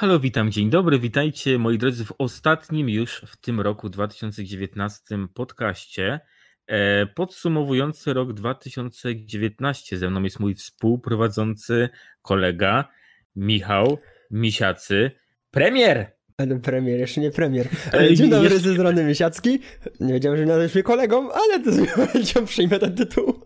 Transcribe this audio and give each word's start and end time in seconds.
Halo, 0.00 0.20
witam, 0.20 0.52
dzień 0.52 0.70
dobry, 0.70 0.98
witajcie 0.98 1.58
moi 1.58 1.78
drodzy 1.78 2.04
w 2.04 2.12
ostatnim 2.18 2.88
już 2.88 3.22
w 3.26 3.36
tym 3.36 3.60
roku 3.60 3.88
2019 3.88 5.02
podcaście 5.34 6.20
e, 6.66 7.06
podsumowujący 7.06 8.12
rok 8.12 8.32
2019. 8.32 9.98
Ze 9.98 10.10
mną 10.10 10.22
jest 10.22 10.40
mój 10.40 10.54
współprowadzący 10.54 11.88
kolega 12.22 12.88
Michał 13.36 13.98
Misiacy, 14.30 15.10
premier! 15.50 16.12
Ale 16.36 16.60
premier, 16.60 17.00
jeszcze 17.00 17.20
nie 17.20 17.30
premier. 17.30 17.68
Ale 17.92 18.14
dzień 18.14 18.30
dobry, 18.30 18.50
jeszcze... 18.50 18.68
ze 18.68 18.74
strony 18.74 19.04
Misiacki. 19.04 19.58
Nie 20.00 20.12
wiedziałem, 20.12 20.38
że 20.38 20.46
nazwiesz 20.46 20.74
mnie 20.74 20.82
kolegą, 20.82 21.32
ale 21.32 21.64
to 21.64 21.72
z 21.72 21.78
miłością 21.78 22.46
przyjmę 22.46 22.78
ten 22.78 22.94
tytuł. 22.94 23.40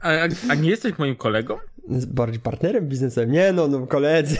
A, 0.00 0.10
a, 0.48 0.54
nie 0.54 0.70
jesteś 0.70 0.98
moim 0.98 1.16
kolegą? 1.16 1.58
Bardziej 2.08 2.40
partnerem 2.40 2.88
biznesowym. 2.88 3.32
Nie 3.32 3.52
no, 3.52 3.68
no 3.68 3.86
koledzy. 3.86 4.36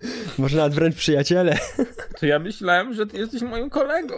Może 0.38 0.56
nawet 0.56 0.74
wręcz 0.74 0.96
przyjaciele. 0.96 1.58
To 2.20 2.26
ja 2.26 2.38
myślałem, 2.38 2.94
że 2.94 3.06
ty 3.06 3.18
jesteś 3.18 3.42
moim 3.42 3.70
kolegą. 3.70 4.14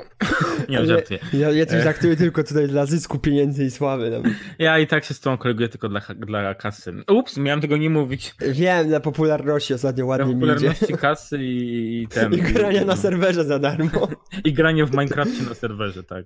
Nie, 0.69 0.87
żartuję. 0.87 1.21
Ja, 1.33 1.51
ja 1.51 1.67
coś 1.67 1.83
traktuję 1.83 2.17
tylko 2.17 2.45
tutaj 2.45 2.69
dla 2.69 2.87
zysku 2.87 3.19
pieniędzy 3.19 3.65
i 3.65 3.71
sławy. 3.71 4.11
No. 4.11 4.31
Ja 4.59 4.79
i 4.79 4.87
tak 4.87 5.05
się 5.05 5.15
z 5.15 5.21
tą 5.21 5.39
koleguję 5.39 5.69
tylko 5.69 5.89
dla, 5.89 6.01
dla 6.17 6.55
kasy. 6.55 6.95
Ups, 7.11 7.37
miałem 7.37 7.61
tego 7.61 7.77
nie 7.77 7.91
mówić. 7.91 8.35
Wiem, 8.41 8.89
dla 8.89 9.01
popularności 9.01 9.75
ostatnio 9.75 10.07
ładnie 10.07 10.27
dla 10.27 10.35
popularności 10.35 10.95
kasy 10.97 11.39
i, 11.45 12.03
i 12.03 12.09
ten. 12.09 12.35
I 12.39 12.39
grania 12.39 12.85
na 12.85 12.97
serwerze 12.97 13.45
za 13.45 13.59
darmo. 13.59 14.09
I 14.45 14.53
granie 14.53 14.87
w 14.87 14.91
Minecrafcie 14.91 15.43
na 15.49 15.55
serwerze, 15.55 16.05
tak. 16.05 16.25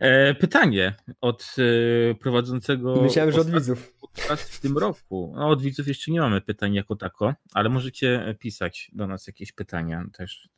E, 0.00 0.34
pytanie 0.34 0.94
od 1.20 1.56
e, 1.58 2.14
prowadzącego. 2.14 3.02
Myślałem, 3.02 3.32
że 3.32 3.40
od 3.40 3.50
widzów. 3.50 3.92
W 4.36 4.60
tym 4.60 4.78
roku. 4.78 5.32
No, 5.36 5.48
od 5.48 5.62
widzów 5.62 5.88
jeszcze 5.88 6.12
nie 6.12 6.20
mamy 6.20 6.40
pytań 6.40 6.74
jako 6.74 6.96
tako, 6.96 7.34
ale 7.52 7.68
możecie 7.68 8.36
pisać 8.38 8.90
do 8.92 9.06
nas 9.06 9.26
jakieś 9.26 9.52
pytania 9.52 10.04
też. 10.12 10.48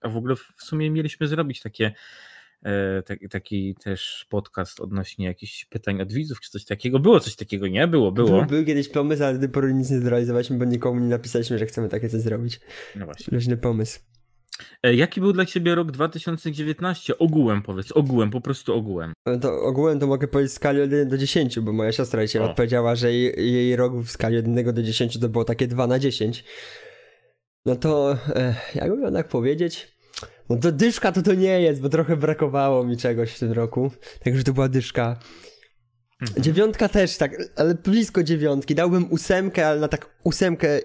A 0.00 0.08
w 0.08 0.16
ogóle 0.16 0.36
w 0.36 0.62
sumie 0.62 0.90
mieliśmy 0.90 1.28
zrobić 1.28 1.60
takie 1.62 1.92
e, 2.62 3.02
taki, 3.02 3.28
taki 3.28 3.74
też 3.74 4.26
podcast 4.28 4.80
odnośnie 4.80 5.26
jakichś 5.26 5.64
pytań 5.64 6.00
od 6.02 6.12
widzów, 6.12 6.40
czy 6.40 6.50
coś 6.50 6.64
takiego. 6.64 6.98
Było 6.98 7.20
coś 7.20 7.36
takiego, 7.36 7.68
nie? 7.68 7.88
Było, 7.88 8.12
było. 8.12 8.38
Był, 8.38 8.46
był 8.46 8.64
kiedyś 8.64 8.88
pomysł, 8.88 9.24
ale 9.24 9.38
do 9.38 9.48
pory 9.48 9.74
nic 9.74 9.90
nie 9.90 10.00
zrealizowaliśmy, 10.00 10.58
bo 10.58 10.64
nikomu 10.64 11.00
nie 11.00 11.08
napisaliśmy, 11.08 11.58
że 11.58 11.66
chcemy 11.66 11.88
takie 11.88 12.08
coś 12.08 12.20
zrobić. 12.20 12.60
No 12.96 13.04
właśnie. 13.04 13.26
Leżny 13.32 13.56
pomysł. 13.56 14.00
E, 14.82 14.94
jaki 14.94 15.20
był 15.20 15.32
dla 15.32 15.46
ciebie 15.46 15.74
rok 15.74 15.92
2019? 15.92 17.18
Ogółem 17.18 17.62
powiedz, 17.62 17.92
ogółem, 17.92 18.30
po 18.30 18.40
prostu 18.40 18.74
ogółem. 18.74 19.12
E, 19.28 19.38
to 19.38 19.62
ogółem 19.62 20.00
to 20.00 20.06
mogę 20.06 20.28
powiedzieć 20.28 20.52
w 20.52 20.54
skali 20.54 20.82
od 20.82 20.90
1 20.90 21.08
do 21.08 21.18
10, 21.18 21.60
bo 21.60 21.72
moja 21.72 21.92
siostra 21.92 22.26
dzisiaj 22.26 22.42
odpowiedziała, 22.42 22.94
że 22.94 23.12
jej, 23.12 23.52
jej 23.52 23.76
rok 23.76 23.96
w 23.96 24.10
skali 24.10 24.38
od 24.38 24.46
1 24.46 24.74
do 24.74 24.82
10 24.82 25.20
to 25.20 25.28
było 25.28 25.44
takie 25.44 25.66
2 25.66 25.86
na 25.86 25.98
10. 25.98 26.44
No 27.66 27.76
to, 27.76 28.18
e, 28.28 28.54
jakby 28.74 28.96
miał 28.96 29.12
tak 29.12 29.28
powiedzieć, 29.28 29.96
no 30.48 30.56
to 30.56 30.72
dyszka 30.72 31.12
to 31.12 31.22
to 31.22 31.34
nie 31.34 31.60
jest, 31.60 31.80
bo 31.80 31.88
trochę 31.88 32.16
brakowało 32.16 32.84
mi 32.84 32.96
czegoś 32.96 33.32
w 33.32 33.38
tym 33.38 33.52
roku, 33.52 33.90
także 34.24 34.44
to 34.44 34.52
była 34.52 34.68
dyszka. 34.68 35.18
Mhm. 36.22 36.42
Dziewiątka 36.42 36.88
też 36.88 37.16
tak, 37.16 37.36
ale 37.56 37.74
blisko 37.74 38.22
dziewiątki. 38.22 38.74
Dałbym 38.74 39.12
ósemkę, 39.12 39.66
ale 39.66 39.80
na 39.80 39.88
tak 39.88 40.16
ósemkę 40.24 40.80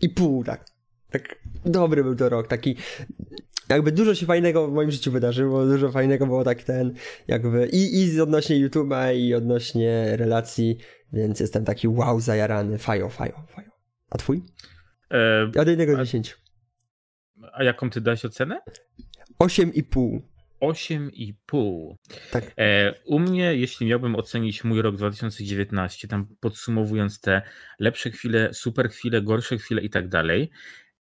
i 0.00 0.08
pół, 0.08 0.44
tak. 0.44 0.75
Tak 1.10 1.38
dobry 1.64 2.04
był 2.04 2.16
to 2.16 2.28
rok, 2.28 2.48
taki 2.48 2.76
jakby 3.68 3.92
dużo 3.92 4.14
się 4.14 4.26
fajnego 4.26 4.68
w 4.68 4.72
moim 4.72 4.90
życiu 4.90 5.12
wydarzyło, 5.12 5.66
dużo 5.66 5.92
fajnego 5.92 6.26
było 6.26 6.44
tak 6.44 6.62
ten, 6.62 6.94
jakby 7.28 7.68
i, 7.72 8.04
i 8.04 8.20
odnośnie 8.20 8.68
YouTube'a 8.68 9.16
i 9.16 9.34
odnośnie 9.34 10.16
relacji, 10.16 10.78
więc 11.12 11.40
jestem 11.40 11.64
taki 11.64 11.88
wow 11.88 12.20
zajarany, 12.20 12.78
fajo, 12.78 13.08
fajo, 13.08 13.42
fajo. 13.48 13.70
A 14.10 14.18
twój? 14.18 14.42
E, 15.10 15.60
Od 15.60 15.68
1 15.68 15.86
do 15.86 16.04
10. 16.04 16.36
A 17.52 17.64
jaką 17.64 17.90
ty 17.90 18.00
dałeś 18.00 18.24
ocenę? 18.24 18.60
8,5. 19.40 20.20
8,5. 20.62 21.94
Tak. 22.30 22.44
E, 22.58 22.94
u 23.04 23.18
mnie, 23.18 23.54
jeśli 23.54 23.86
miałbym 23.86 24.16
ocenić 24.16 24.64
mój 24.64 24.82
rok 24.82 24.96
2019, 24.96 26.08
tam 26.08 26.26
podsumowując 26.40 27.20
te 27.20 27.42
lepsze 27.78 28.10
chwile, 28.10 28.54
super 28.54 28.90
chwile, 28.90 29.22
gorsze 29.22 29.58
chwile 29.58 29.82
i 29.82 29.90
tak 29.90 30.08
dalej, 30.08 30.50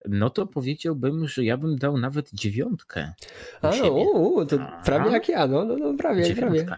no 0.09 0.29
to 0.29 0.47
powiedziałbym, 0.47 1.27
że 1.27 1.43
ja 1.43 1.57
bym 1.57 1.75
dał 1.75 1.97
nawet 1.97 2.29
dziewiątkę. 2.33 3.13
A, 3.61 3.69
u, 3.87 4.45
to 4.45 4.61
A, 4.61 4.83
prawie 4.83 5.11
jak 5.11 5.29
ja, 5.29 5.47
no, 5.47 5.65
no, 5.65 5.77
no 5.77 5.93
prawie, 5.97 6.23
dziewiątka. 6.23 6.65
prawie. 6.65 6.77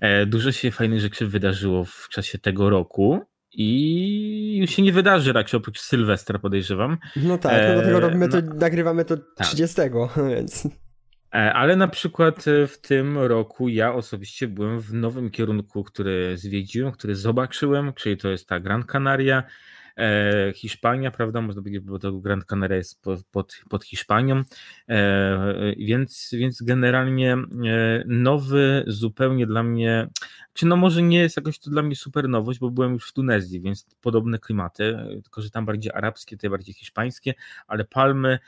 E, 0.00 0.26
dużo 0.26 0.52
się 0.52 0.70
fajnych 0.70 1.00
rzeczy 1.00 1.26
wydarzyło 1.26 1.84
w 1.84 2.08
czasie 2.10 2.38
tego 2.38 2.70
roku. 2.70 3.20
I 3.52 4.58
już 4.60 4.70
się 4.70 4.82
nie 4.82 4.92
wydarzy 4.92 5.32
raczej 5.32 5.58
oprócz 5.58 5.80
Sylwestra, 5.80 6.38
podejrzewam. 6.38 6.98
No 7.16 7.38
tak, 7.38 7.52
no 7.68 7.74
dlatego 7.74 7.98
e, 7.98 8.00
robimy 8.00 8.28
to, 8.28 8.40
no, 8.42 8.54
nagrywamy 8.54 9.04
to 9.04 9.16
30, 9.40 9.76
tak. 9.76 9.92
więc. 10.34 10.68
E, 11.34 11.52
ale 11.52 11.76
na 11.76 11.88
przykład 11.88 12.44
w 12.68 12.78
tym 12.80 13.18
roku 13.18 13.68
ja 13.68 13.94
osobiście 13.94 14.48
byłem 14.48 14.80
w 14.80 14.94
nowym 14.94 15.30
kierunku, 15.30 15.84
który 15.84 16.36
zwiedziłem, 16.36 16.92
który 16.92 17.14
zobaczyłem, 17.14 17.92
czyli 17.92 18.16
to 18.16 18.28
jest 18.28 18.48
ta 18.48 18.60
Gran 18.60 18.84
Canaria. 18.84 19.42
E, 19.98 20.52
Hiszpania, 20.54 21.10
prawda, 21.10 21.40
można 21.40 21.62
powiedzieć, 21.62 21.80
bo 21.80 21.98
to 21.98 22.12
Grand 22.12 22.44
Canaria 22.44 22.76
jest 22.76 23.02
pod, 23.02 23.24
pod, 23.24 23.60
pod 23.68 23.84
Hiszpanią, 23.84 24.42
e, 24.88 25.74
więc, 25.78 26.30
więc 26.32 26.62
generalnie 26.62 27.32
e, 27.32 27.38
nowy 28.06 28.84
zupełnie 28.86 29.46
dla 29.46 29.62
mnie, 29.62 30.08
czy 30.52 30.66
no 30.66 30.76
może 30.76 31.02
nie 31.02 31.18
jest 31.18 31.36
jakoś 31.36 31.58
to 31.58 31.70
dla 31.70 31.82
mnie 31.82 31.96
super 31.96 32.28
nowość, 32.28 32.58
bo 32.58 32.70
byłem 32.70 32.92
już 32.92 33.10
w 33.10 33.12
Tunezji, 33.12 33.60
więc 33.60 33.86
podobne 34.00 34.38
klimaty, 34.38 34.96
tylko 35.22 35.42
że 35.42 35.50
tam 35.50 35.66
bardziej 35.66 35.92
arabskie, 35.92 36.36
tutaj 36.36 36.50
bardziej 36.50 36.74
hiszpańskie, 36.74 37.34
ale 37.66 37.84
palmy, 37.84 38.38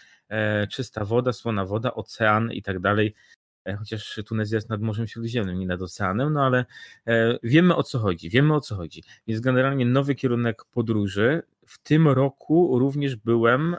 czysta 0.71 1.05
woda, 1.05 1.33
słona 1.33 1.65
woda, 1.65 1.95
ocean 1.95 2.53
i 2.53 2.63
tak 2.63 2.81
dalej, 2.81 3.15
E, 3.15 3.40
chociaż 3.79 4.21
Tunezja 4.27 4.57
jest 4.57 4.69
nad 4.69 4.81
Morzem 4.81 5.07
Śródziemnym, 5.07 5.59
nie 5.59 5.67
nad 5.67 5.83
oceanem, 5.83 6.33
no 6.33 6.45
ale 6.45 6.65
e, 7.07 7.39
wiemy 7.43 7.77
o 7.77 7.83
co 7.83 7.99
chodzi, 7.99 8.31
wiemy 8.31 8.55
o 8.55 8.61
co 8.61 8.77
chodzi. 8.77 9.03
Więc 9.27 9.41
generalnie 9.41 9.87
nowy 9.87 10.15
kierunek 10.15 10.65
podróży. 10.65 11.43
W 11.67 11.79
tym 11.79 12.09
roku 12.09 12.79
również 12.79 13.17
byłem 13.17 13.75
e, 13.75 13.79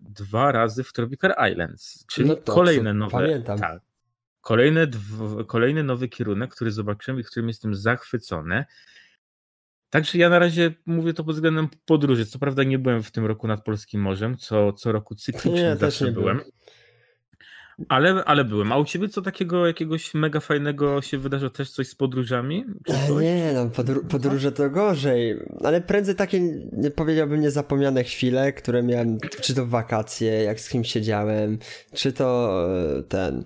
dwa 0.00 0.52
razy 0.52 0.84
w 0.84 0.92
Tropical 0.92 1.50
Islands, 1.52 2.04
czyli 2.06 2.28
no 2.28 2.36
to, 2.36 2.54
kolejne 2.54 2.94
nowe. 2.94 3.12
Pamiętam. 3.12 3.58
Tak, 3.58 3.80
kolejne, 4.40 4.86
kolejny 5.46 5.82
nowy 5.82 6.08
kierunek, 6.08 6.54
który 6.54 6.72
zobaczyłem 6.72 7.20
i 7.20 7.24
którym 7.24 7.48
jestem 7.48 7.74
zachwycony. 7.74 8.64
Także 9.90 10.18
ja 10.18 10.28
na 10.28 10.38
razie 10.38 10.74
mówię 10.86 11.14
to 11.14 11.24
pod 11.24 11.34
względem 11.34 11.68
podróży. 11.84 12.26
Co 12.26 12.38
prawda 12.38 12.62
nie 12.62 12.78
byłem 12.78 13.02
w 13.02 13.10
tym 13.10 13.26
roku 13.26 13.46
nad 13.46 13.64
Polskim 13.64 14.00
Morzem, 14.00 14.36
co, 14.36 14.72
co 14.72 14.92
roku 14.92 15.14
cyklicznie 15.14 15.62
nie, 15.62 15.76
zawsze 15.76 16.12
byłem. 16.12 16.36
byłem. 16.36 16.52
Ale, 17.88 18.24
ale 18.24 18.44
byłem. 18.44 18.72
A 18.72 18.78
u 18.78 18.84
ciebie 18.84 19.08
co 19.08 19.22
takiego 19.22 19.66
jakiegoś 19.66 20.14
mega 20.14 20.40
fajnego 20.40 21.02
się 21.02 21.18
wydarzyło? 21.18 21.50
Też 21.50 21.70
coś 21.70 21.88
z 21.88 21.94
podróżami? 21.94 22.64
Nie, 23.20 23.52
no 23.54 23.70
podr 23.70 24.06
podróże 24.08 24.52
to 24.52 24.70
gorzej. 24.70 25.36
Ale 25.64 25.80
prędzej 25.80 26.14
takie, 26.14 26.40
nie 26.72 26.90
powiedziałbym, 26.90 27.40
niezapomniane 27.40 28.04
chwile, 28.04 28.52
które 28.52 28.82
miałem, 28.82 29.18
czy 29.40 29.54
to 29.54 29.66
wakacje, 29.66 30.42
jak 30.42 30.60
z 30.60 30.68
kimś 30.68 30.92
siedziałem, 30.92 31.58
czy 31.94 32.12
to 32.12 32.60
e, 32.98 33.02
ten 33.02 33.44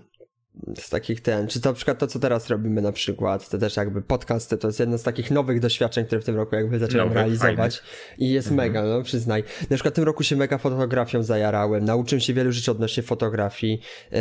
z 0.79 0.91
takich 0.91 1.21
ten, 1.21 1.49
czy 1.49 1.61
to 1.61 1.69
na 1.69 1.75
przykład 1.75 1.99
to, 1.99 2.07
co 2.07 2.19
teraz 2.19 2.49
robimy 2.49 2.83
na 2.83 2.93
przykład, 2.93 3.49
to 3.49 3.59
też 3.59 3.77
jakby 3.77 4.03
podcasty, 4.03 4.59
to 4.59 4.69
jest 4.69 4.81
jedno 4.81 4.99
z 4.99 5.03
takich 5.03 5.31
nowych 5.31 5.61
doświadczeń, 5.61 6.05
które 6.05 6.21
w 6.21 6.25
tym 6.25 6.37
roku 6.37 6.55
jakby 6.57 6.79
zacząłem 6.79 7.09
Nowy, 7.09 7.21
realizować 7.21 7.79
fajny. 7.79 8.17
i 8.19 8.31
jest 8.31 8.51
mhm. 8.51 8.69
mega, 8.69 8.83
no 8.83 9.03
przyznaj. 9.03 9.45
Na 9.71 9.77
przykład 9.77 9.95
w 9.95 9.97
tym 9.97 10.05
roku 10.05 10.23
się 10.23 10.37
mega 10.37 10.59
fotografią 10.59 11.23
zajarałem, 11.23 11.85
nauczyłem 11.85 12.21
się 12.21 12.35
wielu 12.35 12.53
rzeczy 12.53 12.71
odnośnie 12.71 13.03
fotografii, 13.03 13.81
yy, 14.13 14.19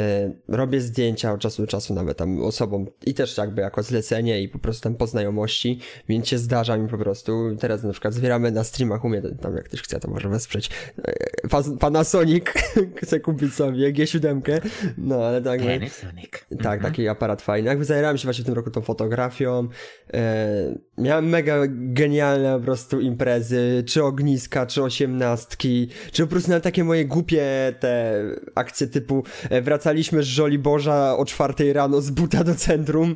robię 0.48 0.82
zdjęcia 0.82 1.34
od 1.34 1.40
czasu 1.40 1.62
do 1.62 1.68
czasu 1.68 1.94
nawet 1.94 2.18
tam 2.18 2.44
osobom 2.44 2.88
i 3.06 3.14
też 3.14 3.38
jakby 3.38 3.62
jako 3.62 3.84
zlecenie 3.84 4.42
i 4.42 4.50
po 4.50 4.60
prostu 4.60 4.84
tam 4.84 4.96
po 4.96 5.08
znajomości, 5.08 5.80
więc 6.10 6.28
się 6.28 6.38
zdarza 6.38 6.78
mi 6.78 6.90
po 6.90 6.98
prostu, 6.98 7.56
teraz 7.60 7.84
na 7.84 7.92
przykład 7.92 8.14
zbieramy 8.14 8.52
na 8.52 8.64
streamach, 8.64 9.06
umie 9.06 9.22
tam 9.22 9.56
jak 9.56 9.66
ktoś 9.66 9.82
chce, 9.82 10.00
to 10.00 10.10
może 10.10 10.30
wesprzeć 10.30 10.70
yy, 10.98 11.78
Panasonic, 11.80 12.46
chcę 13.02 13.20
kupić 13.20 13.54
sobie 13.54 13.94
G7, 13.94 14.62
no 14.98 15.16
ale 15.16 15.42
tak. 15.42 15.60
Panasonic. 15.60 16.29
Tak, 16.50 16.74
mhm. 16.74 16.82
taki 16.82 17.08
aparat 17.08 17.42
fajny. 17.42 17.70
Jakby 17.70 17.86
zajerałem 17.86 18.18
się 18.18 18.24
właśnie 18.24 18.44
w 18.44 18.46
tym 18.46 18.56
roku 18.56 18.72
tą 18.72 18.82
fotografią. 18.82 19.68
E, 20.14 20.76
miałem 20.98 21.30
mega 21.30 21.56
genialne 21.70 22.60
po 22.60 22.66
prostu 22.66 23.00
imprezy, 23.00 23.84
czy 23.88 24.04
ogniska, 24.04 24.66
czy 24.66 24.84
osiemnastki, 24.84 25.90
czy 26.12 26.24
po 26.24 26.30
prostu 26.30 26.52
na 26.52 26.60
takie 26.60 26.84
moje 26.84 27.06
głupie 27.06 27.74
te 27.80 28.24
akcje 28.56 28.88
typu 28.88 29.24
e, 29.50 29.62
wracaliśmy 29.62 30.24
z 30.24 30.26
Żoli 30.26 30.60
Boża 30.60 31.18
o 31.18 31.26
czwartej 31.26 31.74
rano 31.74 32.02
z 32.02 32.12
buta 32.12 32.44
do 32.44 32.56
centrum. 32.56 33.16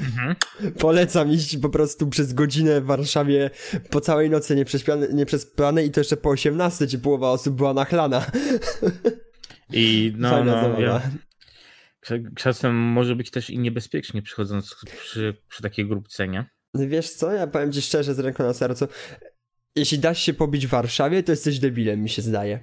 mhm. 0.00 0.36
Polecam 0.78 1.30
iść 1.30 1.56
po 1.56 1.68
prostu 1.68 2.06
przez 2.06 2.32
godzinę 2.32 2.80
w 2.80 2.84
Warszawie 2.84 3.50
po 3.90 4.00
całej 4.00 4.30
nocy 4.30 4.56
nieprzespane, 4.56 5.08
nieprzespane 5.08 5.84
i 5.84 5.90
to 5.90 6.00
jeszcze 6.00 6.16
po 6.16 6.30
18, 6.30 6.86
gdzie 6.86 6.98
połowa 6.98 7.30
osób 7.30 7.54
była 7.54 7.74
nachlana. 7.74 8.26
I 9.72 10.14
no, 10.18 10.44
no, 10.44 10.80
ja, 10.80 11.00
czasem 12.36 12.74
może 12.74 13.16
być 13.16 13.30
też 13.30 13.50
i 13.50 13.58
niebezpiecznie 13.58 14.22
przychodząc 14.22 14.76
przy, 15.00 15.36
przy 15.48 15.62
takiej 15.62 15.86
grupce, 15.86 16.28
nie? 16.28 16.50
Wiesz 16.74 17.10
co, 17.10 17.32
ja 17.32 17.46
powiem 17.46 17.72
ci 17.72 17.82
szczerze 17.82 18.14
z 18.14 18.18
ręką 18.18 18.44
na 18.44 18.54
sercu, 18.54 18.88
jeśli 19.76 19.98
dasz 19.98 20.22
się 20.22 20.34
pobić 20.34 20.66
w 20.66 20.70
Warszawie, 20.70 21.22
to 21.22 21.32
jesteś 21.32 21.58
debilem, 21.58 22.02
mi 22.02 22.08
się 22.08 22.22
zdaje. 22.22 22.60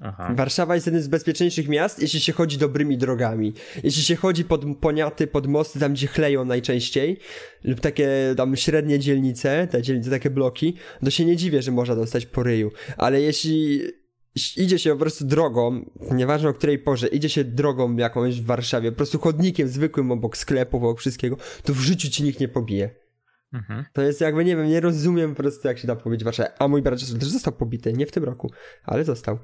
Aha. 0.00 0.34
Warszawa 0.36 0.74
jest 0.74 0.86
jednym 0.86 1.02
z 1.02 1.08
bezpieczniejszych 1.08 1.68
miast, 1.68 2.02
jeśli 2.02 2.20
się 2.20 2.32
chodzi 2.32 2.58
dobrymi 2.58 2.98
drogami. 2.98 3.52
Jeśli 3.84 4.02
się 4.02 4.16
chodzi 4.16 4.44
pod 4.44 4.64
poniaty, 4.80 5.26
pod 5.26 5.46
mosty, 5.46 5.80
tam 5.80 5.92
gdzie 5.92 6.06
chleją 6.06 6.44
najczęściej, 6.44 7.18
lub 7.64 7.80
takie 7.80 8.34
tam 8.36 8.56
średnie 8.56 8.98
dzielnice, 8.98 9.68
te 9.70 9.82
dzielnice, 9.82 10.10
takie 10.10 10.30
bloki, 10.30 10.76
to 11.04 11.10
się 11.10 11.24
nie 11.24 11.36
dziwię, 11.36 11.62
że 11.62 11.72
można 11.72 11.96
dostać 11.96 12.26
po 12.26 12.42
ryju. 12.42 12.70
Ale 12.96 13.20
jeśli 13.20 13.82
idzie 14.56 14.78
się 14.78 14.90
po 14.90 14.96
prostu 14.96 15.24
drogą, 15.24 15.90
nieważne 16.10 16.48
o 16.48 16.54
której 16.54 16.78
porze, 16.78 17.06
idzie 17.06 17.28
się 17.28 17.44
drogą 17.44 17.96
jakąś 17.96 18.40
w 18.40 18.46
Warszawie, 18.46 18.90
po 18.92 18.96
prostu 18.96 19.18
chodnikiem 19.18 19.68
zwykłym 19.68 20.12
obok 20.12 20.36
sklepu, 20.36 20.76
obok 20.76 21.00
wszystkiego, 21.00 21.36
to 21.62 21.74
w 21.74 21.80
życiu 21.80 22.10
ci 22.10 22.22
nikt 22.22 22.40
nie 22.40 22.48
pobije. 22.48 22.90
Mhm. 23.52 23.84
To 23.92 24.02
jest 24.02 24.20
jakby, 24.20 24.44
nie 24.44 24.56
wiem, 24.56 24.68
nie 24.68 24.80
rozumiem 24.80 25.30
po 25.34 25.42
prostu 25.42 25.68
jak 25.68 25.78
się 25.78 25.86
da 25.86 25.96
powiedzieć 25.96 26.24
Warszawie. 26.24 26.50
A 26.58 26.68
mój 26.68 26.82
brat 26.82 27.00
też 27.00 27.28
został 27.28 27.52
pobity, 27.52 27.92
nie 27.92 28.06
w 28.06 28.12
tym 28.12 28.24
roku, 28.24 28.50
ale 28.84 29.04
został. 29.04 29.38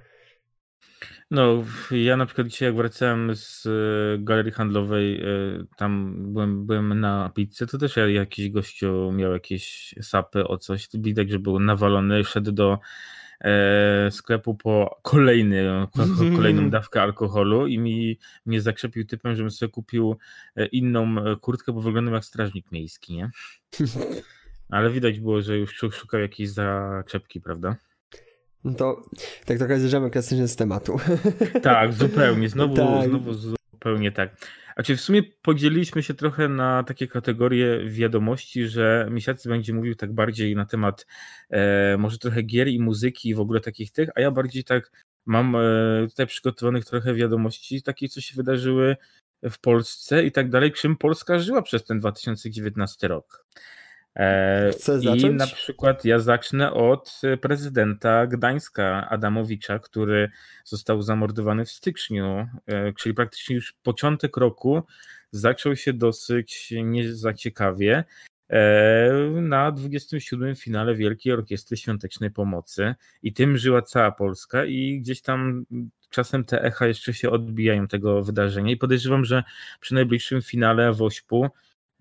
No, 1.30 1.64
ja 1.90 2.16
na 2.16 2.26
przykład 2.26 2.46
dzisiaj 2.46 2.68
jak 2.68 2.76
wracałem 2.76 3.36
z 3.36 3.66
e, 3.66 4.18
galerii 4.18 4.52
handlowej, 4.52 5.22
e, 5.22 5.26
tam 5.76 6.14
byłem, 6.32 6.66
byłem 6.66 7.00
na 7.00 7.32
pizzy, 7.34 7.66
to 7.66 7.78
też 7.78 7.96
jakiś 7.96 8.50
gościu 8.50 9.12
miał 9.12 9.32
jakieś 9.32 9.94
sapy 10.02 10.44
o 10.44 10.58
coś, 10.58 10.88
widać, 10.94 11.30
że 11.30 11.38
był 11.38 11.60
nawalony, 11.60 12.24
szedł 12.24 12.52
do 12.52 12.78
sklepu 14.10 14.54
po 14.54 14.98
kolejny, 15.02 15.64
kolejną 16.36 16.70
dawkę 16.70 17.02
alkoholu 17.02 17.66
i 17.66 17.78
mi 17.78 18.18
mnie 18.46 18.60
zakrzepił 18.60 19.04
typem, 19.04 19.34
żebym 19.34 19.50
sobie 19.50 19.72
kupił 19.72 20.16
inną 20.72 21.14
kurtkę, 21.40 21.72
bo 21.72 21.80
wyglądam 21.80 22.14
jak 22.14 22.24
strażnik 22.24 22.72
miejski, 22.72 23.16
nie? 23.16 23.30
Ale 24.70 24.90
widać 24.90 25.20
było, 25.20 25.42
że 25.42 25.58
już 25.58 25.74
szukał 25.92 26.20
jakiejś 26.20 26.50
zaczepki, 26.50 27.40
prawda? 27.40 27.76
No 28.64 28.74
to 28.74 29.04
tak 29.46 29.58
trochę 29.58 29.78
zjeżdżamy 29.78 30.10
klasycznie 30.10 30.48
z 30.48 30.56
tematu. 30.56 30.98
Tak, 31.62 31.92
zupełnie. 31.92 32.48
Znowu, 32.48 32.76
tak. 33.00 33.08
znowu 33.08 33.34
zupełnie 33.34 34.12
tak. 34.12 34.36
A 34.78 34.82
czy 34.82 34.96
w 34.96 35.00
sumie 35.00 35.22
podzieliliśmy 35.42 36.02
się 36.02 36.14
trochę 36.14 36.48
na 36.48 36.82
takie 36.82 37.08
kategorie 37.08 37.90
wiadomości, 37.90 38.68
że 38.68 39.08
Misiacy 39.10 39.48
będzie 39.48 39.74
mówił 39.74 39.94
tak 39.94 40.12
bardziej 40.14 40.56
na 40.56 40.66
temat 40.66 41.06
e, 41.50 41.96
może 41.96 42.18
trochę 42.18 42.42
gier 42.42 42.68
i 42.68 42.80
muzyki 42.80 43.28
i 43.28 43.34
w 43.34 43.40
ogóle 43.40 43.60
takich 43.60 43.92
tych, 43.92 44.08
a 44.14 44.20
ja 44.20 44.30
bardziej 44.30 44.64
tak 44.64 45.06
mam 45.26 45.56
e, 45.56 45.60
tutaj 46.10 46.26
przygotowanych 46.26 46.84
trochę 46.84 47.14
wiadomości, 47.14 47.82
takie 47.82 48.08
co 48.08 48.20
się 48.20 48.34
wydarzyły 48.36 48.96
w 49.50 49.58
Polsce 49.60 50.24
i 50.24 50.32
tak 50.32 50.50
dalej, 50.50 50.72
czym 50.72 50.96
Polska 50.96 51.38
żyła 51.38 51.62
przez 51.62 51.84
ten 51.84 52.00
2019 52.00 53.08
rok. 53.08 53.46
E, 54.18 54.70
Chcę 54.72 55.00
zacząć? 55.00 55.22
I 55.22 55.30
na 55.30 55.46
przykład 55.46 56.04
ja 56.04 56.18
zacznę 56.18 56.72
od 56.72 57.20
prezydenta 57.40 58.26
Gdańska 58.26 59.08
Adamowicza, 59.08 59.78
który 59.78 60.30
został 60.64 61.02
zamordowany 61.02 61.64
w 61.64 61.70
styczniu, 61.70 62.48
e, 62.66 62.92
czyli 62.92 63.14
praktycznie 63.14 63.56
już 63.56 63.74
początek 63.82 64.36
roku 64.36 64.82
zaczął 65.32 65.76
się 65.76 65.92
dosyć 65.92 66.74
niezaciekawie 66.84 68.04
e, 68.48 69.12
na 69.40 69.72
27. 69.72 70.56
finale 70.56 70.94
Wielkiej 70.94 71.32
Orkiestry 71.32 71.76
Świątecznej 71.76 72.30
Pomocy 72.30 72.94
i 73.22 73.32
tym 73.32 73.58
żyła 73.58 73.82
cała 73.82 74.12
Polska 74.12 74.64
i 74.64 75.00
gdzieś 75.00 75.22
tam 75.22 75.64
czasem 76.10 76.44
te 76.44 76.62
echa 76.62 76.86
jeszcze 76.86 77.14
się 77.14 77.30
odbijają 77.30 77.88
tego 77.88 78.22
wydarzenia 78.24 78.72
i 78.72 78.76
podejrzewam, 78.76 79.24
że 79.24 79.44
przy 79.80 79.94
najbliższym 79.94 80.42
finale 80.42 80.92
w 80.92 81.02
Ośpu 81.02 81.48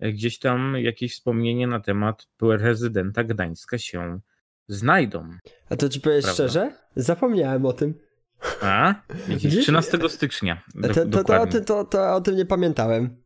gdzieś 0.00 0.38
tam 0.38 0.74
jakieś 0.78 1.12
wspomnienie 1.12 1.66
na 1.66 1.80
temat 1.80 2.28
prezydenta 2.36 3.24
Gdańska 3.24 3.78
się 3.78 4.20
znajdą. 4.68 5.28
A 5.70 5.76
to 5.76 5.88
ci 5.88 6.00
powiem 6.00 6.22
szczerze? 6.22 6.72
Zapomniałem 6.96 7.66
o 7.66 7.72
tym. 7.72 7.94
A? 8.62 8.94
Widzisz, 9.28 9.62
13 9.62 9.98
stycznia. 10.08 10.62
Do, 10.74 10.88
to, 10.88 11.06
to, 11.06 11.24
to, 11.24 11.42
o 11.42 11.46
tym, 11.46 11.64
to, 11.64 11.84
to 11.84 12.14
o 12.14 12.20
tym 12.20 12.36
nie 12.36 12.46
pamiętałem. 12.46 13.16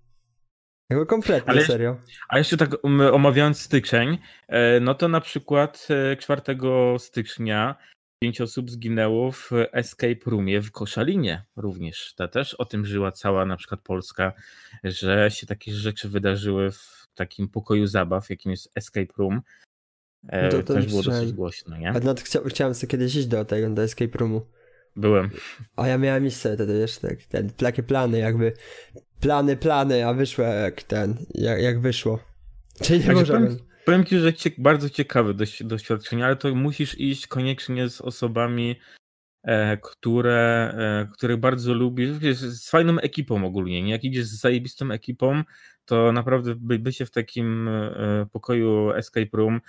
Jakby 0.91 1.07
kompletnie, 1.07 1.51
ale, 1.51 1.65
serio. 1.65 1.97
A 2.29 2.39
jeszcze 2.39 2.57
tak 2.57 2.85
um, 2.85 3.01
omawiając 3.01 3.61
styczeń, 3.61 4.19
e, 4.49 4.81
no 4.81 4.95
to 4.95 5.09
na 5.09 5.21
przykład 5.21 5.89
4 6.19 6.43
e, 6.49 6.99
stycznia 6.99 7.77
Pięć 8.23 8.41
osób 8.41 8.71
zginęło 8.71 9.33
w 9.33 9.51
escape 9.73 10.31
roomie 10.31 10.61
w 10.61 10.71
Koszalinie 10.71 11.45
również. 11.57 12.15
Ta 12.17 12.29
też 12.29 12.55
o 12.55 12.65
tym 12.65 12.87
żyła 12.87 13.13
cała 13.13 13.47
na 13.47 13.57
przykład 13.57 13.81
Polska, 13.81 14.33
że 14.85 15.31
się 15.31 15.47
takie 15.47 15.73
rzeczy 15.73 16.09
wydarzyły 16.09 16.71
w 16.71 17.09
takim 17.15 17.49
pokoju 17.49 17.87
zabaw, 17.87 18.31
jakim 18.31 18.51
jest 18.51 18.71
escape 18.75 19.13
room. 19.19 19.43
E, 20.29 20.49
to, 20.49 20.63
to 20.63 20.75
też 20.75 20.87
było 20.87 21.03
dosyć 21.03 21.33
głośno, 21.33 21.77
nie? 21.77 21.89
A 21.91 21.93
nawet 21.93 22.21
chcia, 22.21 22.41
chciałem 22.47 22.75
sobie 22.75 22.91
kiedyś 22.91 23.17
iść 23.17 23.27
do 23.27 23.45
tego, 23.45 23.71
do 23.71 23.83
escape 23.83 24.19
roomu. 24.19 24.47
Byłem. 24.97 25.31
A 25.77 25.89
ja 25.89 25.99
miałem 25.99 26.27
iść 26.27 26.37
sobie 26.37 26.55
wtedy, 26.55 26.79
wiesz, 26.79 26.99
tak, 26.99 27.23
ten, 27.23 27.51
takie 27.51 27.83
plany 27.83 28.19
jakby, 28.19 28.53
plany, 29.21 29.57
plany, 29.57 30.07
a 30.07 30.15
wyszło 30.15 30.45
jak 30.45 30.83
ten, 30.83 31.27
jak, 31.35 31.63
jak 31.63 31.81
wyszło. 31.81 32.19
Czyli 32.83 33.05
nie 33.05 33.13
możemy. 33.13 33.47
Powiem 33.47 33.72
ci, 34.07 34.19
że 34.19 34.35
cie, 34.35 34.51
bardzo 34.59 34.91
ciekawe 34.91 35.35
dość, 35.35 35.65
doświadczenie, 35.65 36.27
ale 36.27 36.37
to 36.37 36.55
musisz 36.55 37.01
iść 37.01 37.27
koniecznie 37.27 37.89
z 37.89 38.01
osobami, 38.01 38.77
e, 39.43 39.77
które, 39.77 40.75
e, 40.79 41.13
których 41.13 41.37
bardzo 41.37 41.75
lubisz, 41.75 42.11
z 42.35 42.71
fajną 42.71 42.99
ekipą 42.99 43.45
ogólnie. 43.45 43.83
Nie? 43.83 43.91
Jak 43.91 44.05
idziesz 44.05 44.25
z 44.25 44.41
zajebistą 44.41 44.91
ekipą, 44.91 45.43
to 45.85 46.13
naprawdę 46.13 46.55
by, 46.55 46.79
bycie 46.79 47.07
w 47.07 47.11
takim 47.11 47.69
e, 47.69 48.27
pokoju 48.33 48.93
escape 48.93 49.37
room 49.37 49.61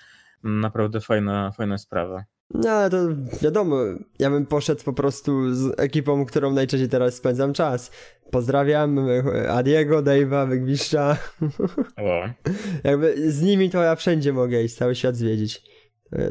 naprawdę 0.43 1.01
fajna, 1.01 1.51
fajna 1.51 1.77
sprawa. 1.77 2.23
No 2.49 2.69
ale 2.69 2.89
to 2.89 2.97
wiadomo, 3.41 3.77
ja 4.19 4.29
bym 4.29 4.45
poszedł 4.45 4.83
po 4.83 4.93
prostu 4.93 5.55
z 5.55 5.79
ekipą, 5.79 6.25
którą 6.25 6.51
najczęściej 6.51 6.89
teraz 6.89 7.15
spędzam 7.15 7.53
czas. 7.53 7.91
Pozdrawiam 8.31 8.99
Adiego, 9.49 10.03
Dave'a, 10.03 10.49
Wygwiszcza. 10.49 11.17
Jakby 12.83 13.31
z 13.31 13.41
nimi 13.41 13.69
to 13.69 13.83
ja 13.83 13.95
wszędzie 13.95 14.33
mogę 14.33 14.63
iść, 14.63 14.75
cały 14.75 14.95
świat 14.95 15.15
zwiedzić. 15.15 15.61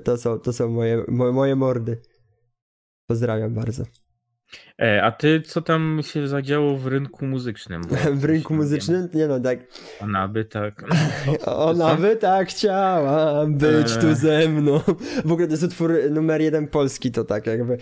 To 0.04 0.16
są, 0.16 0.38
to 0.38 0.52
są 0.52 0.68
moje, 0.68 1.04
moje 1.08 1.56
mordy. 1.56 2.02
Pozdrawiam 3.06 3.54
bardzo. 3.54 3.84
E, 4.82 5.02
a 5.02 5.12
ty 5.12 5.40
co 5.40 5.62
tam 5.62 6.00
się 6.02 6.28
zadziało 6.28 6.76
w 6.76 6.86
rynku 6.86 7.26
muzycznym? 7.26 7.82
w 8.22 8.24
rynku 8.24 8.54
muzycznym? 8.54 9.08
Nie 9.14 9.26
no, 9.26 9.40
tak. 9.40 9.58
Ona 10.00 10.28
by 10.28 10.44
tak. 10.44 10.84
Ona 11.46 11.94
by 11.94 12.16
tak 12.16 12.48
chciała 12.48 13.46
być 13.46 13.96
tu 13.96 14.14
ze 14.14 14.48
mną. 14.48 14.80
W 15.24 15.32
ogóle 15.32 15.46
to 15.46 15.52
jest 15.52 15.62
utwór 15.62 15.94
numer 16.10 16.40
jeden 16.40 16.68
polski, 16.68 17.12
to 17.12 17.24
tak 17.24 17.46
jakby. 17.46 17.78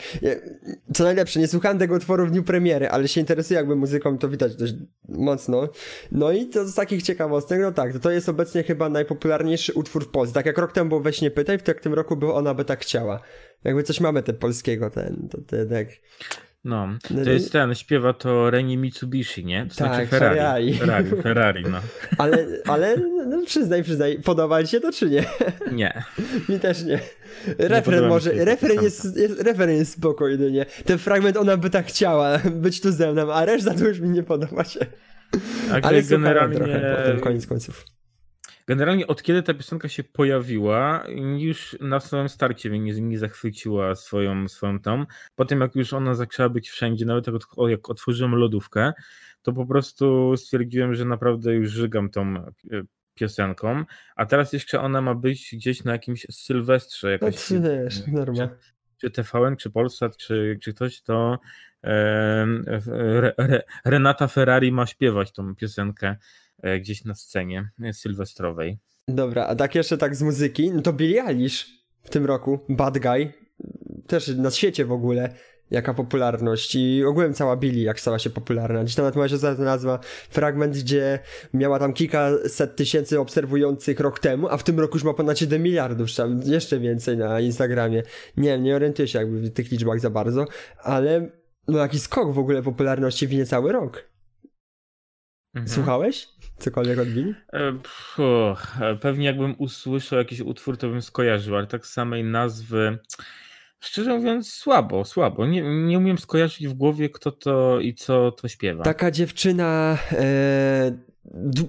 Co 0.94 1.04
najlepsze, 1.04 1.40
nie 1.40 1.48
słuchałem 1.48 1.78
tego 1.78 1.94
utworu 1.94 2.26
w 2.26 2.30
dniu 2.30 2.42
premiery, 2.42 2.88
ale 2.88 3.08
się 3.08 3.20
interesuję 3.20 3.58
jakby 3.58 3.76
muzyką, 3.76 4.18
to 4.18 4.28
widać 4.28 4.56
dość 4.56 4.74
mocno. 5.08 5.68
No 6.12 6.32
i 6.32 6.46
to 6.46 6.68
z 6.68 6.74
takich 6.74 7.02
ciekawostek, 7.02 7.60
no 7.60 7.72
tak, 7.72 7.92
to, 7.92 7.98
to 7.98 8.10
jest 8.10 8.28
obecnie 8.28 8.62
chyba 8.62 8.88
najpopularniejszy 8.88 9.72
utwór 9.72 10.04
w 10.04 10.08
Polsce. 10.08 10.34
Tak 10.34 10.46
jak 10.46 10.58
rok 10.58 10.72
temu 10.72 10.88
był 10.88 11.00
Weź 11.00 11.20
nie 11.20 11.30
pytaj, 11.30 11.58
w 11.58 11.62
tym 11.62 11.94
roku 11.94 12.16
był 12.16 12.32
Ona 12.32 12.54
by 12.54 12.64
tak 12.64 12.80
chciała. 12.80 13.20
Jakby 13.64 13.82
coś 13.82 14.00
mamy 14.00 14.22
te 14.22 14.32
polskiego, 14.32 14.90
ten, 14.90 15.28
to, 15.30 15.38
to 15.38 15.56
tak. 15.70 15.88
No, 16.64 16.89
no, 17.10 17.24
to 17.24 17.30
jest 17.30 17.52
ten, 17.52 17.74
śpiewa 17.74 18.12
to 18.12 18.50
Reni 18.50 18.76
Mitsubishi, 18.76 19.44
nie? 19.44 19.66
To 19.66 19.74
znaczy 19.74 19.96
tak, 19.96 20.08
znaczy 20.08 20.24
Ferrari. 20.24 20.78
Ferrari, 20.78 21.10
Ferrari, 21.22 21.64
no. 21.70 21.80
Ale, 22.18 22.46
ale 22.66 22.96
no, 23.26 23.42
przyznaj, 23.46 23.82
przyznaj, 23.82 24.18
podoba 24.24 24.64
ci 24.64 24.70
się 24.70 24.80
to 24.80 24.92
czy 24.92 25.10
nie? 25.10 25.24
Nie. 25.72 26.02
Mi 26.48 26.60
też 26.60 26.84
nie. 26.84 27.00
Refren 27.58 28.08
może, 28.08 28.32
refren 28.32 28.82
jest, 28.82 29.16
jest, 29.16 29.42
refren 29.42 29.70
jest 29.70 29.92
spokojny, 29.92 30.50
nie? 30.50 30.66
Ten 30.84 30.98
fragment 30.98 31.36
ona 31.36 31.56
by 31.56 31.70
tak 31.70 31.86
chciała 31.86 32.38
być 32.64 32.80
tu 32.80 32.92
ze 32.92 33.12
mną, 33.12 33.32
a 33.32 33.44
reszta 33.44 33.74
to 33.74 33.84
już 33.84 34.00
mi 34.00 34.08
nie 34.08 34.22
podoba 34.22 34.64
się. 34.64 34.80
Tak, 35.70 35.86
ale 35.86 36.02
generalnie... 36.02 36.56
trochę 36.56 36.96
potem, 36.96 37.20
koniec 37.20 37.46
końców. 37.46 37.84
Generalnie 38.70 39.06
od 39.06 39.22
kiedy 39.22 39.42
ta 39.42 39.54
piosenka 39.54 39.88
się 39.88 40.04
pojawiła, 40.04 41.04
już 41.38 41.76
na 41.80 42.00
samym 42.00 42.28
starcie 42.28 42.70
mnie 42.70 42.80
nie, 42.80 43.00
nie 43.00 43.18
zachwyciła 43.18 43.94
swoją, 43.94 44.48
swoją 44.48 44.80
tą. 44.80 45.06
Potem 45.34 45.60
jak 45.60 45.76
już 45.76 45.92
ona 45.92 46.14
zaczęła 46.14 46.48
być 46.48 46.70
wszędzie, 46.70 47.06
nawet 47.06 47.26
jak, 47.26 47.36
jak 47.68 47.90
otworzyłem 47.90 48.34
lodówkę, 48.34 48.92
to 49.42 49.52
po 49.52 49.66
prostu 49.66 50.36
stwierdziłem, 50.36 50.94
że 50.94 51.04
naprawdę 51.04 51.54
już 51.54 51.70
żygam 51.70 52.10
tą 52.10 52.36
e, 52.36 52.52
piosenką, 53.14 53.84
a 54.16 54.26
teraz 54.26 54.52
jeszcze 54.52 54.80
ona 54.80 55.00
ma 55.00 55.14
być 55.14 55.50
gdzieś 55.52 55.84
na 55.84 55.92
jakimś 55.92 56.26
Sylwestrze. 56.30 57.10
Jakaś, 57.10 57.34
no, 57.34 57.40
czy 57.40 57.60
wiesz, 57.60 58.06
normalnie. 58.06 58.48
Czy, 59.00 59.10
TVN, 59.10 59.56
czy 59.56 59.70
Polsat, 59.70 60.16
czy, 60.16 60.58
czy 60.62 60.74
ktoś, 60.74 61.02
to 61.02 61.38
e, 61.84 61.90
Re, 62.86 63.32
Re, 63.38 63.62
Renata 63.84 64.28
Ferrari 64.28 64.72
ma 64.72 64.86
śpiewać 64.86 65.32
tą 65.32 65.54
piosenkę 65.54 66.16
gdzieś 66.80 67.04
na 67.04 67.14
scenie 67.14 67.70
sylwestrowej. 67.92 68.78
Dobra, 69.08 69.46
a 69.46 69.54
tak 69.54 69.74
jeszcze 69.74 69.98
tak 69.98 70.16
z 70.16 70.22
muzyki, 70.22 70.70
no 70.70 70.82
to 70.82 70.92
Billie 70.92 71.24
Eilish 71.24 71.66
w 72.02 72.10
tym 72.10 72.26
roku, 72.26 72.60
Bad 72.68 72.98
Guy, 72.98 73.32
też 74.06 74.28
na 74.28 74.50
świecie 74.50 74.84
w 74.84 74.92
ogóle. 74.92 75.34
jaka 75.70 75.94
popularność 75.94 76.74
i 76.74 77.04
ogółem 77.04 77.34
cała 77.34 77.56
Billy, 77.56 77.80
jak 77.80 78.00
stała 78.00 78.18
się 78.18 78.30
popularna. 78.30 78.84
Dziś 78.84 78.96
nawet 78.96 79.16
moja 79.16 79.28
siostra 79.28 79.54
nazwa 79.54 79.98
fragment, 80.30 80.74
gdzie 80.78 81.18
miała 81.54 81.78
tam 81.78 81.92
kilkaset 81.92 82.76
tysięcy 82.76 83.20
obserwujących 83.20 84.00
rok 84.00 84.18
temu, 84.18 84.48
a 84.48 84.56
w 84.56 84.62
tym 84.62 84.80
roku 84.80 84.96
już 84.96 85.04
ma 85.04 85.14
ponad 85.14 85.38
7 85.38 85.62
miliardów, 85.62 86.14
tam 86.14 86.40
jeszcze 86.44 86.78
więcej 86.78 87.16
na 87.16 87.40
Instagramie. 87.40 88.02
Nie 88.36 88.58
nie 88.58 88.76
orientuję 88.76 89.08
się 89.08 89.18
jakby 89.18 89.40
w 89.40 89.52
tych 89.52 89.70
liczbach 89.70 90.00
za 90.00 90.10
bardzo, 90.10 90.46
ale 90.78 91.30
no 91.68 91.78
jakiś 91.78 92.02
skok 92.02 92.34
w 92.34 92.38
ogóle 92.38 92.62
popularności 92.62 93.26
w 93.26 93.32
niecały 93.32 93.72
rok. 93.72 94.10
Mhm. 95.54 95.68
Słuchałeś? 95.74 96.28
Cokolwiek 96.60 96.98
odbili? 96.98 97.34
E, 97.52 97.72
e, 98.80 98.96
pewnie 98.96 99.26
jakbym 99.26 99.54
usłyszał 99.58 100.18
jakiś 100.18 100.40
utwór, 100.40 100.76
to 100.76 100.88
bym 100.88 101.02
skojarzył, 101.02 101.56
ale 101.56 101.66
tak 101.66 101.86
samej 101.86 102.24
nazwy 102.24 102.98
Szczerze 103.80 104.16
mówiąc, 104.16 104.52
słabo, 104.52 105.04
słabo. 105.04 105.46
Nie, 105.46 105.62
nie 105.62 105.98
umiem 105.98 106.18
skojarzyć 106.18 106.68
w 106.68 106.72
głowie, 106.72 107.08
kto 107.08 107.32
to 107.32 107.80
i 107.80 107.94
co 107.94 108.32
to 108.32 108.48
śpiewa. 108.48 108.84
Taka 108.84 109.10
dziewczyna 109.10 109.98
e, 110.12 110.98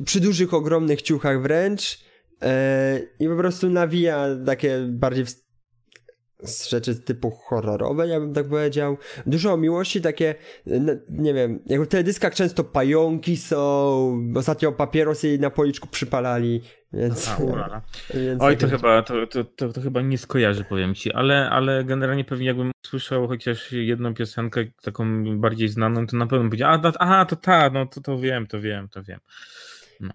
przy 0.06 0.20
dużych, 0.20 0.54
ogromnych 0.54 1.02
ciuchach 1.02 1.42
wręcz 1.42 2.00
e, 2.42 3.00
i 3.20 3.28
po 3.28 3.36
prostu 3.36 3.70
nawija 3.70 4.28
takie 4.46 4.80
bardziej 4.90 5.26
w, 5.26 5.51
z 6.44 6.70
rzeczy 6.70 6.96
typu 6.96 7.32
horrorowe, 7.32 8.08
ja 8.08 8.20
bym 8.20 8.34
tak 8.34 8.50
powiedział. 8.50 8.98
Dużo 9.26 9.54
o 9.54 9.58
miłości, 9.58 10.02
takie, 10.02 10.36
nie 11.10 11.34
wiem, 11.34 11.60
jak 11.66 11.82
w 11.82 11.88
teledyskach 11.88 12.36
często 12.36 12.64
pająki 12.64 13.38
są, 13.38 14.32
ostatnio 14.36 14.72
papierosy 14.72 15.28
jej 15.28 15.40
na 15.40 15.50
policzku 15.50 15.88
przypalali, 15.88 16.62
więc... 16.94 17.30
A, 17.30 17.38
więc 18.14 18.42
Oj, 18.42 18.58
to 18.58 18.68
chyba, 18.68 19.02
to, 19.02 19.28
to, 19.28 19.44
to, 19.44 19.70
to, 19.70 19.82
chyba 19.82 20.02
nie 20.02 20.18
skojarzy, 20.18 20.64
powiem 20.64 20.96
ci, 20.96 21.14
ale, 21.14 21.50
ale 21.50 21.84
generalnie 21.84 22.26
pewnie 22.26 22.46
jakbym 22.46 22.72
usłyszał 22.86 23.28
chociaż 23.28 23.72
jedną 23.72 24.14
piosenkę 24.14 24.66
taką 24.82 25.24
bardziej 25.40 25.70
znaną, 25.70 26.08
to 26.08 26.18
na 26.18 26.28
pewno 26.28 26.50
będzie, 26.50 26.68
a, 26.68 26.82
aha, 27.00 27.26
to 27.26 27.36
ta, 27.36 27.70
no 27.70 27.86
to, 27.86 28.02
to 28.02 28.18
wiem, 28.18 28.48
to 28.48 28.62
wiem, 28.62 28.90
to 28.90 29.04
wiem. 29.04 29.20
No. 30.00 30.14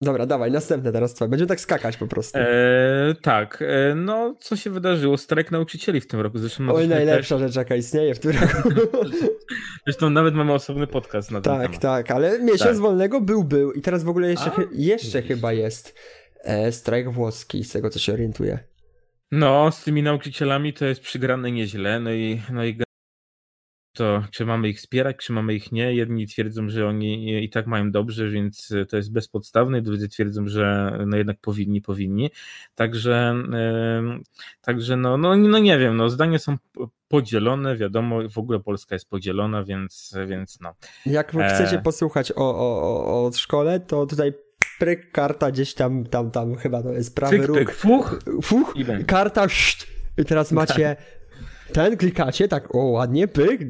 Dobra, 0.00 0.26
dawaj, 0.26 0.50
następne 0.50 0.92
teraz 0.92 1.14
twoje. 1.14 1.28
Będziemy 1.28 1.48
tak 1.48 1.60
skakać 1.60 1.96
po 1.96 2.06
prostu. 2.06 2.38
Eee, 2.38 3.16
tak, 3.22 3.62
eee, 3.62 3.94
no 3.96 4.34
co 4.40 4.56
się 4.56 4.70
wydarzyło? 4.70 5.16
Strajk 5.16 5.50
nauczycieli 5.50 6.00
w 6.00 6.06
tym 6.06 6.20
roku. 6.20 6.38
Zresztą 6.38 6.74
Oj, 6.74 6.88
najlepsza 6.88 7.34
też... 7.34 7.46
rzecz 7.46 7.56
jaka 7.56 7.76
istnieje 7.76 8.14
w 8.14 8.18
tym 8.18 8.32
roku. 8.32 8.68
Zresztą 9.86 10.10
nawet 10.10 10.34
mamy 10.34 10.52
osobny 10.52 10.86
podcast 10.86 11.30
na 11.30 11.40
ten 11.40 11.52
tak, 11.52 11.62
temat. 11.62 11.80
Tak, 11.80 12.06
tak, 12.06 12.16
ale 12.16 12.38
miesiąc 12.38 12.62
tak. 12.62 12.78
wolnego 12.78 13.20
był, 13.20 13.44
był 13.44 13.72
i 13.72 13.82
teraz 13.82 14.04
w 14.04 14.08
ogóle 14.08 14.30
jeszcze, 14.30 14.50
jeszcze 14.72 15.22
chyba 15.22 15.52
jest 15.52 15.94
e, 16.44 16.72
strajk 16.72 17.10
włoski, 17.10 17.64
z 17.64 17.72
tego 17.72 17.90
co 17.90 17.98
się 17.98 18.12
orientuję. 18.12 18.58
No, 19.30 19.72
z 19.72 19.84
tymi 19.84 20.02
nauczycielami 20.02 20.72
to 20.72 20.84
jest 20.84 21.00
przygrane 21.00 21.52
nieźle, 21.52 22.00
no 22.00 22.12
i, 22.12 22.42
no 22.52 22.64
i 22.64 22.85
to 23.96 24.22
czy 24.30 24.46
mamy 24.46 24.68
ich 24.68 24.78
wspierać, 24.78 25.16
czy 25.16 25.32
mamy 25.32 25.54
ich 25.54 25.72
nie. 25.72 25.94
Jedni 25.94 26.26
twierdzą, 26.26 26.68
że 26.68 26.86
oni 26.86 27.44
i 27.44 27.50
tak 27.50 27.66
mają 27.66 27.90
dobrze, 27.90 28.30
więc 28.30 28.74
to 28.88 28.96
jest 28.96 29.12
bezpodstawne, 29.12 29.82
drudzy 29.82 30.08
twierdzą, 30.08 30.48
że 30.48 30.98
no 31.06 31.16
jednak 31.16 31.36
powinni, 31.40 31.82
powinni. 31.82 32.30
Także, 32.74 33.34
także 34.60 34.96
no, 34.96 35.16
no, 35.16 35.36
no 35.36 35.58
nie 35.58 35.78
wiem, 35.78 35.96
no 35.96 36.10
zdania 36.10 36.38
są 36.38 36.56
podzielone, 37.08 37.76
wiadomo, 37.76 38.28
w 38.28 38.38
ogóle 38.38 38.60
Polska 38.60 38.94
jest 38.94 39.10
podzielona, 39.10 39.64
więc, 39.64 40.14
więc 40.26 40.60
no. 40.60 40.74
Jak 41.06 41.30
chcecie 41.30 41.78
e... 41.78 41.82
posłuchać 41.82 42.32
o, 42.32 42.36
o, 42.36 42.82
o, 42.82 43.26
o 43.26 43.32
szkole, 43.32 43.80
to 43.80 44.06
tutaj 44.06 44.32
pryk, 44.78 45.12
karta 45.12 45.50
gdzieś 45.50 45.74
tam, 45.74 46.04
tam, 46.04 46.30
tam 46.30 46.56
chyba 46.56 46.82
to 46.82 46.92
jest 46.92 47.14
prawy 47.14 47.38
Cyk, 47.38 47.46
róg. 47.46 47.72
fuch, 47.72 48.18
fuch, 48.42 48.74
karta, 49.06 49.44
szt, 49.48 49.86
i 50.18 50.24
teraz 50.24 50.52
macie 50.52 50.96
ten 51.72 51.96
klikacie, 51.96 52.48
tak, 52.48 52.74
o 52.74 52.78
ładnie, 52.78 53.28
pyk, 53.28 53.60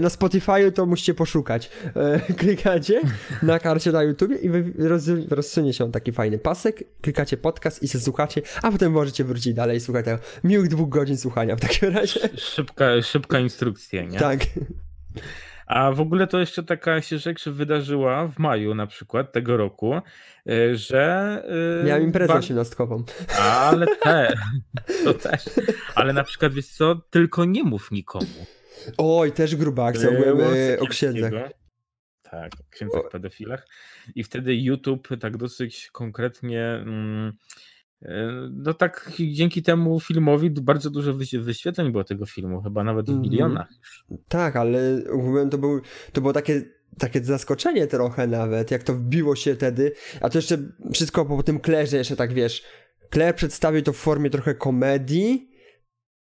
na 0.00 0.10
Spotify 0.10 0.72
to 0.74 0.86
musicie 0.86 1.14
poszukać. 1.14 1.70
E, 1.96 2.20
klikacie 2.40 3.00
na 3.42 3.58
karcie 3.58 3.92
na 3.92 4.02
YouTube 4.02 4.32
i 4.42 4.50
roz, 4.78 5.02
rozsunie 5.28 5.72
się 5.72 5.92
taki 5.92 6.12
fajny 6.12 6.38
pasek, 6.38 6.84
klikacie 7.00 7.36
podcast 7.36 7.82
i 7.82 7.88
się 7.88 8.00
słuchacie, 8.00 8.42
a 8.62 8.72
potem 8.72 8.92
możecie 8.92 9.24
wrócić 9.24 9.54
dalej 9.54 9.76
i 9.76 9.80
słuchać 9.80 10.04
tego 10.04 10.18
miłych 10.44 10.68
dwóch 10.68 10.88
godzin 10.88 11.16
słuchania 11.16 11.56
w 11.56 11.60
takim 11.60 11.88
razie. 11.88 12.20
Szybka, 12.36 13.02
szybka 13.02 13.40
instrukcja, 13.40 14.04
nie? 14.04 14.18
Tak. 14.18 14.40
A 15.68 15.92
w 15.92 16.00
ogóle 16.00 16.26
to 16.26 16.38
jeszcze 16.40 16.62
taka 16.62 17.00
się 17.00 17.18
rzecz 17.18 17.48
wydarzyła 17.48 18.28
w 18.28 18.38
maju 18.38 18.74
na 18.74 18.86
przykład 18.86 19.32
tego 19.32 19.56
roku, 19.56 19.94
e, 19.94 20.02
że... 20.74 21.42
E, 21.80 21.84
Miałem 21.86 22.02
imprezę 22.02 22.34
osiemnastkową. 22.34 23.04
Ale 23.38 23.86
te, 24.02 24.32
to 25.04 25.14
też. 25.14 25.44
Ale 25.94 26.12
na 26.12 26.24
przykład, 26.24 26.52
wiesz 26.52 26.66
co, 26.66 27.00
tylko 27.10 27.44
nie 27.44 27.64
mów 27.64 27.90
nikomu. 27.90 28.46
Oj, 28.98 29.32
też 29.32 29.56
gruba 29.56 29.86
akcja, 29.86 30.10
o 30.80 30.86
księdzach. 30.86 31.32
Tak, 32.22 32.52
o 32.60 32.70
księdzach 32.70 33.02
pedofilach. 33.12 33.66
I 34.14 34.24
wtedy 34.24 34.56
YouTube 34.56 35.08
tak 35.20 35.36
dosyć 35.36 35.90
konkretnie... 35.92 36.64
Mm, 36.64 37.32
E, 37.32 37.77
no 38.50 38.74
tak 38.74 39.12
dzięki 39.32 39.62
temu 39.62 40.00
filmowi 40.00 40.50
bardzo 40.50 40.90
dużo 40.90 41.14
wyświetleń 41.40 41.92
było 41.92 42.04
tego 42.04 42.26
filmu, 42.26 42.62
chyba 42.62 42.84
nawet 42.84 43.06
w 43.06 43.08
mhm. 43.08 43.22
milionach. 43.22 43.68
Tak, 44.28 44.56
ale 44.56 45.02
to, 45.50 45.58
był, 45.58 45.80
to 46.12 46.20
było 46.20 46.32
takie, 46.32 46.62
takie 46.98 47.24
zaskoczenie 47.24 47.86
trochę 47.86 48.26
nawet, 48.26 48.70
jak 48.70 48.82
to 48.82 48.94
wbiło 48.94 49.36
się 49.36 49.54
wtedy, 49.54 49.92
a 50.20 50.28
to 50.28 50.38
jeszcze 50.38 50.58
wszystko 50.92 51.24
po 51.24 51.42
tym 51.42 51.60
Klerze 51.60 51.96
jeszcze 51.96 52.16
tak 52.16 52.32
wiesz, 52.32 52.64
Kler 53.10 53.34
przedstawił 53.34 53.82
to 53.82 53.92
w 53.92 53.96
formie 53.96 54.30
trochę 54.30 54.54
komedii, 54.54 55.50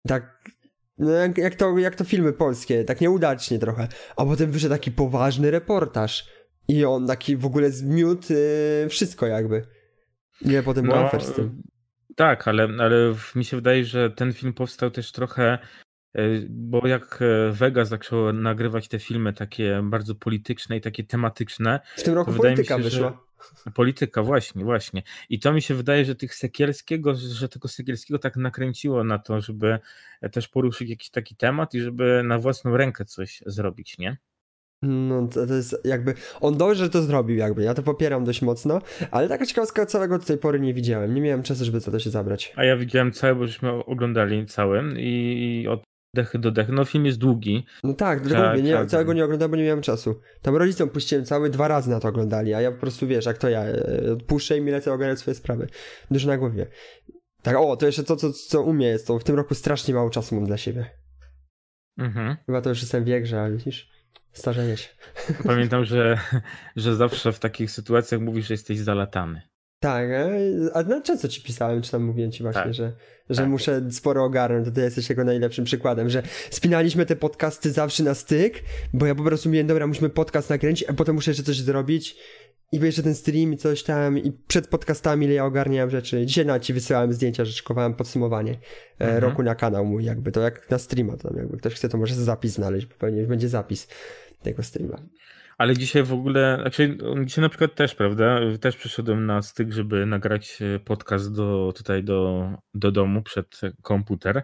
tak 0.08 0.50
no 0.98 1.10
jak, 1.10 1.38
jak, 1.38 1.54
to, 1.54 1.78
jak 1.78 1.94
to 1.94 2.04
filmy 2.04 2.32
polskie, 2.32 2.84
tak 2.84 3.00
nieudacznie 3.00 3.58
trochę, 3.58 3.88
a 4.16 4.24
potem 4.24 4.50
wyszedł 4.50 4.74
taki 4.74 4.90
poważny 4.90 5.50
reportaż 5.50 6.28
i 6.68 6.84
on 6.84 7.06
taki 7.06 7.36
w 7.36 7.46
ogóle 7.46 7.70
zmiótł 7.70 8.32
yy, 8.32 8.88
wszystko 8.88 9.26
jakby. 9.26 9.75
Nie, 10.42 10.62
potem 10.62 10.86
no, 10.86 11.10
z 11.20 11.32
tym. 11.32 11.62
Tak, 12.16 12.48
ale, 12.48 12.68
ale 12.78 13.14
mi 13.34 13.44
się 13.44 13.56
wydaje, 13.56 13.84
że 13.84 14.10
ten 14.10 14.32
film 14.32 14.52
powstał 14.52 14.90
też 14.90 15.12
trochę, 15.12 15.58
e, 16.14 16.22
bo 16.48 16.86
jak 16.86 17.18
e, 17.22 17.52
Vega 17.52 17.84
zaczął 17.84 18.32
nagrywać 18.32 18.88
te 18.88 18.98
filmy 18.98 19.32
takie 19.32 19.80
bardzo 19.84 20.14
polityczne 20.14 20.76
i 20.76 20.80
takie 20.80 21.04
tematyczne. 21.04 21.80
W 21.96 22.02
tym 22.02 22.14
roku 22.14 22.32
polityka 22.32 22.76
się, 22.76 22.82
wyszła. 22.82 23.26
Polityka, 23.74 24.22
właśnie, 24.22 24.64
właśnie. 24.64 25.02
I 25.28 25.40
to 25.40 25.52
mi 25.52 25.62
się 25.62 25.74
wydaje, 25.74 26.04
że 26.04 26.14
tych 26.14 26.34
Sekielskiego, 26.34 27.14
że 27.14 27.48
tego 27.48 27.68
Sekielskiego 27.68 28.18
tak 28.18 28.36
nakręciło 28.36 29.04
na 29.04 29.18
to, 29.18 29.40
żeby 29.40 29.78
też 30.32 30.48
poruszyć 30.48 30.90
jakiś 30.90 31.10
taki 31.10 31.36
temat 31.36 31.74
i 31.74 31.80
żeby 31.80 32.22
na 32.24 32.38
własną 32.38 32.76
rękę 32.76 33.04
coś 33.04 33.42
zrobić, 33.46 33.98
nie? 33.98 34.16
No 34.82 35.28
to, 35.28 35.46
to, 35.46 35.54
jest 35.54 35.76
jakby, 35.84 36.14
on 36.40 36.56
dobrze 36.56 36.90
to 36.90 37.02
zrobił 37.02 37.36
jakby, 37.36 37.62
ja 37.62 37.74
to 37.74 37.82
popieram 37.82 38.24
dość 38.24 38.42
mocno, 38.42 38.80
ale 39.10 39.28
taka 39.28 39.46
ciekawostka 39.46 39.86
całego 39.86 40.18
do 40.18 40.24
tej 40.24 40.38
pory 40.38 40.60
nie 40.60 40.74
widziałem, 40.74 41.14
nie 41.14 41.20
miałem 41.20 41.42
czasu, 41.42 41.64
żeby 41.64 41.80
co 41.80 41.90
to 41.90 41.98
się 41.98 42.10
zabrać. 42.10 42.52
A 42.56 42.64
ja 42.64 42.76
widziałem 42.76 43.12
cały, 43.12 43.34
bo 43.34 43.46
żeśmy 43.46 43.70
oglądali 43.70 44.46
całym 44.46 44.94
i 44.98 45.66
od 45.70 45.82
dechy 46.14 46.38
do 46.38 46.50
dechy, 46.50 46.72
no 46.72 46.84
film 46.84 47.06
jest 47.06 47.18
długi. 47.18 47.66
No 47.84 47.94
tak, 47.94 48.20
dlatego 48.20 48.50
mówię, 48.50 48.62
nie, 48.62 48.86
całego 48.86 49.12
nie 49.12 49.24
oglądałem, 49.24 49.50
bo 49.50 49.56
nie 49.56 49.64
miałem 49.64 49.82
czasu. 49.82 50.20
Tam 50.42 50.56
rodzicom 50.56 50.88
puściłem 50.88 51.24
cały, 51.24 51.50
dwa 51.50 51.68
razy 51.68 51.90
na 51.90 52.00
to 52.00 52.08
oglądali, 52.08 52.54
a 52.54 52.60
ja 52.60 52.72
po 52.72 52.78
prostu, 52.78 53.06
wiesz, 53.06 53.26
jak 53.26 53.38
to 53.38 53.48
ja, 53.48 53.64
e, 53.64 54.12
odpuszczę 54.12 54.58
i 54.58 54.60
mi 54.60 54.70
lecę 54.70 54.92
ogarniać 54.92 55.18
swoje 55.18 55.34
sprawy. 55.34 55.66
Dużo 56.10 56.28
na 56.28 56.38
głowie. 56.38 56.66
Tak, 57.42 57.56
o, 57.56 57.76
to 57.76 57.86
jeszcze 57.86 58.04
to, 58.04 58.16
co, 58.16 58.32
co 58.32 58.62
u 58.62 58.72
mnie 58.72 58.86
jest, 58.86 59.06
to 59.06 59.18
w 59.18 59.24
tym 59.24 59.36
roku 59.36 59.54
strasznie 59.54 59.94
mało 59.94 60.10
czasu 60.10 60.34
mam 60.34 60.46
dla 60.46 60.56
siebie. 60.56 60.90
Mhm. 61.98 62.36
Chyba 62.46 62.60
to 62.60 62.68
już 62.68 62.80
jestem 62.80 63.04
wiek, 63.04 63.26
że 63.26 63.50
widzisz... 63.50 63.95
Starzenie 64.36 64.76
się. 64.76 64.88
Pamiętam, 65.44 65.84
że, 65.84 66.18
że 66.76 66.96
zawsze 66.96 67.32
w 67.32 67.38
takich 67.38 67.70
sytuacjach 67.70 68.20
mówisz, 68.20 68.46
że 68.46 68.54
jesteś 68.54 68.78
zalatany. 68.78 69.42
Tak, 69.80 70.10
e, 70.10 70.30
a 70.74 70.82
na 70.82 71.00
często 71.00 71.28
ci 71.28 71.42
pisałem, 71.42 71.82
czy 71.82 71.90
tam 71.90 72.02
mówiłem 72.04 72.32
ci 72.32 72.42
właśnie, 72.42 72.62
tak. 72.62 72.74
że, 72.74 72.92
że 73.30 73.42
tak. 73.42 73.50
muszę 73.50 73.90
sporo 73.90 74.24
ogarnąć, 74.24 74.64
to 74.64 74.70
ty 74.70 74.80
jesteś 74.80 75.08
jego 75.08 75.24
najlepszym 75.24 75.64
przykładem, 75.64 76.08
że 76.08 76.22
spinaliśmy 76.50 77.06
te 77.06 77.16
podcasty 77.16 77.70
zawsze 77.70 78.02
na 78.02 78.14
styk, 78.14 78.62
bo 78.92 79.06
ja 79.06 79.14
po 79.14 79.22
prostu 79.22 79.48
mówiłem, 79.48 79.66
dobra, 79.66 79.86
musimy 79.86 80.10
podcast 80.10 80.50
nakręcić, 80.50 80.88
a 80.88 80.92
potem 80.92 81.14
muszę 81.14 81.30
jeszcze 81.30 81.44
coś 81.44 81.60
zrobić 81.60 82.16
i 82.72 82.78
jeszcze 82.78 83.02
ten 83.02 83.14
stream 83.14 83.52
i 83.52 83.56
coś 83.56 83.82
tam 83.82 84.18
i 84.18 84.32
przed 84.32 84.68
podcastami 84.68 85.26
ile 85.26 85.34
ja 85.34 85.44
ogarniałem 85.44 85.90
rzeczy. 85.90 86.26
Dzisiaj 86.26 86.46
na 86.46 86.60
ci 86.60 86.72
wysyłałem 86.72 87.12
zdjęcia, 87.12 87.44
że 87.44 87.52
szykowałem 87.52 87.94
podsumowanie 87.94 88.52
e, 88.52 89.04
mhm. 89.04 89.22
roku 89.22 89.42
na 89.42 89.54
kanał 89.54 89.84
mój 89.84 90.04
jakby, 90.04 90.32
to 90.32 90.40
jak 90.40 90.70
na 90.70 90.78
streama, 90.78 91.16
to 91.16 91.28
tam 91.28 91.36
jakby 91.36 91.56
ktoś 91.56 91.74
chce, 91.74 91.88
to 91.88 91.98
może 91.98 92.14
zapis 92.14 92.52
znaleźć, 92.52 92.86
bo 92.86 92.94
pewnie 92.98 93.18
już 93.18 93.28
będzie 93.28 93.48
zapis 93.48 93.88
tego 94.46 94.62
streama. 94.62 94.98
Ale 95.58 95.76
dzisiaj 95.76 96.02
w 96.02 96.12
ogóle, 96.12 96.58
znaczy 96.60 96.98
dzisiaj 97.24 97.42
na 97.42 97.48
przykład 97.48 97.74
też, 97.74 97.94
prawda, 97.94 98.40
też 98.60 98.76
przyszedłem 98.76 99.26
na 99.26 99.42
styk, 99.42 99.72
żeby 99.72 100.06
nagrać 100.06 100.58
e, 100.62 100.78
podcast 100.78 101.34
do, 101.34 101.72
tutaj 101.76 102.04
do, 102.04 102.50
do 102.74 102.92
domu 102.92 103.22
przed 103.22 103.60
komputer, 103.82 104.42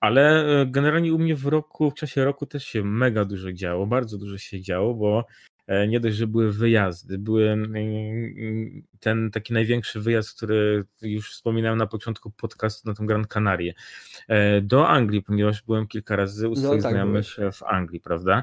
ale 0.00 0.44
e, 0.60 0.66
generalnie 0.66 1.14
u 1.14 1.18
mnie 1.18 1.36
w 1.36 1.46
roku, 1.46 1.90
w 1.90 1.94
czasie 1.94 2.24
roku 2.24 2.46
też 2.46 2.64
się 2.64 2.84
mega 2.84 3.24
dużo 3.24 3.52
działo, 3.52 3.86
bardzo 3.86 4.18
dużo 4.18 4.38
się 4.38 4.60
działo, 4.60 4.94
bo 4.94 5.26
E, 5.66 5.88
nie 5.88 6.00
dość, 6.00 6.16
że 6.16 6.26
były 6.26 6.52
wyjazdy, 6.52 7.18
były 7.18 7.50
mm, 7.50 8.82
ten 9.00 9.30
taki 9.30 9.52
największy 9.52 10.00
wyjazd, 10.00 10.36
który 10.36 10.84
już 11.02 11.30
wspominałem 11.30 11.78
na 11.78 11.86
początku 11.86 12.30
podcastu 12.30 12.88
na 12.88 12.94
tą 12.94 13.06
Gran 13.06 13.24
Canarię, 13.24 13.74
do 14.62 14.88
Anglii, 14.88 15.22
ponieważ 15.22 15.62
byłem 15.62 15.86
kilka 15.86 16.16
razy 16.16 16.48
u 16.48 16.50
no 16.50 16.56
swoich 16.56 16.76
no, 16.76 16.82
tak 16.82 16.92
znajomych 16.92 17.26
w 17.52 17.62
Anglii, 17.62 18.00
prawda? 18.00 18.42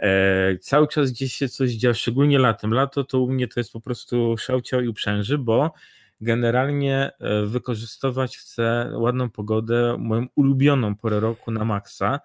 E, 0.00 0.58
cały 0.58 0.88
czas 0.88 1.10
gdzieś 1.10 1.32
się 1.32 1.48
coś 1.48 1.70
dzieje, 1.70 1.94
szczególnie 1.94 2.38
latem. 2.38 2.74
Lato 2.74 3.04
to 3.04 3.20
u 3.20 3.32
mnie 3.32 3.48
to 3.48 3.60
jest 3.60 3.72
po 3.72 3.80
prostu 3.80 4.36
szałciał 4.38 4.80
i 4.80 4.88
uprzęży, 4.88 5.38
bo 5.38 5.72
generalnie 6.20 7.10
wykorzystywać 7.46 8.38
chcę 8.38 8.90
ładną 8.94 9.30
pogodę, 9.30 9.96
moją 9.98 10.26
ulubioną 10.34 10.96
porę 10.96 11.20
roku 11.20 11.50
na 11.50 11.64
maksa, 11.64 12.20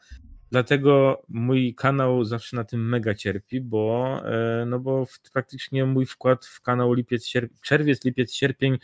Dlatego 0.55 1.21
mój 1.29 1.75
kanał 1.75 2.25
zawsze 2.25 2.55
na 2.55 2.63
tym 2.63 2.89
mega 2.89 3.13
cierpi, 3.13 3.61
bo, 3.61 4.21
e, 4.25 4.65
no 4.65 4.79
bo 4.79 5.05
praktycznie 5.33 5.85
mój 5.85 6.05
wkład 6.05 6.45
w 6.45 6.61
kanał 6.61 6.93
lipiec, 6.93 7.25
sierp- 7.25 7.59
czerwiec, 7.61 8.05
lipiec, 8.05 8.33
sierpień 8.33 8.77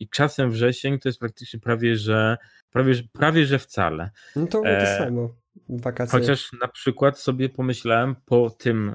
i 0.00 0.08
czasem 0.08 0.50
wrzesień 0.50 0.98
to 0.98 1.08
jest 1.08 1.18
praktycznie 1.18 1.60
prawie, 1.60 1.96
że 1.96 2.36
prawie, 2.70 2.94
prawie 3.12 3.46
że 3.46 3.58
wcale. 3.58 4.10
No 4.36 4.46
to 4.46 4.62
to 4.62 4.68
e, 4.68 4.98
samo 4.98 5.34
wakacje. 5.68 6.20
Chociaż 6.20 6.52
na 6.60 6.68
przykład 6.68 7.18
sobie 7.18 7.48
pomyślałem 7.48 8.16
po 8.26 8.50
tym, 8.50 8.92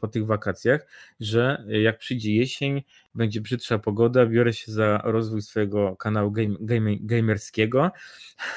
po 0.00 0.08
tych 0.08 0.26
wakacjach, 0.26 0.86
że 1.20 1.64
jak 1.68 1.98
przyjdzie 1.98 2.34
jesień, 2.34 2.82
będzie 3.14 3.40
brzydsza 3.40 3.78
pogoda, 3.78 4.26
biorę 4.26 4.52
się 4.52 4.72
za 4.72 5.00
rozwój 5.04 5.42
swojego 5.42 5.96
kanału 5.96 6.30
game, 6.30 6.54
game, 6.60 6.96
gamerskiego, 7.00 7.90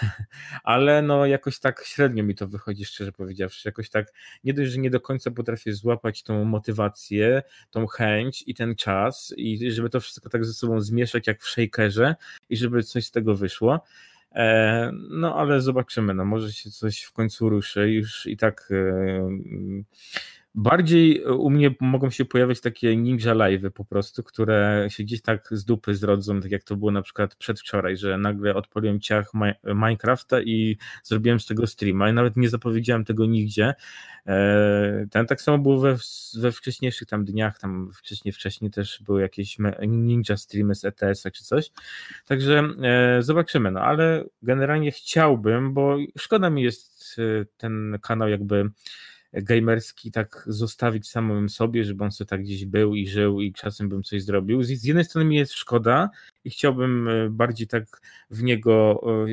ale 0.64 1.02
no 1.02 1.26
jakoś 1.26 1.60
tak 1.60 1.84
średnio 1.86 2.24
mi 2.24 2.36
to 2.36 2.48
wychodzi, 2.48 2.86
szczerze 2.86 3.12
powiedziawszy. 3.12 3.68
Jakoś 3.68 3.90
tak 3.90 4.14
nie 4.44 4.54
dość, 4.54 4.72
że 4.72 4.80
nie 4.80 4.90
do 4.90 5.02
końca 5.02 5.32
potrafię 5.32 5.74
złapać 5.74 6.24
tą 6.24 6.46
motywację, 6.46 7.44
tą 7.72 7.88
chęć 7.88 8.44
i 8.48 8.54
ten 8.54 8.76
czas 8.76 9.34
i 9.38 9.72
żeby 9.72 9.90
to 9.90 10.00
wszystko 10.00 10.30
tak 10.30 10.46
ze 10.46 10.54
sobą 10.54 10.82
zmieszać 10.82 11.28
jak 11.28 11.42
w 11.42 11.48
shakerze 11.50 12.16
i 12.50 12.58
żeby 12.58 12.84
coś 12.84 13.06
z 13.06 13.12
tego 13.12 13.36
wyszło. 13.36 13.80
E, 14.36 14.92
no 15.10 15.36
ale 15.36 15.62
zobaczymy, 15.62 16.14
no 16.14 16.26
może 16.26 16.54
się 16.54 16.72
coś 16.72 17.02
w 17.02 17.12
końcu 17.12 17.50
ruszy. 17.50 17.92
Już 17.92 18.26
i 18.26 18.38
tak 18.38 18.70
e, 18.72 19.30
Bardziej 20.56 21.26
u 21.26 21.50
mnie 21.50 21.76
mogą 21.80 22.10
się 22.10 22.26
pojawiać 22.26 22.62
takie 22.62 22.98
ninja 22.98 23.34
live'y 23.36 23.70
po 23.70 23.86
prostu, 23.86 24.24
które 24.24 24.88
się 24.90 25.04
gdzieś 25.04 25.22
tak 25.22 25.48
z 25.52 25.66
dupy 25.66 25.96
zrodzą, 25.96 26.42
tak 26.42 26.52
jak 26.52 26.64
to 26.64 26.76
było 26.76 26.92
na 26.92 27.02
przykład 27.02 27.36
przedwczoraj, 27.36 27.98
że 27.98 28.18
nagle 28.18 28.56
odpaliłem 28.56 29.00
ciach 29.00 29.32
Minecrafta 29.64 30.42
i 30.42 30.78
zrobiłem 31.04 31.40
z 31.40 31.46
tego 31.46 31.68
streama 31.68 32.10
i 32.10 32.14
nawet 32.14 32.38
nie 32.38 32.50
zapowiedziałem 32.50 33.06
tego 33.06 33.26
nigdzie. 33.26 33.74
E, 34.28 35.08
ten 35.12 35.26
tak 35.26 35.42
samo 35.42 35.58
było 35.58 35.80
we, 35.80 35.98
we 36.38 36.52
wcześniejszych 36.52 37.08
tam 37.08 37.26
dniach, 37.26 37.60
tam 37.60 37.92
wcześniej, 37.94 38.32
wcześniej 38.32 38.72
też 38.72 39.04
były 39.06 39.22
jakieś 39.22 39.58
ninja 39.88 40.38
streamy 40.38 40.76
z 40.76 40.86
ETS-a 40.86 41.32
czy 41.32 41.44
coś. 41.44 41.72
Także 42.26 42.64
e, 42.82 43.22
zobaczymy, 43.22 43.72
no 43.72 43.82
ale 43.82 44.24
generalnie 44.42 44.92
chciałbym, 44.92 45.74
bo 45.74 45.98
szkoda 46.18 46.50
mi 46.50 46.64
jest 46.64 47.16
e, 47.20 47.46
ten 47.58 48.00
kanał 48.02 48.30
jakby 48.30 48.70
gamerski 49.34 50.12
tak 50.12 50.44
zostawić 50.48 51.10
samym 51.10 51.50
sobie, 51.50 51.84
żeby 51.84 52.04
on 52.04 52.12
sobie 52.12 52.28
tak 52.28 52.42
gdzieś 52.42 52.66
był 52.66 52.96
i 52.96 53.08
żył 53.08 53.42
i 53.42 53.54
czasem 53.54 53.90
bym 53.90 54.04
coś 54.04 54.24
zrobił. 54.24 54.64
Z 54.64 54.84
jednej 54.84 55.06
strony 55.06 55.30
mi 55.30 55.36
jest 55.36 55.54
szkoda 55.54 56.10
i 56.44 56.50
chciałbym 56.50 57.08
e, 57.08 57.30
bardziej 57.30 57.68
tak 57.68 58.02
w 58.30 58.44
niego 58.44 59.02
e, 59.06 59.26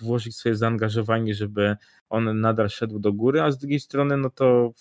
włożyć 0.00 0.36
swoje 0.36 0.56
zaangażowanie, 0.56 1.34
żeby 1.34 1.76
on 2.08 2.40
nadal 2.40 2.68
szedł 2.68 2.98
do 2.98 3.12
góry, 3.12 3.42
a 3.42 3.50
z 3.50 3.58
drugiej 3.58 3.80
strony 3.80 4.16
no 4.16 4.30
to 4.30 4.72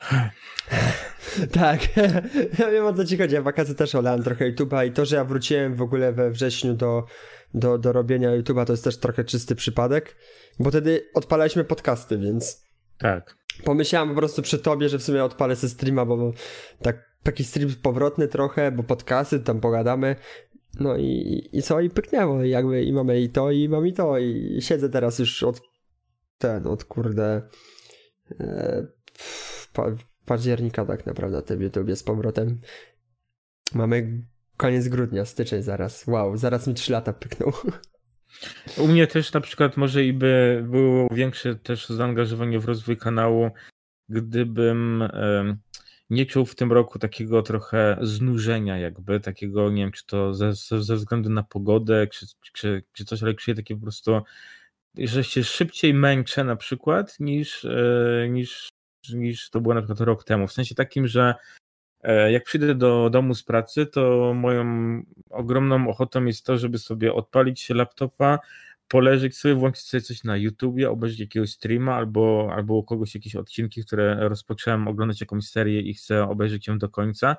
tak, 1.52 1.96
ja 2.58 2.70
wiem 2.70 2.86
o 2.86 2.92
co 2.92 3.04
ci 3.04 3.18
chodzi. 3.18 3.34
Ja 3.34 3.42
wakacje 3.42 3.74
też 3.74 3.94
olałem 3.94 4.22
trochę 4.22 4.52
YouTube'a 4.52 4.86
i 4.86 4.92
to, 4.92 5.04
że 5.04 5.16
ja 5.16 5.24
wróciłem 5.24 5.74
w 5.74 5.82
ogóle 5.82 6.12
we 6.12 6.30
wrześniu 6.30 6.74
do, 6.74 7.06
do, 7.54 7.78
do 7.78 7.92
robienia 7.92 8.30
YouTube'a 8.30 8.66
to 8.66 8.72
jest 8.72 8.84
też 8.84 8.98
trochę 8.98 9.24
czysty 9.24 9.54
przypadek, 9.54 10.16
bo 10.58 10.70
wtedy 10.70 11.10
odpalaliśmy 11.14 11.64
podcasty, 11.64 12.18
więc 12.18 12.66
tak. 12.98 13.36
Pomyślałem 13.64 14.08
po 14.08 14.14
prostu 14.14 14.42
przy 14.42 14.58
tobie, 14.58 14.88
że 14.88 14.98
w 14.98 15.02
sumie 15.02 15.24
odpalę 15.24 15.56
sobie 15.56 15.70
streama, 15.70 16.06
bo 16.06 16.32
tak 16.82 17.16
taki 17.22 17.44
stream 17.44 17.70
powrotny 17.82 18.28
trochę, 18.28 18.72
bo 18.72 18.82
podcasty, 18.82 19.40
tam 19.40 19.60
pogadamy. 19.60 20.16
No 20.80 20.96
i, 20.96 21.42
i 21.52 21.62
co? 21.62 21.80
I 21.80 21.90
pyknęło. 21.90 22.42
I 22.42 22.50
jakby 22.50 22.82
i 22.82 22.92
mamy 22.92 23.20
i 23.20 23.28
to, 23.28 23.50
i 23.50 23.68
mam 23.68 23.86
i 23.86 23.92
to. 23.92 24.18
I 24.18 24.58
siedzę 24.60 24.88
teraz 24.88 25.18
już 25.18 25.42
od 25.42 25.60
ten, 26.38 26.66
od 26.66 26.84
kurde 26.84 27.42
e, 28.40 28.86
pa, 29.72 29.86
października 30.26 30.86
tak 30.86 31.06
naprawdę 31.06 31.36
na 31.36 31.42
tym 31.42 31.62
YouTubie 31.62 31.96
z 31.96 32.02
powrotem. 32.02 32.60
Mamy 33.74 34.22
koniec 34.56 34.88
grudnia, 34.88 35.24
styczeń 35.24 35.62
zaraz. 35.62 36.06
Wow, 36.06 36.36
zaraz 36.36 36.66
mi 36.66 36.74
3 36.74 36.92
lata 36.92 37.12
pyknął. 37.12 37.52
U 38.78 38.88
mnie 38.88 39.06
też 39.06 39.32
na 39.32 39.40
przykład 39.40 39.76
może 39.76 40.04
i 40.04 40.12
by 40.12 40.64
było 40.68 41.08
większe 41.14 41.54
też 41.54 41.88
zaangażowanie 41.88 42.60
w 42.60 42.64
rozwój 42.64 42.96
kanału, 42.96 43.50
gdybym 44.08 45.08
nie 46.10 46.26
czuł 46.26 46.46
w 46.46 46.54
tym 46.54 46.72
roku 46.72 46.98
takiego 46.98 47.42
trochę 47.42 47.98
znużenia 48.02 48.78
jakby, 48.78 49.20
takiego, 49.20 49.70
nie 49.70 49.82
wiem, 49.82 49.92
czy 49.92 50.06
to 50.06 50.34
ze, 50.34 50.52
ze 50.80 50.96
względu 50.96 51.30
na 51.30 51.42
pogodę, 51.42 52.06
czy, 52.06 52.26
czy, 52.52 52.82
czy 52.92 53.04
coś, 53.04 53.22
ale 53.22 53.34
czuję 53.34 53.54
takie 53.54 53.74
po 53.74 53.82
prostu, 53.82 54.22
że 54.98 55.24
się 55.24 55.44
szybciej 55.44 55.94
męczę 55.94 56.44
na 56.44 56.56
przykład 56.56 57.20
niż, 57.20 57.64
e, 57.64 58.28
niż, 58.30 58.68
niż 59.14 59.50
to 59.50 59.60
było 59.60 59.74
na 59.74 59.80
przykład 59.80 60.00
rok 60.00 60.24
temu. 60.24 60.46
W 60.46 60.52
sensie 60.52 60.74
takim, 60.74 61.06
że 61.06 61.34
jak 62.28 62.44
przyjdę 62.44 62.74
do 62.74 63.10
domu 63.10 63.34
z 63.34 63.42
pracy, 63.42 63.86
to 63.86 64.34
moją 64.34 64.66
ogromną 65.30 65.88
ochotą 65.88 66.24
jest 66.24 66.46
to, 66.46 66.58
żeby 66.58 66.78
sobie 66.78 67.14
odpalić 67.14 67.70
laptopa, 67.70 68.38
poleżeć 68.88 69.36
sobie, 69.36 69.54
włączyć 69.54 69.84
sobie 69.84 70.00
coś 70.00 70.24
na 70.24 70.36
YouTubie, 70.36 70.90
obejrzeć 70.90 71.20
jakiegoś 71.20 71.50
streama 71.50 71.94
albo, 71.94 72.50
albo 72.54 72.74
u 72.74 72.82
kogoś 72.82 73.14
jakieś 73.14 73.36
odcinki, 73.36 73.84
które 73.84 74.28
rozpocząłem 74.28 74.88
oglądać 74.88 75.20
jakąś 75.20 75.44
serię 75.44 75.80
i 75.80 75.94
chcę 75.94 76.28
obejrzeć 76.28 76.66
ją 76.66 76.78
do 76.78 76.88
końca 76.88 77.36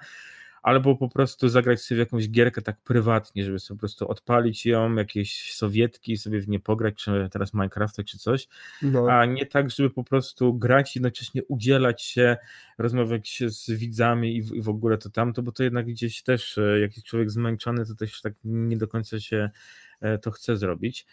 albo 0.63 0.95
po 0.95 1.09
prostu 1.09 1.49
zagrać 1.49 1.81
sobie 1.81 1.99
jakąś 1.99 2.29
gierkę 2.29 2.61
tak 2.61 2.81
prywatnie, 2.81 3.45
żeby 3.45 3.59
sobie 3.59 3.77
po 3.77 3.79
prostu 3.79 4.07
odpalić 4.07 4.65
ją, 4.65 4.95
jakieś 4.95 5.53
sowietki 5.53 6.11
i 6.11 6.17
sobie 6.17 6.41
w 6.41 6.47
nie 6.47 6.59
pograć, 6.59 6.95
czy 6.95 7.29
teraz 7.31 7.53
Minecrafta, 7.53 8.03
czy 8.03 8.17
coś, 8.17 8.47
no. 8.81 9.11
a 9.11 9.25
nie 9.25 9.45
tak, 9.45 9.69
żeby 9.69 9.89
po 9.89 10.03
prostu 10.03 10.53
grać 10.53 10.95
i 10.95 10.99
jednocześnie 10.99 11.43
udzielać 11.43 12.01
się, 12.01 12.37
rozmawiać 12.77 13.43
z 13.47 13.71
widzami 13.71 14.35
i 14.35 14.41
w, 14.41 14.55
i 14.55 14.61
w 14.61 14.69
ogóle 14.69 14.97
to 14.97 15.09
tamto, 15.09 15.43
bo 15.43 15.51
to 15.51 15.63
jednak 15.63 15.85
gdzieś 15.85 16.23
też, 16.23 16.57
e, 16.57 16.79
jak 16.79 16.95
jest 16.95 17.07
człowiek 17.07 17.31
zmęczony, 17.31 17.85
to 17.85 17.95
też 17.95 18.21
tak 18.21 18.33
nie 18.43 18.77
do 18.77 18.87
końca 18.87 19.19
się 19.19 19.49
e, 20.01 20.17
to 20.17 20.31
chce 20.31 20.57
zrobić. 20.57 21.05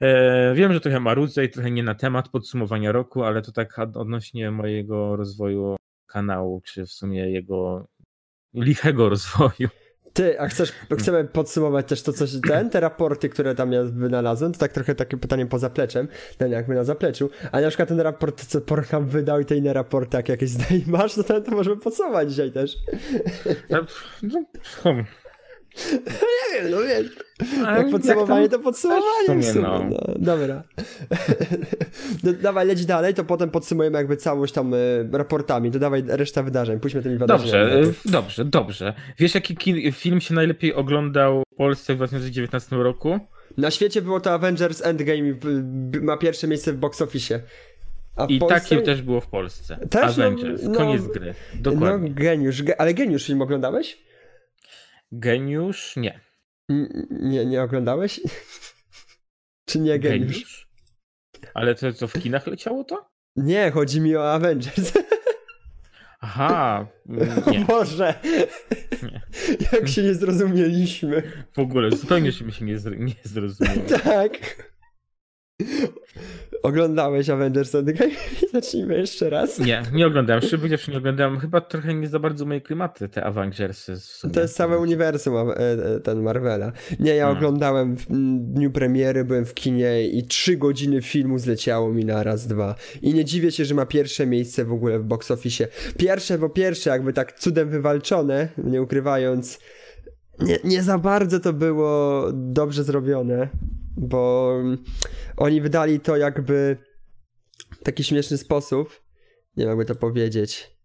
E, 0.00 0.54
wiem, 0.54 0.72
że 0.72 0.80
trochę 0.80 1.00
marudzę 1.00 1.44
i 1.44 1.50
trochę 1.50 1.70
nie 1.70 1.82
na 1.82 1.94
temat 1.94 2.28
podsumowania 2.28 2.92
roku, 2.92 3.24
ale 3.24 3.42
to 3.42 3.52
tak 3.52 3.78
odnośnie 3.78 4.50
mojego 4.50 5.16
rozwoju 5.16 5.76
kanału, 6.06 6.60
czy 6.60 6.86
w 6.86 6.92
sumie 6.92 7.30
jego 7.30 7.88
lichego 8.54 9.08
rozwoju. 9.08 9.68
Ty, 10.12 10.40
a 10.40 10.48
chcesz, 10.48 10.72
chcemy 10.98 11.24
podsumować 11.24 11.88
też 11.88 12.02
to, 12.02 12.12
coś, 12.12 12.30
ten, 12.48 12.70
te 12.70 12.80
raporty, 12.80 13.28
które 13.28 13.54
tam 13.54 13.72
ja 13.72 13.82
wynalazłem, 13.84 14.52
to 14.52 14.58
tak 14.58 14.72
trochę 14.72 14.94
takie 14.94 15.16
pytanie 15.16 15.46
poza 15.46 15.70
pleczem, 15.70 16.08
ten 16.38 16.52
jakby 16.52 16.74
na 16.74 16.84
zapleczu, 16.84 17.30
a 17.52 17.60
na 17.60 17.68
przykład 17.68 17.88
ten 17.88 18.00
raport, 18.00 18.44
co 18.44 18.60
Pornhub 18.60 19.04
wydał 19.04 19.40
i 19.40 19.44
te 19.44 19.56
inne 19.56 19.72
raporty, 19.72 20.16
jak 20.16 20.28
jakieś 20.28 20.50
zdanie 20.50 20.80
masz, 20.98 21.14
to, 21.14 21.40
to 21.40 21.50
możemy 21.50 21.76
podsumować 21.76 22.28
dzisiaj 22.30 22.52
też. 22.52 22.76
No, 23.70 23.78
no, 24.22 24.44
nie 25.92 26.60
wiem, 26.60 26.70
no 26.70 26.82
wiesz. 26.82 27.06
Jak 27.62 27.90
podsumowanie, 27.90 28.48
to 28.48 28.58
podsumowanie 28.58 29.40
w 29.40 29.44
sumie. 29.44 29.62
No. 29.62 29.84
no 29.90 30.14
dobra. 30.18 30.62
no, 32.24 32.32
dawaj, 32.32 32.66
leć 32.66 32.86
dalej, 32.86 33.14
to 33.14 33.24
potem 33.24 33.50
podsumujemy 33.50 33.98
jakby 33.98 34.16
całość 34.16 34.54
tam 34.54 34.74
y, 34.74 35.08
raportami. 35.12 35.70
To 35.70 35.78
dawaj 35.78 36.04
reszta 36.06 36.42
wydarzeń, 36.42 36.80
pójdźmy 36.80 37.02
tymi 37.02 37.18
wydarzeniami. 37.18 37.70
Dobrze, 37.70 37.92
dobrze, 38.04 38.44
dobrze. 38.44 38.94
Wiesz, 39.18 39.34
jaki 39.34 39.56
film 39.92 40.20
się 40.20 40.34
najlepiej 40.34 40.74
oglądał 40.74 41.42
w 41.52 41.56
Polsce 41.56 41.94
w 41.94 41.96
2019 41.96 42.76
roku? 42.76 43.18
Na 43.56 43.70
świecie 43.70 44.02
było 44.02 44.20
to 44.20 44.32
Avengers 44.32 44.86
Endgame, 44.86 45.34
ma 46.02 46.16
pierwsze 46.16 46.48
miejsce 46.48 46.72
w 46.72 46.76
box 46.76 47.02
office. 47.02 47.40
A 48.16 48.26
I 48.26 48.38
Polsce... 48.38 48.60
takie 48.60 48.82
też 48.82 49.02
było 49.02 49.20
w 49.20 49.26
Polsce. 49.26 49.76
Też, 49.90 50.16
no, 50.16 50.24
Avengers, 50.24 50.62
no, 50.62 50.74
koniec 50.74 51.02
gry. 51.06 51.34
Dokładnie. 51.54 52.08
No, 52.08 52.14
geniusz. 52.14 52.62
Ale 52.78 52.94
geniusz 52.94 53.26
film 53.26 53.42
oglądałeś? 53.42 53.98
Geniusz? 55.12 55.96
Nie. 55.96 56.20
nie, 57.10 57.46
nie 57.46 57.62
oglądałeś? 57.62 58.20
Czy 59.68 59.80
nie 59.80 59.98
geniusz? 59.98 60.32
geniusz? 60.32 60.68
Ale 61.54 61.74
to 61.74 61.92
co 61.92 62.08
w 62.08 62.12
kinach 62.12 62.46
leciało 62.46 62.84
to? 62.84 63.10
Nie, 63.36 63.70
chodzi 63.70 64.00
mi 64.00 64.16
o 64.16 64.32
Avengers. 64.32 64.92
Aha. 66.20 66.86
Nie. 67.52 67.60
Boże. 67.60 68.14
Nie. 69.02 69.20
Jak 69.72 69.88
się 69.88 70.02
nie 70.02 70.14
zrozumieliśmy. 70.14 71.22
W 71.52 71.58
ogóle 71.58 71.90
zupełnie 71.90 72.32
się 72.32 72.64
nie, 72.64 72.78
zro... 72.78 72.94
nie 72.94 73.14
zrozumieli. 73.22 73.82
tak. 74.04 74.32
Oglądałeś 76.62 77.30
Avengers 77.30 77.74
Endgame? 77.74 78.10
Zacznijmy 78.52 78.98
jeszcze 78.98 79.30
raz. 79.30 79.58
Nie, 79.58 79.82
nie 79.92 80.06
oglądałem. 80.06 80.42
Szczerze 80.42 80.62
mówiąc, 80.62 80.88
nie 80.88 80.98
oglądałem. 80.98 81.38
Chyba 81.38 81.60
trochę 81.60 81.94
nie 81.94 82.08
za 82.08 82.18
bardzo 82.18 82.46
moje 82.46 82.60
klimaty, 82.60 83.08
te 83.08 83.24
Avengersy. 83.24 83.94
To 84.32 84.40
jest 84.40 84.56
całe 84.56 84.78
uniwersum 84.78 85.34
e, 85.36 85.54
e, 85.56 86.00
ten 86.00 86.22
Marvela. 86.22 86.72
Nie, 87.00 87.14
ja 87.14 87.24
hmm. 87.24 87.38
oglądałem 87.38 87.96
w 87.96 88.06
dniu 88.54 88.70
premiery, 88.70 89.24
byłem 89.24 89.44
w 89.44 89.54
kinie 89.54 90.08
i 90.08 90.26
trzy 90.26 90.56
godziny 90.56 91.02
filmu 91.02 91.38
zleciało 91.38 91.92
mi 91.92 92.04
na 92.04 92.22
raz, 92.22 92.46
dwa. 92.46 92.74
I 93.02 93.14
nie 93.14 93.24
dziwię 93.24 93.52
się, 93.52 93.64
że 93.64 93.74
ma 93.74 93.86
pierwsze 93.86 94.26
miejsce 94.26 94.64
w 94.64 94.72
ogóle 94.72 94.98
w 94.98 95.04
box 95.04 95.30
office. 95.30 95.68
Pierwsze, 95.98 96.38
bo 96.38 96.48
pierwsze 96.48 96.90
jakby 96.90 97.12
tak 97.12 97.32
cudem 97.32 97.68
wywalczone, 97.68 98.48
nie 98.58 98.82
ukrywając 98.82 99.58
nie, 100.38 100.58
nie 100.64 100.82
za 100.82 100.98
bardzo 100.98 101.40
to 101.40 101.52
było 101.52 102.24
dobrze 102.32 102.84
zrobione, 102.84 103.48
bo 103.96 104.54
oni 105.36 105.60
wydali 105.60 106.00
to 106.00 106.16
jakby 106.16 106.76
w 107.70 107.84
taki 107.84 108.04
śmieszny 108.04 108.38
sposób, 108.38 109.02
nie 109.56 109.66
mogę 109.66 109.84
to 109.84 109.94
powiedzieć, 109.94 110.76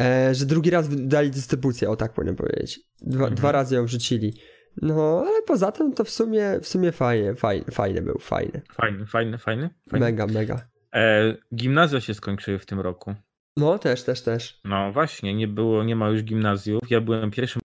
e, 0.00 0.34
że 0.34 0.46
drugi 0.46 0.70
raz 0.70 0.88
wydali 0.88 1.30
dystrybucję, 1.30 1.90
o 1.90 1.96
tak 1.96 2.12
powinien 2.12 2.36
powiedzieć. 2.36 2.80
Dwa, 3.00 3.18
mhm. 3.18 3.34
dwa 3.34 3.52
razy 3.52 3.74
ją 3.74 3.84
wrzucili. 3.84 4.40
No, 4.82 5.24
ale 5.26 5.42
poza 5.42 5.72
tym 5.72 5.92
to 5.92 6.04
w 6.04 6.10
sumie, 6.10 6.60
w 6.60 6.68
sumie 6.68 6.92
fajnie, 6.92 7.34
fajny, 7.34 7.64
fajny 7.70 8.02
był, 8.02 8.18
fajny. 8.18 8.62
Fajny, 8.72 9.06
fajny, 9.06 9.38
fajny. 9.38 9.70
Mega, 9.92 10.26
mega. 10.26 10.68
E, 10.94 11.34
gimnazja 11.54 12.00
się 12.00 12.14
skończyły 12.14 12.58
w 12.58 12.66
tym 12.66 12.80
roku. 12.80 13.14
No, 13.56 13.78
też, 13.78 14.02
też, 14.02 14.22
też. 14.22 14.60
No 14.64 14.92
właśnie, 14.92 15.34
nie 15.34 15.48
było, 15.48 15.84
nie 15.84 15.96
ma 15.96 16.08
już 16.08 16.22
gimnazjów. 16.22 16.90
Ja 16.90 17.00
byłem 17.00 17.30
pierwszym 17.30 17.62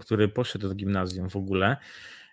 który 0.00 0.28
poszedł 0.28 0.68
do 0.68 0.74
gimnazjum 0.74 1.28
w 1.28 1.36
ogóle 1.36 1.76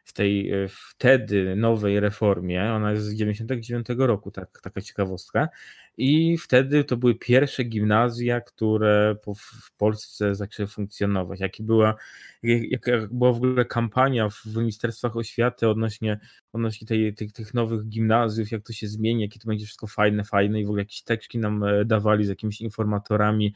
w 0.04 0.14
tej 0.14 0.52
e, 0.52 0.68
wtedy 0.70 1.56
nowej 1.56 2.00
reformie, 2.00 2.74
ona 2.74 2.92
jest 2.92 3.06
z 3.06 3.14
99 3.14 3.88
roku, 3.98 4.32
tak, 4.32 4.62
taka 4.62 4.82
ciekawostka, 4.82 5.50
i 5.98 6.38
wtedy 6.38 6.84
to 6.84 6.98
były 6.98 7.16
pierwsze 7.16 7.64
gimnazja, 7.64 8.42
które 8.42 9.16
w 9.36 9.72
Polsce 9.78 10.36
zaczęły 10.36 10.68
funkcjonować. 10.68 11.40
Jaki 11.40 11.64
była, 11.64 11.96
jaka 12.44 12.92
była 13.12 13.34
w 13.34 13.36
ogóle 13.36 13.66
kampania 13.66 14.30
w 14.30 14.56
ministerstwach 14.56 15.18
oświaty 15.18 15.70
odnośnie, 15.70 16.20
odnośnie 16.54 16.88
tej, 16.88 17.14
tych, 17.14 17.32
tych 17.32 17.54
nowych 17.54 17.88
gimnazjów, 17.88 18.52
jak 18.52 18.64
to 18.64 18.74
się 18.74 18.88
zmieni, 18.88 19.22
jakie 19.22 19.40
to 19.40 19.48
będzie 19.48 19.66
wszystko 19.66 19.88
fajne, 19.88 20.24
fajne 20.24 20.60
i 20.60 20.66
w 20.66 20.68
ogóle 20.68 20.82
jakieś 20.82 21.02
teczki 21.02 21.40
nam 21.40 21.64
e, 21.64 21.86
dawali 21.86 22.26
z 22.26 22.30
jakimiś 22.30 22.62
informatorami, 22.62 23.54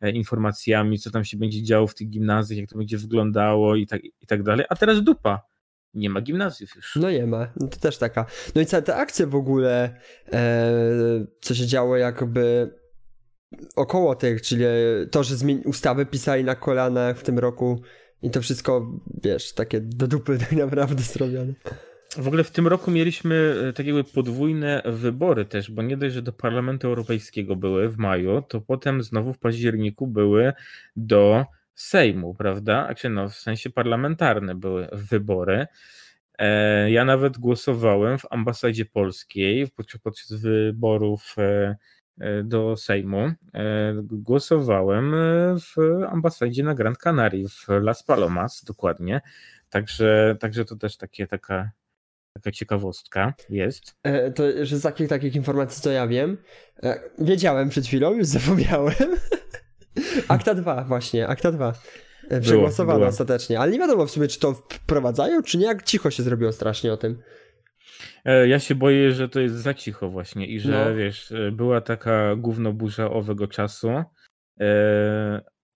e, 0.00 0.10
informacjami, 0.10 0.98
co 0.98 1.10
tam 1.10 1.24
się 1.24 1.36
będzie 1.36 1.62
działo 1.62 1.86
w 1.86 1.94
tych 1.94 2.08
gimnazjach, 2.08 2.58
jak 2.58 2.70
to 2.70 2.78
będzie 2.78 2.98
wyglądało 2.98 3.76
i 3.76 3.86
tak, 3.86 4.04
i 4.04 4.26
tak 4.26 4.42
dalej. 4.42 4.66
A 4.68 4.76
teraz 4.76 5.02
dupa 5.02 5.57
nie 5.94 6.10
ma 6.10 6.20
gimnazjów 6.20 6.76
już. 6.76 6.96
No 6.96 7.10
nie 7.10 7.26
ma, 7.26 7.52
no 7.56 7.68
to 7.68 7.76
też 7.76 7.98
taka. 7.98 8.26
No 8.54 8.60
i 8.60 8.66
całe 8.66 8.82
te 8.82 8.96
akcje 8.96 9.26
w 9.26 9.34
ogóle, 9.34 10.00
e, 10.32 11.26
co 11.40 11.54
się 11.54 11.66
działo 11.66 11.96
jakby 11.96 12.74
około 13.76 14.14
tych, 14.14 14.42
czyli 14.42 14.64
to, 15.10 15.22
że 15.22 15.36
zmieni 15.36 15.62
ustawy 15.64 16.06
pisali 16.06 16.44
na 16.44 16.54
kolanach 16.54 17.18
w 17.18 17.22
tym 17.22 17.38
roku 17.38 17.82
i 18.22 18.30
to 18.30 18.40
wszystko, 18.40 19.00
wiesz, 19.24 19.52
takie 19.52 19.80
do 19.80 20.08
dupy 20.08 20.38
tak 20.48 20.52
naprawdę 20.52 21.02
zrobione. 21.02 21.52
W 22.16 22.28
ogóle 22.28 22.44
w 22.44 22.50
tym 22.50 22.66
roku 22.66 22.90
mieliśmy 22.90 23.54
e, 23.68 23.72
takie 23.72 23.90
jakby 23.90 24.12
podwójne 24.12 24.82
wybory 24.84 25.44
też, 25.44 25.70
bo 25.70 25.82
nie 25.82 25.96
dość, 25.96 26.14
że 26.14 26.22
do 26.22 26.32
Parlamentu 26.32 26.88
Europejskiego 26.88 27.56
były 27.56 27.88
w 27.88 27.98
maju, 27.98 28.42
to 28.42 28.60
potem 28.60 29.02
znowu 29.02 29.32
w 29.32 29.38
październiku 29.38 30.06
były 30.06 30.52
do 30.96 31.46
Sejmu, 31.78 32.34
prawda? 32.34 32.84
Znaczy, 32.84 33.08
no, 33.08 33.28
w 33.28 33.34
sensie 33.34 33.70
parlamentarne 33.70 34.54
były 34.54 34.88
wybory. 34.92 35.66
E, 36.38 36.90
ja 36.90 37.04
nawet 37.04 37.38
głosowałem 37.38 38.18
w 38.18 38.26
ambasadzie 38.30 38.84
polskiej 38.84 39.68
podczas 40.02 40.32
wyborów 40.32 41.34
e, 41.38 41.76
e, 42.20 42.42
do 42.42 42.76
Sejmu. 42.76 43.32
Głosowałem 44.02 45.14
w 45.60 46.04
ambasadzie 46.08 46.62
na 46.62 46.74
Gran 46.74 46.94
Canaria, 46.94 47.48
w 47.48 47.68
Las 47.68 48.02
Palomas 48.02 48.64
dokładnie. 48.64 49.20
Także, 49.70 50.36
także 50.40 50.64
to 50.64 50.76
też 50.76 50.96
takie, 50.96 51.26
taka, 51.26 51.70
taka 52.32 52.50
ciekawostka 52.50 53.34
jest. 53.48 53.96
To, 54.34 54.42
że 54.62 54.76
z 54.76 54.82
takich, 54.82 55.08
takich 55.08 55.36
informacji, 55.36 55.82
co 55.82 55.90
ja 55.90 56.06
wiem, 56.06 56.36
wiedziałem 57.18 57.68
przed 57.68 57.86
chwilą, 57.86 58.12
już 58.12 58.26
zapomniałem. 58.26 58.94
Akta 60.28 60.54
2 60.54 60.84
właśnie, 60.84 61.28
akta 61.28 61.52
2. 61.52 61.72
E, 62.30 62.40
przegłosowano 62.40 63.06
ostatecznie, 63.06 63.60
ale 63.60 63.72
nie 63.72 63.78
wiadomo 63.78 64.06
w 64.06 64.10
sumie, 64.10 64.28
czy 64.28 64.40
to 64.40 64.54
wprowadzają, 64.54 65.42
czy 65.42 65.58
nie, 65.58 65.66
jak 65.66 65.82
cicho 65.82 66.10
się 66.10 66.22
zrobiło 66.22 66.52
strasznie 66.52 66.92
o 66.92 66.96
tym. 66.96 67.22
E, 68.24 68.48
ja 68.48 68.58
się 68.58 68.74
boję, 68.74 69.12
że 69.12 69.28
to 69.28 69.40
jest 69.40 69.54
za 69.54 69.74
cicho 69.74 70.10
właśnie 70.10 70.46
i 70.46 70.60
że 70.60 70.88
no. 70.88 70.94
wiesz, 70.96 71.32
e, 71.32 71.52
była 71.52 71.80
taka 71.80 72.36
gównoburza 72.36 73.10
owego 73.10 73.48
czasu, 73.48 73.88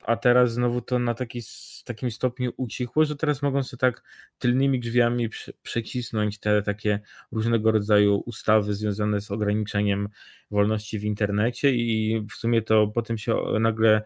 a 0.03 0.17
teraz 0.17 0.53
znowu 0.53 0.81
to 0.81 0.99
na 0.99 1.15
taki, 1.15 1.41
takim 1.85 2.11
stopniu 2.11 2.53
ucichło, 2.57 3.05
że 3.05 3.17
teraz 3.17 3.43
mogą 3.43 3.63
sobie 3.63 3.79
tak 3.79 4.03
tylnymi 4.39 4.81
drzwiami 4.81 5.29
przecisnąć 5.63 6.39
te 6.39 6.63
takie 6.63 7.01
różnego 7.33 7.73
rodzaju 7.73 8.23
ustawy 8.27 8.75
związane 8.75 9.21
z 9.21 9.31
ograniczeniem 9.31 10.09
wolności 10.51 10.99
w 10.99 11.05
internecie 11.05 11.73
i 11.73 12.23
w 12.31 12.35
sumie 12.35 12.63
to 12.63 12.87
potem 12.87 13.19
się 13.19 13.37
nagle 13.61 14.03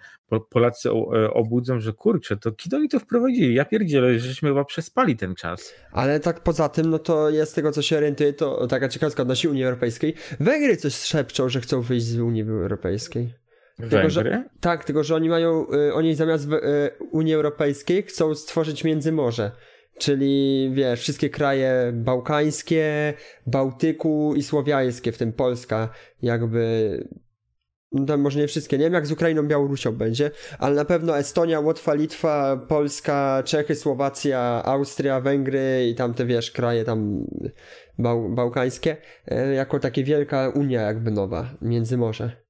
Polacy 0.50 0.88
e, 0.88 0.92
obudzą, 1.30 1.80
że 1.80 1.92
kurczę, 1.92 2.36
to 2.36 2.52
kiedy 2.52 2.76
oni 2.76 2.88
to 2.88 3.00
wprowadzili? 3.00 3.54
Ja 3.54 3.64
pierdzielę, 3.64 4.18
żeśmy 4.18 4.48
chyba 4.48 4.64
przespali 4.64 5.16
ten 5.16 5.34
czas. 5.34 5.74
Ale 5.92 6.20
tak 6.20 6.42
poza 6.42 6.68
tym, 6.68 6.90
no 6.90 6.98
to 6.98 7.30
jest 7.30 7.54
tego, 7.54 7.72
co 7.72 7.82
się 7.82 7.96
orientuje, 7.96 8.32
to 8.32 8.66
taka 8.66 8.88
ciekawostka 8.88 9.22
odnosi 9.22 9.48
Unii 9.48 9.64
Europejskiej. 9.64 10.14
Węgry 10.40 10.76
coś 10.76 10.94
szepczą, 10.94 11.48
że 11.48 11.60
chcą 11.60 11.80
wyjść 11.80 12.06
z 12.06 12.20
Unii 12.20 12.42
Europejskiej. 12.42 13.45
Tylko, 13.76 14.10
że, 14.10 14.44
tak, 14.60 14.84
tylko 14.84 15.04
że 15.04 15.14
oni 15.14 15.28
mają, 15.28 15.66
y, 15.88 15.94
oni 15.94 16.14
zamiast 16.14 16.48
y, 16.52 16.58
Unii 17.10 17.34
Europejskiej 17.34 18.02
chcą 18.02 18.34
stworzyć 18.34 18.84
Międzymorze. 18.84 19.50
Czyli 19.98 20.70
wiesz, 20.74 21.00
wszystkie 21.00 21.30
kraje 21.30 21.92
bałkańskie, 21.94 23.14
Bałtyku 23.46 24.34
i 24.36 24.42
słowiańskie, 24.42 25.12
w 25.12 25.18
tym 25.18 25.32
Polska, 25.32 25.88
jakby. 26.22 27.08
No 27.92 28.06
tam 28.06 28.20
może 28.20 28.38
nie 28.38 28.48
wszystkie, 28.48 28.78
nie 28.78 28.84
wiem 28.84 28.92
jak 28.92 29.06
z 29.06 29.12
Ukrainą, 29.12 29.42
Białorusią 29.42 29.92
będzie, 29.92 30.30
ale 30.58 30.74
na 30.74 30.84
pewno 30.84 31.18
Estonia, 31.18 31.60
Łotwa, 31.60 31.94
Litwa, 31.94 32.56
Polska, 32.68 33.42
Czechy, 33.44 33.74
Słowacja, 33.74 34.62
Austria, 34.64 35.20
Węgry 35.20 35.88
i 35.90 35.94
tam 35.94 36.14
te 36.14 36.26
wiesz, 36.26 36.50
kraje 36.50 36.84
tam 36.84 37.26
bał, 37.98 38.28
bałkańskie, 38.30 38.96
e, 39.28 39.54
jako 39.54 39.78
takie 39.78 40.04
wielka 40.04 40.48
Unia 40.48 40.80
jakby 40.80 41.10
nowa, 41.10 41.54
Międzymorze. 41.62 42.45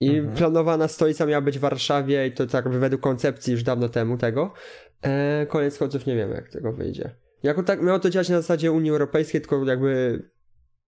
I 0.00 0.18
mhm. 0.18 0.36
planowana 0.36 0.88
stolica 0.88 1.26
miała 1.26 1.40
być 1.40 1.58
w 1.58 1.60
Warszawie 1.60 2.26
i 2.26 2.32
to 2.32 2.46
tak 2.46 2.68
według 2.68 3.02
koncepcji 3.02 3.52
już 3.52 3.62
dawno 3.62 3.88
temu 3.88 4.18
tego. 4.18 4.52
E, 5.02 5.46
koniec 5.46 5.78
końców 5.78 6.06
nie 6.06 6.16
wiemy 6.16 6.34
jak 6.34 6.48
tego 6.48 6.72
wyjdzie. 6.72 7.10
Jako 7.42 7.62
tak 7.62 7.82
miało 7.82 7.98
to 7.98 8.10
działać 8.10 8.28
na 8.28 8.40
zasadzie 8.40 8.72
Unii 8.72 8.90
Europejskiej, 8.90 9.40
tylko 9.40 9.64
jakby 9.64 10.22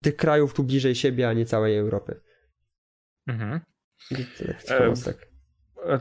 tych 0.03 0.17
krajów 0.17 0.55
tu 0.55 0.65
bliżej 0.65 0.95
siebie, 0.95 1.29
a 1.29 1.33
nie 1.33 1.47
całej 1.47 1.79
Europy. 1.79 2.21
Mhm. 3.27 3.61
Tak. 5.05 5.30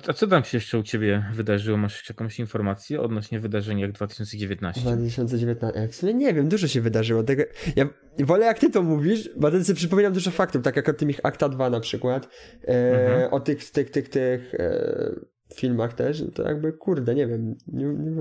A 0.08 0.14
co 0.14 0.28
tam 0.28 0.44
się 0.44 0.58
jeszcze 0.58 0.80
u 0.80 0.84
ciebie 0.84 1.26
wydarzyło? 1.34 1.78
Masz 1.78 2.10
jakąś 2.10 2.40
informację 2.40 3.02
odnośnie 3.02 3.40
wydarzeń 3.40 3.80
jak 3.80 3.92
2019? 3.92 4.82
2019. 4.82 5.80
Jak 5.82 5.96
sobie 5.96 6.14
nie 6.14 6.34
wiem, 6.34 6.50
dużo 6.50 6.68
się 6.68 6.82
wydarzyło. 6.82 7.24
Tego... 7.24 7.44
Ja 7.76 7.86
wolę 8.20 8.46
jak 8.46 8.60
ty 8.60 8.70
to 8.70 8.84
mówisz, 8.84 9.30
bo 9.36 9.48
wtedy 9.48 9.64
sobie 9.64 9.78
przypominam 9.78 10.14
dużo 10.14 10.32
faktów, 10.32 10.64
tak 10.64 10.76
jak 10.76 10.90
o 10.90 10.94
tym 10.94 11.10
ich 11.10 11.20
Akta 11.24 11.50
2 11.50 11.70
na 11.70 11.80
przykład, 11.80 12.30
e, 12.64 12.68
mhm. 12.68 13.34
o 13.34 13.40
tych, 13.40 13.72
tych, 13.72 13.90
tych, 13.90 14.10
tych 14.10 14.56
e, 14.56 15.12
filmach 15.56 15.94
też, 15.94 16.24
to 16.36 16.44
jakby 16.44 16.74
kurde, 16.74 17.16
nie 17.16 17.28
wiem. 17.28 17.56
Nie, 17.68 17.86
nie, 17.86 18.12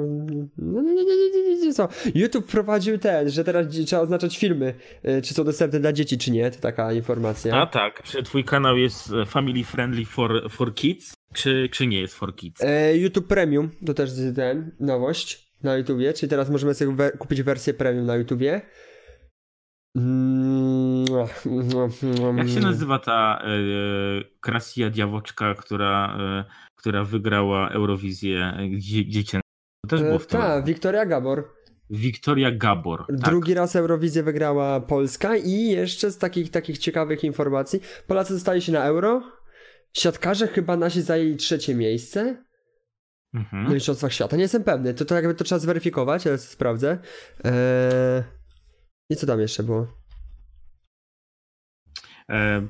no, 0.58 0.82
nie, 0.82 0.94
nie, 0.94 1.04
nie, 1.04 1.66
nie, 1.66 1.74
co. 1.74 1.88
YouTube 2.14 2.46
prowadził 2.46 2.98
ten, 2.98 3.30
że 3.30 3.44
teraz 3.44 3.66
trzeba 3.86 4.02
oznaczać 4.02 4.38
filmy, 4.38 4.74
e, 5.02 5.22
czy 5.22 5.34
są 5.34 5.44
dostępne 5.44 5.80
dla 5.80 5.92
dzieci, 5.92 6.18
czy 6.18 6.30
nie, 6.30 6.50
to 6.50 6.60
taka 6.60 6.92
informacja. 6.92 7.56
A 7.56 7.66
tak, 7.66 8.02
że 8.04 8.22
twój 8.22 8.44
kanał 8.44 8.76
jest 8.76 9.10
family 9.26 9.64
friendly 9.64 10.04
for, 10.04 10.50
for 10.50 10.74
kids. 10.74 11.17
Czy, 11.32 11.68
czy 11.72 11.86
nie 11.86 12.00
jest 12.00 12.14
for 12.14 12.36
kids? 12.36 12.62
E, 12.64 12.96
YouTube 12.96 13.26
Premium 13.26 13.70
to 13.86 13.94
też 13.94 14.10
ten, 14.36 14.70
nowość 14.80 15.52
na 15.62 15.76
YouTubie, 15.76 16.12
czyli 16.12 16.30
teraz 16.30 16.50
możemy 16.50 16.74
sobie 16.74 16.94
we 16.94 17.10
kupić 17.10 17.42
wersję 17.42 17.74
Premium 17.74 18.06
na 18.06 18.16
YouTubie. 18.16 18.60
Mm, 19.96 21.04
Jak 22.38 22.48
się 22.48 22.60
nazywa 22.60 22.98
ta 22.98 23.42
e, 23.44 23.48
Krasia 24.40 24.90
Diawoczka, 24.90 25.54
która, 25.54 26.18
e, 26.20 26.44
która 26.76 27.04
wygrała 27.04 27.68
Eurowizję 27.70 28.52
dziecięcą? 29.08 29.40
To 29.82 29.88
też 29.88 30.02
było 30.02 30.18
w 30.18 30.26
tym. 30.26 30.40
Tak, 30.40 30.64
Wiktoria 30.64 31.06
Gabor. 31.06 31.44
Wiktoria 31.90 32.50
Gabor. 32.50 33.06
Tak. 33.06 33.16
Drugi 33.16 33.54
raz 33.54 33.76
Eurowizję 33.76 34.22
wygrała 34.22 34.80
Polska 34.80 35.36
i 35.36 35.68
jeszcze 35.68 36.10
z 36.10 36.18
takich, 36.18 36.50
takich 36.50 36.78
ciekawych 36.78 37.24
informacji 37.24 37.80
Polacy 38.06 38.34
dostali 38.34 38.62
się 38.62 38.72
na 38.72 38.84
Euro, 38.84 39.22
Siatkarze 39.96 40.48
chyba 40.48 40.76
nasi 40.76 41.02
zajęli 41.02 41.36
trzecie 41.36 41.74
miejsce 41.74 42.44
mhm. 43.34 43.64
na 43.64 43.74
Mistrzostwach 43.74 44.12
Świata. 44.12 44.36
Nie 44.36 44.42
jestem 44.42 44.64
pewny, 44.64 44.94
to, 44.94 45.04
to 45.04 45.14
jakby 45.14 45.34
to 45.34 45.44
trzeba 45.44 45.58
zweryfikować, 45.58 46.26
ale 46.26 46.38
sprawdzę. 46.38 46.98
Eee... 47.44 48.22
I 49.10 49.16
co 49.16 49.26
tam 49.26 49.40
jeszcze 49.40 49.62
było? 49.62 49.86
E, 52.30 52.66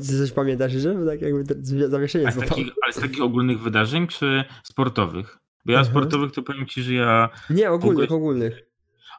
Coś 0.00 0.32
pamiętasz, 0.32 0.72
że 0.72 0.94
tak 1.06 1.22
jakby 1.22 1.44
zawieszenie 1.88 2.32
z 2.32 2.36
takich, 2.36 2.72
Ale 2.84 2.92
z 2.92 3.00
takich 3.00 3.22
ogólnych 3.22 3.60
wydarzeń, 3.60 4.06
czy 4.06 4.44
sportowych? 4.64 5.38
Bo 5.64 5.72
ja 5.72 5.78
mhm. 5.78 5.94
sportowych 5.94 6.32
to 6.32 6.42
powiem 6.42 6.66
ci, 6.66 6.82
że 6.82 6.94
ja... 6.94 7.30
Nie, 7.50 7.70
ogólnych, 7.70 8.12
ogólnych. 8.12 8.62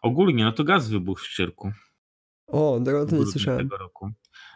Ogólnie, 0.01 0.43
no 0.43 0.51
to 0.51 0.63
gaz 0.63 0.89
wybuchł 0.89 1.21
w 1.21 1.27
Szczyrku. 1.27 1.71
O, 2.47 2.79
tego 2.85 3.05
to 3.05 3.15
nie 3.15 3.25
słyszałem. 3.25 3.59
Tego 3.59 3.77
roku. 3.77 4.11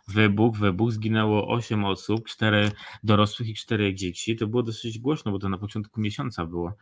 Wybuch, 0.07 0.57
wybuch, 0.57 0.91
zginęło 0.91 1.47
8 1.47 1.85
osób, 1.85 2.27
4 2.27 2.71
dorosłych 3.03 3.49
i 3.49 3.53
4 3.53 3.95
dzieci. 3.95 4.35
To 4.35 4.47
było 4.47 4.63
dosyć 4.63 4.99
głośno, 4.99 5.31
bo 5.31 5.39
to 5.39 5.49
na 5.49 5.57
początku 5.57 6.01
miesiąca 6.01 6.45
było. 6.45 6.73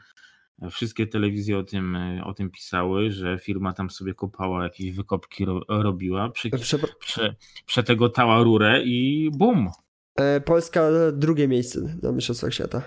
Wszystkie 0.71 1.07
telewizje 1.07 1.57
o 1.57 1.63
tym, 1.63 1.97
o 2.23 2.33
tym 2.33 2.51
pisały, 2.51 3.11
że 3.11 3.37
firma 3.39 3.73
tam 3.73 3.89
sobie 3.89 4.13
kopała 4.13 4.63
jakieś 4.63 4.91
wykopki, 4.91 5.45
ro, 5.45 5.61
robiła, 5.69 6.29
prze, 6.29 6.49
prze, 6.99 7.35
przetegotała 7.65 8.43
rurę 8.43 8.83
i 8.83 9.29
bum. 9.33 9.69
E, 10.15 10.41
Polska 10.41 10.89
drugie 11.13 11.47
miejsce 11.47 11.97
na 12.01 12.11
Mistrzostwach 12.11 12.53
Świata 12.53 12.81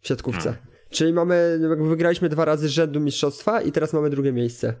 w 0.00 0.08
siatkówce. 0.08 0.52
Hmm. 0.52 0.78
Czyli 0.90 1.12
mamy, 1.12 1.58
wygraliśmy 1.88 2.28
dwa 2.28 2.44
razy 2.44 2.68
rzędu 2.68 3.00
mistrzostwa 3.00 3.60
i 3.62 3.72
teraz 3.72 3.92
mamy 3.92 4.10
drugie 4.10 4.32
miejsce. 4.32 4.74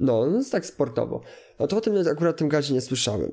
No, 0.00 0.26
no 0.26 0.36
jest 0.36 0.52
tak 0.52 0.66
sportowo. 0.66 1.22
No 1.58 1.66
to 1.66 1.76
o 1.76 1.80
tym 1.80 1.94
akurat 2.12 2.36
tym 2.36 2.48
gazie 2.48 2.74
nie 2.74 2.80
słyszałem. 2.80 3.30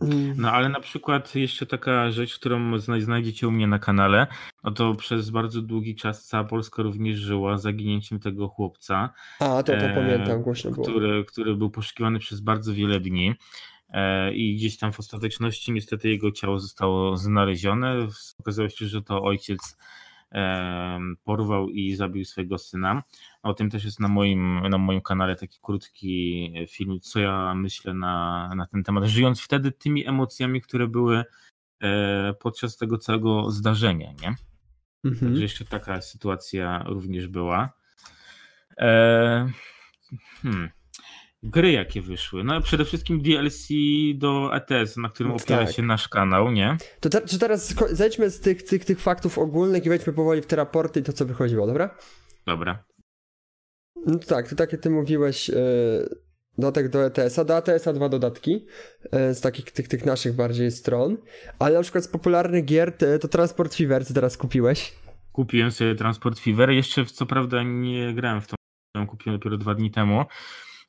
Mm. 0.00 0.34
No 0.38 0.52
ale 0.52 0.68
na 0.68 0.80
przykład 0.80 1.34
jeszcze 1.34 1.66
taka 1.66 2.10
rzecz, 2.10 2.38
którą 2.38 2.78
znajdziecie 2.78 3.48
u 3.48 3.50
mnie 3.50 3.66
na 3.66 3.78
kanale, 3.78 4.26
no 4.64 4.70
to 4.70 4.94
przez 4.94 5.30
bardzo 5.30 5.62
długi 5.62 5.94
czas 5.94 6.26
cała 6.26 6.44
Polska 6.44 6.82
również 6.82 7.18
żyła 7.18 7.58
zaginięciem 7.58 8.20
tego 8.20 8.48
chłopca. 8.48 9.10
A, 9.40 9.62
to, 9.62 9.62
to 9.62 9.72
e, 9.72 9.94
pamiętam, 9.94 10.42
głośno 10.42 10.70
było. 10.70 10.86
Który, 10.86 11.24
który 11.24 11.56
był 11.56 11.70
poszukiwany 11.70 12.18
przez 12.18 12.40
bardzo 12.40 12.74
wiele 12.74 13.00
dni 13.00 13.34
e, 13.88 14.34
i 14.34 14.56
gdzieś 14.56 14.78
tam 14.78 14.92
w 14.92 15.00
ostateczności 15.00 15.72
niestety 15.72 16.08
jego 16.08 16.32
ciało 16.32 16.58
zostało 16.58 17.16
znalezione. 17.16 18.08
Okazało 18.40 18.68
się, 18.68 18.86
że 18.86 19.02
to 19.02 19.22
ojciec 19.22 19.76
porwał 21.24 21.68
i 21.68 21.94
zabił 21.94 22.24
swojego 22.24 22.58
syna. 22.58 23.02
O 23.42 23.54
tym 23.54 23.70
też 23.70 23.84
jest 23.84 24.00
na 24.00 24.08
moim, 24.08 24.68
na 24.68 24.78
moim 24.78 25.00
kanale 25.00 25.36
taki 25.36 25.58
krótki 25.62 26.52
film, 26.68 27.00
co 27.00 27.20
ja 27.20 27.54
myślę 27.54 27.94
na, 27.94 28.50
na 28.56 28.66
ten 28.66 28.82
temat, 28.82 29.04
żyjąc 29.04 29.40
wtedy 29.40 29.72
tymi 29.72 30.08
emocjami, 30.08 30.60
które 30.60 30.88
były 30.88 31.24
e, 31.82 32.34
podczas 32.40 32.76
tego 32.76 32.98
całego 32.98 33.50
zdarzenia, 33.50 34.12
nie? 34.22 34.34
Mhm. 35.04 35.30
Także 35.30 35.42
jeszcze 35.42 35.64
taka 35.64 36.00
sytuacja 36.00 36.84
również 36.86 37.28
była. 37.28 37.72
E, 38.78 39.48
hmm 40.42 40.70
gry, 41.44 41.72
jakie 41.72 42.02
wyszły. 42.02 42.44
No 42.44 42.60
przede 42.60 42.84
wszystkim 42.84 43.22
DLC 43.22 43.68
do 44.14 44.50
ETS, 44.56 44.96
na 44.96 45.08
którym 45.08 45.32
opiera 45.32 45.64
tak. 45.64 45.74
się 45.74 45.82
nasz 45.82 46.08
kanał, 46.08 46.50
nie? 46.50 46.76
To 47.00 47.08
te, 47.08 47.20
czy 47.20 47.38
teraz 47.38 47.74
zejdźmy 47.90 48.30
z 48.30 48.40
tych, 48.40 48.62
tych, 48.62 48.84
tych 48.84 49.00
faktów 49.00 49.38
ogólnych 49.38 49.86
i 49.86 49.88
wejdźmy 49.88 50.12
powoli 50.12 50.42
w 50.42 50.46
te 50.46 50.56
raporty 50.56 51.00
i 51.00 51.02
to, 51.02 51.12
co 51.12 51.26
wychodziło, 51.26 51.66
dobra? 51.66 51.98
Dobra. 52.46 52.84
No 54.06 54.18
tak, 54.18 54.48
to 54.48 54.56
tak 54.56 54.72
jak 54.72 54.80
ty 54.80 54.90
mówiłeś, 54.90 55.48
yy, 55.48 55.56
dodatek 56.58 56.88
do 56.88 57.06
ETS-a, 57.06 57.44
do 57.44 57.58
ETS-a 57.58 57.92
dwa 57.92 58.08
dodatki 58.08 58.66
yy, 59.12 59.34
z 59.34 59.40
takich 59.40 59.70
tych, 59.70 59.88
tych 59.88 60.04
naszych 60.06 60.34
bardziej 60.34 60.70
stron, 60.70 61.16
ale 61.58 61.74
na 61.74 61.82
przykład 61.82 62.04
z 62.04 62.08
popularnych 62.08 62.64
gier 62.64 62.92
to, 63.20 63.28
Transport 63.28 63.74
Fever, 63.74 64.06
co 64.06 64.14
teraz 64.14 64.36
kupiłeś. 64.36 64.94
Kupiłem 65.32 65.70
sobie 65.70 65.94
Transport 65.94 66.38
Fever, 66.40 66.70
jeszcze 66.70 67.04
co 67.06 67.26
prawda 67.26 67.62
nie 67.62 68.14
grałem 68.14 68.40
w 68.40 68.46
to, 68.46 68.56
kupiłem 69.08 69.38
dopiero 69.38 69.56
dwa 69.56 69.74
dni 69.74 69.90
temu, 69.90 70.24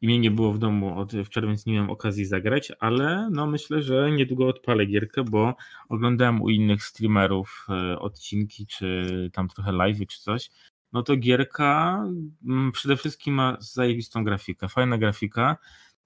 i 0.01 0.07
mnie 0.07 0.19
nie 0.19 0.31
było 0.31 0.53
w 0.53 0.59
domu 0.59 0.99
od 0.99 1.11
wczoraj, 1.25 1.47
więc 1.49 1.65
nie 1.65 1.73
miałem 1.73 1.89
okazji 1.89 2.25
zagrać, 2.25 2.71
ale 2.79 3.29
no 3.31 3.47
myślę, 3.47 3.81
że 3.81 4.11
niedługo 4.11 4.47
odpalę 4.47 4.85
gierkę, 4.85 5.23
bo 5.23 5.55
oglądałem 5.89 6.41
u 6.41 6.49
innych 6.49 6.83
streamerów 6.83 7.67
e, 7.69 7.99
odcinki, 7.99 8.67
czy 8.67 9.29
tam 9.33 9.47
trochę 9.47 9.71
live 9.71 10.07
czy 10.07 10.21
coś. 10.21 10.49
No 10.93 11.03
to 11.03 11.17
gierka 11.17 12.03
mm, 12.45 12.71
przede 12.71 12.97
wszystkim 12.97 13.33
ma 13.33 13.57
zajebistą 13.59 14.23
grafikę, 14.23 14.69
fajna 14.69 14.97
grafika. 14.97 15.57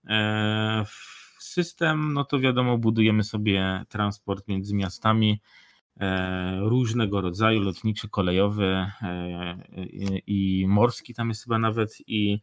E, 0.07 0.85
system, 1.39 2.13
no 2.13 2.25
to 2.25 2.39
wiadomo, 2.39 2.77
budujemy 2.77 3.23
sobie 3.23 3.83
transport 3.89 4.47
między 4.47 4.75
miastami 4.75 5.41
e, 5.99 6.59
różnego 6.59 7.21
rodzaju, 7.21 7.61
lotniczy, 7.61 8.09
kolejowy 8.09 8.91
i 10.27 10.65
morski 10.67 11.13
tam 11.13 11.29
jest 11.29 11.43
chyba 11.43 11.59
nawet 11.59 11.97
i 12.07 12.39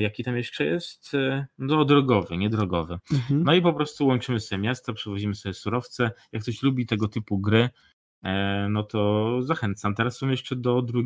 jaki 0.00 0.24
tam 0.24 0.36
jeszcze 0.36 0.64
jest? 0.64 1.14
E, 1.14 1.46
no, 1.58 1.84
drogowy, 1.84 2.36
nie 2.36 2.50
drogowy. 2.50 2.98
Mhm. 3.12 3.42
No 3.42 3.54
i 3.54 3.62
po 3.62 3.72
prostu 3.72 4.06
łączymy 4.06 4.40
sobie 4.40 4.62
miasta, 4.62 4.92
przewozimy 4.92 5.34
sobie 5.34 5.54
surowce. 5.54 6.10
Jak 6.32 6.42
ktoś 6.42 6.62
lubi 6.62 6.86
tego 6.86 7.08
typu 7.08 7.38
gry, 7.38 7.70
e, 8.24 8.66
no 8.70 8.82
to 8.82 9.28
zachęcam. 9.42 9.94
Teraz 9.94 10.16
są 10.16 10.28
jeszcze 10.28 10.56
do 10.56 10.82
2 10.82 11.00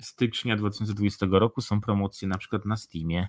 stycznia 0.00 0.56
2020 0.56 1.26
roku 1.30 1.60
są 1.60 1.80
promocje 1.80 2.28
na 2.28 2.38
przykład 2.38 2.64
na 2.64 2.76
Steamie. 2.76 3.28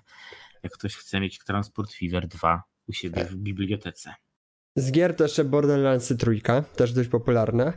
Jak 0.62 0.72
ktoś 0.72 0.96
chce 0.96 1.20
mieć 1.20 1.38
Transport 1.38 1.92
Fever 1.92 2.28
2 2.28 2.62
u 2.86 2.92
siebie 2.92 3.24
w 3.24 3.36
bibliotece. 3.36 4.14
Z 4.76 4.92
gier 4.92 5.16
to 5.16 5.24
jeszcze 5.24 5.44
Borderlands 5.44 6.16
trójka, 6.18 6.62
też 6.62 6.92
dość 6.92 7.08
popularne. 7.08 7.72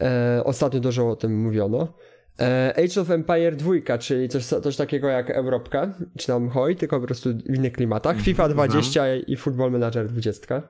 E, 0.00 0.42
ostatnio 0.44 0.80
dużo 0.80 1.10
o 1.10 1.16
tym 1.16 1.42
mówiono. 1.42 1.94
E, 2.40 2.74
Age 2.76 3.00
of 3.00 3.10
Empire 3.10 3.56
2, 3.56 3.98
czyli 3.98 4.28
coś, 4.28 4.44
coś 4.44 4.76
takiego 4.76 5.08
jak 5.08 5.30
Europka, 5.30 5.94
czy 6.18 6.26
tam 6.26 6.48
Hoi, 6.48 6.76
tylko 6.76 7.00
po 7.00 7.06
prostu 7.06 7.30
w 7.34 7.54
innych 7.54 7.72
klimatach. 7.72 8.20
FIFA 8.20 8.48
20 8.48 8.90
Znam. 8.92 9.26
i 9.26 9.36
Football 9.36 9.70
Manager 9.70 10.08
20. 10.08 10.62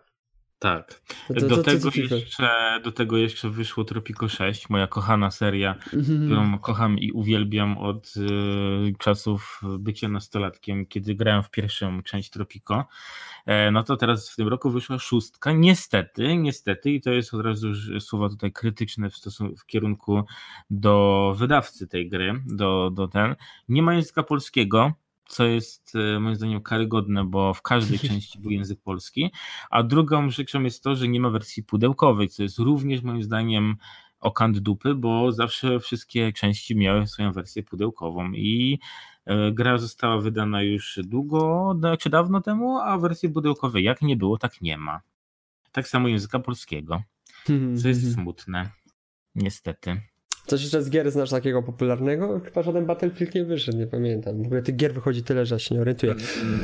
Tak. 0.58 1.02
Do, 1.30 1.62
tego 1.62 1.90
jeszcze, 1.94 2.80
do 2.84 2.92
tego 2.92 3.16
jeszcze 3.16 3.50
wyszło 3.50 3.84
Tropico 3.84 4.28
6, 4.28 4.70
moja 4.70 4.86
kochana 4.86 5.30
seria, 5.30 5.74
mm-hmm. 5.74 6.26
którą 6.26 6.58
kocham 6.58 6.98
i 6.98 7.12
uwielbiam 7.12 7.78
od 7.78 8.14
y, 8.16 8.94
czasów 8.98 9.60
bycia 9.78 10.08
nastolatkiem, 10.08 10.86
kiedy 10.86 11.14
grałem 11.14 11.42
w 11.42 11.50
pierwszą 11.50 12.02
część 12.02 12.30
Tropico. 12.30 12.84
E, 13.46 13.70
no 13.70 13.82
to 13.82 13.96
teraz 13.96 14.30
w 14.30 14.36
tym 14.36 14.48
roku 14.48 14.70
wyszła 14.70 14.98
szóstka. 14.98 15.52
Niestety, 15.52 16.36
niestety, 16.36 16.90
i 16.90 17.00
to 17.00 17.12
jest 17.12 17.34
od 17.34 17.40
razu 17.40 17.68
słowa 18.00 18.28
tutaj 18.28 18.52
krytyczne 18.52 19.10
w 19.10 19.16
w 19.58 19.66
kierunku 19.66 20.24
do 20.70 21.34
wydawcy 21.38 21.86
tej 21.86 22.08
gry, 22.08 22.42
do, 22.46 22.90
do 22.90 23.08
ten. 23.08 23.36
Nie 23.68 23.82
ma 23.82 23.94
języka 23.94 24.22
polskiego 24.22 24.92
co 25.28 25.44
jest 25.44 25.92
e, 25.94 26.20
moim 26.20 26.36
zdaniem 26.36 26.62
karygodne, 26.62 27.24
bo 27.24 27.54
w 27.54 27.62
każdej 27.62 27.98
części 28.08 28.38
był 28.38 28.50
język 28.50 28.80
polski, 28.80 29.30
a 29.70 29.82
drugą 29.82 30.30
rzeczą 30.30 30.62
jest 30.62 30.82
to, 30.82 30.96
że 30.96 31.08
nie 31.08 31.20
ma 31.20 31.30
wersji 31.30 31.62
pudełkowej, 31.62 32.28
co 32.28 32.42
jest 32.42 32.58
również 32.58 33.02
moim 33.02 33.22
zdaniem 33.22 33.76
okant 34.20 34.58
dupy, 34.58 34.94
bo 34.94 35.32
zawsze 35.32 35.80
wszystkie 35.80 36.32
części 36.32 36.76
miały 36.76 37.06
swoją 37.06 37.32
wersję 37.32 37.62
pudełkową 37.62 38.32
i 38.32 38.78
e, 39.24 39.52
gra 39.52 39.78
została 39.78 40.20
wydana 40.20 40.62
już 40.62 40.98
długo, 41.04 41.74
czy 41.98 42.10
dawno 42.10 42.40
temu, 42.40 42.78
a 42.78 42.98
wersji 42.98 43.28
pudełkowej 43.28 43.84
jak 43.84 44.02
nie 44.02 44.16
było, 44.16 44.38
tak 44.38 44.60
nie 44.60 44.78
ma. 44.78 45.00
Tak 45.72 45.88
samo 45.88 46.08
języka 46.08 46.38
polskiego, 46.38 47.02
co 47.82 47.88
jest 47.88 48.14
smutne, 48.14 48.70
niestety. 49.34 50.00
Coś 50.46 50.62
jeszcze 50.62 50.82
z 50.82 50.90
gier 50.90 51.10
znasz 51.10 51.30
takiego 51.30 51.62
popularnego? 51.62 52.40
Chyba 52.44 52.62
żaden 52.62 52.86
Battlefield 52.86 53.34
nie 53.34 53.44
wyszedł, 53.44 53.78
nie 53.78 53.86
pamiętam. 53.86 54.42
W 54.42 54.46
ogóle 54.46 54.62
tych 54.62 54.76
gier 54.76 54.94
wychodzi 54.94 55.22
tyle, 55.22 55.46
że 55.46 55.54
ja 55.54 55.58
się 55.58 55.74
nie 55.74 55.80
orientuję. 55.80 56.14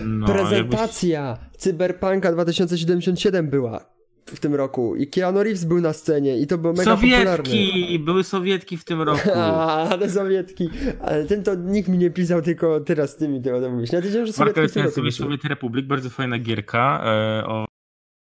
No, 0.04 0.26
Prezentacja 0.26 1.20
jakbyś... 1.20 1.60
Cyberpunka 1.60 2.32
2077 2.32 3.50
była 3.50 3.92
w 4.26 4.40
tym 4.40 4.54
roku 4.54 4.96
i 4.96 5.06
Keanu 5.06 5.42
Reeves 5.42 5.64
był 5.64 5.80
na 5.80 5.92
scenie 5.92 6.38
i 6.38 6.46
to 6.46 6.58
było 6.58 6.72
mega 6.72 6.96
Sowietki! 6.96 7.26
popularne. 7.26 7.98
Były 7.98 8.24
Sowietki 8.24 8.76
w 8.76 8.84
tym 8.84 9.02
roku. 9.02 9.30
A, 9.36 9.88
ale 9.88 10.10
Sowietki. 10.10 10.70
Ale 11.00 11.24
tym 11.24 11.42
to 11.42 11.54
nikt 11.54 11.88
mi 11.88 11.98
nie 11.98 12.10
pisał, 12.10 12.42
tylko 12.42 12.80
teraz 12.80 13.16
ty 13.16 13.28
mi 13.28 13.42
tego 13.42 13.70
mówisz. 13.70 13.92
Ja 13.92 14.00
wiedziałem, 14.00 14.26
że 14.26 14.32
Sowietki 14.32 14.60
Marka 14.60 14.90
w 14.90 14.94
tym 14.94 15.12
Sowiet 15.12 15.44
Republic, 15.44 15.86
bardzo 15.86 16.10
fajna 16.10 16.38
gierka 16.38 17.02
e, 17.04 17.46
o 17.46 17.71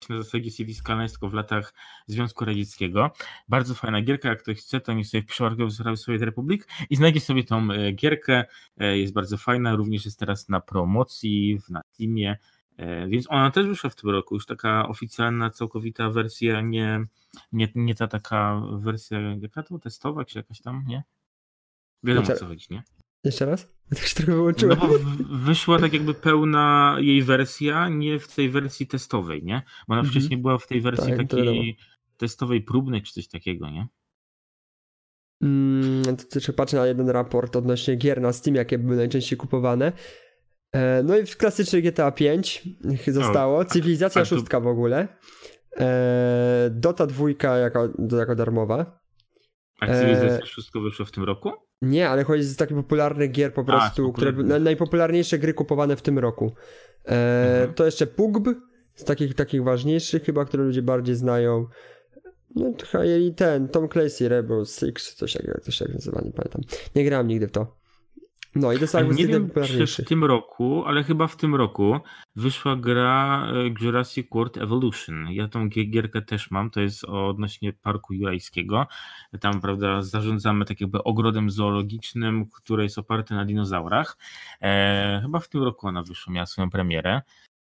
na 0.10 0.18
zasadzie 0.24 0.52
CD 0.52 0.74
Skalańsko 0.74 1.30
w 1.30 1.34
latach 1.34 1.74
Związku 2.08 2.46
Radzieckiego. 2.46 3.12
Bardzo 3.48 3.76
fajna 3.76 4.02
gierka, 4.02 4.30
jak 4.30 4.44
ktoś 4.44 4.58
chce, 4.58 4.82
to 4.82 4.96
mi 4.96 5.06
sobie 5.06 5.24
wpisze 5.24 5.50
w 5.96 6.00
Sowiet 6.00 6.22
Republic 6.22 6.68
i 6.89 6.96
znajdzie 6.96 7.20
sobie 7.20 7.44
tą 7.44 7.72
e, 7.72 7.92
gierkę. 7.92 8.46
E, 8.78 8.98
jest 8.98 9.13
bardzo 9.13 9.38
fajna, 9.38 9.76
również 9.76 10.06
jest 10.06 10.20
teraz 10.20 10.50
na 10.50 10.60
promocji 10.60 11.60
na 11.70 11.82
Steamie, 11.94 12.38
e, 12.78 13.08
więc 13.08 13.26
ona 13.30 13.52
też 13.52 13.68
wyszła 13.68 13.89
w 13.89 13.96
tym 13.96 14.10
roku, 14.10 14.36
już 14.36 14.46
taka 14.46 14.88
oficjalna, 14.88 15.50
całkowita 15.50 16.10
wersja, 16.10 16.62
nie, 16.62 17.06
nie, 17.52 17.68
nie 17.76 17.96
ta 17.96 18.08
taka 18.08 18.62
wersja, 18.72 19.20
jaka 19.20 19.63
to, 19.63 19.80
testowa, 19.80 20.26
czy 20.26 20.39
jakaś 20.39 20.62
tam, 20.62 20.84
nie? 20.88 21.04
Wiadomo 22.04 22.34
o 22.34 22.36
co 22.36 22.48
chodzi, 22.48 22.68
nie? 22.70 22.84
Jeszcze 23.24 23.46
raz? 23.46 23.68
Tak 23.90 24.06
się 24.06 24.16
trochę 24.16 24.32
wyłączyłem. 24.32 24.80
No 24.82 24.88
bo 24.88 24.94
wyszła 25.38 25.80
tak 25.80 25.94
jakby 25.94 26.14
pełna 26.14 26.98
jej 27.00 27.24
wersja, 27.24 27.90
nie 27.90 28.20
w 28.20 28.36
tej 28.36 28.50
wersji 28.50 28.88
testowej, 28.88 29.44
nie? 29.44 29.62
Bo 29.88 29.94
ona 29.94 30.02
mhm. 30.02 30.12
wcześniej 30.12 30.40
była 30.40 30.58
w 30.58 30.68
tej 30.68 30.82
wersji 30.82 31.14
tak, 31.18 31.28
takiej 31.28 31.78
testowej, 32.18 32.62
próbnej 32.62 33.02
czy 33.02 33.14
coś 33.14 33.28
takiego, 33.28 33.70
nie? 33.70 33.88
Mm, 35.42 36.04
to 36.04 36.24
jeszcze 36.36 36.54
patrzę 36.54 36.78
na 36.78 36.88
jeden 36.88 37.10
raport 37.10 37.56
odnośnie 37.56 37.96
gier 37.96 38.22
na 38.22 38.34
Steam, 38.34 38.56
jakie 38.56 38.78
były 38.78 38.96
najczęściej 38.96 39.38
kupowane. 39.38 39.92
E, 40.72 41.04
no 41.04 41.18
i 41.18 41.26
w 41.26 41.38
klasyczny 41.38 41.82
GTA 41.82 42.12
5 42.12 42.64
zostało. 43.08 43.58
O, 43.58 43.66
Cywilizacja 43.66 44.20
a, 44.20 44.22
a 44.22 44.26
szóstka 44.26 44.60
w 44.60 44.68
ogóle. 44.68 45.08
E, 45.78 46.70
Dota 46.72 47.08
dwójka 47.08 47.58
jako, 47.58 47.90
jako 48.18 48.36
darmowa. 48.36 49.03
A 49.80 49.88
Cywilizacja 49.88 50.38
e, 50.38 50.46
szóstka 50.46 50.80
wyszła 50.80 51.06
w 51.06 51.12
tym 51.12 51.24
roku? 51.24 51.52
Nie, 51.82 52.10
ale 52.10 52.24
chodzi 52.24 52.44
o 52.44 52.58
takie 52.58 52.76
popularne 52.76 53.28
gier 53.28 53.54
po 53.54 53.64
prostu, 53.64 54.10
a, 54.10 54.14
które 54.14 54.32
najpopularniejsze 54.60 55.40
gry 55.40 55.54
kupowane 55.54 55.96
w 55.96 56.02
tym 56.02 56.20
roku. 56.20 56.52
E, 57.06 57.52
mhm. 57.54 57.74
To 57.74 57.86
jeszcze 57.86 58.08
PUGB, 58.08 58.48
z 58.96 59.04
takich, 59.04 59.34
takich 59.34 59.64
ważniejszych 59.64 60.24
chyba, 60.24 60.46
które 60.46 60.64
ludzie 60.64 60.82
bardziej 60.82 61.16
znają. 61.16 61.68
No 62.56 62.74
trochę 62.74 63.20
i 63.20 63.34
ten, 63.34 63.68
Tom 63.68 63.90
Clancy, 63.90 64.30
Rebel 64.30 64.66
Six, 64.66 65.16
coś 65.16 65.34
takiego, 65.34 65.60
coś 65.62 65.78
tak 65.78 65.94
nazywa, 65.94 66.22
nie 66.26 66.32
pamiętam. 66.32 66.62
Nie 66.96 67.06
grałem 67.06 67.28
nigdy 67.28 67.48
w 67.48 67.52
to. 67.52 67.83
No 68.56 68.74
i 68.74 68.76
to 68.76 68.82
jest 68.82 69.18
Nie 69.18 69.28
wiem, 69.28 69.50
czy 69.66 69.88
w 69.88 70.08
tym 70.08 70.24
roku, 70.24 70.84
ale 70.86 71.04
chyba 71.04 71.28
w 71.28 71.36
tym 71.36 71.56
roku 71.56 72.00
wyszła 72.36 72.76
gra 72.76 73.48
e, 73.48 73.84
Jurassic 73.86 74.28
World 74.32 74.58
Evolution. 74.58 75.28
Ja 75.32 75.48
tą 75.48 75.70
gierkę 75.70 76.22
też 76.22 76.52
mam, 76.52 76.70
to 76.70 76.82
jest 76.82 77.06
odnośnie 77.06 77.74
parku 77.74 78.13
jurajskiego. 78.13 78.88
Tam, 79.39 79.62
prawda, 79.62 80.02
zarządzamy 80.02 80.66
tak 80.66 80.82
jakby 80.82 81.04
ogrodem 81.04 81.50
zoologicznym, 81.50 82.46
który 82.50 82.84
jest 82.84 82.98
oparty 82.98 83.34
na 83.34 83.46
dinozaurach. 83.46 84.18
E, 84.62 85.20
chyba 85.22 85.39
w 85.39 85.50
tym 85.50 85.63
roku 85.63 85.88
ona 85.88 86.04
wyszła, 86.04 86.34
miała 86.34 86.46
swoją 86.46 86.70
premierę. 86.70 87.22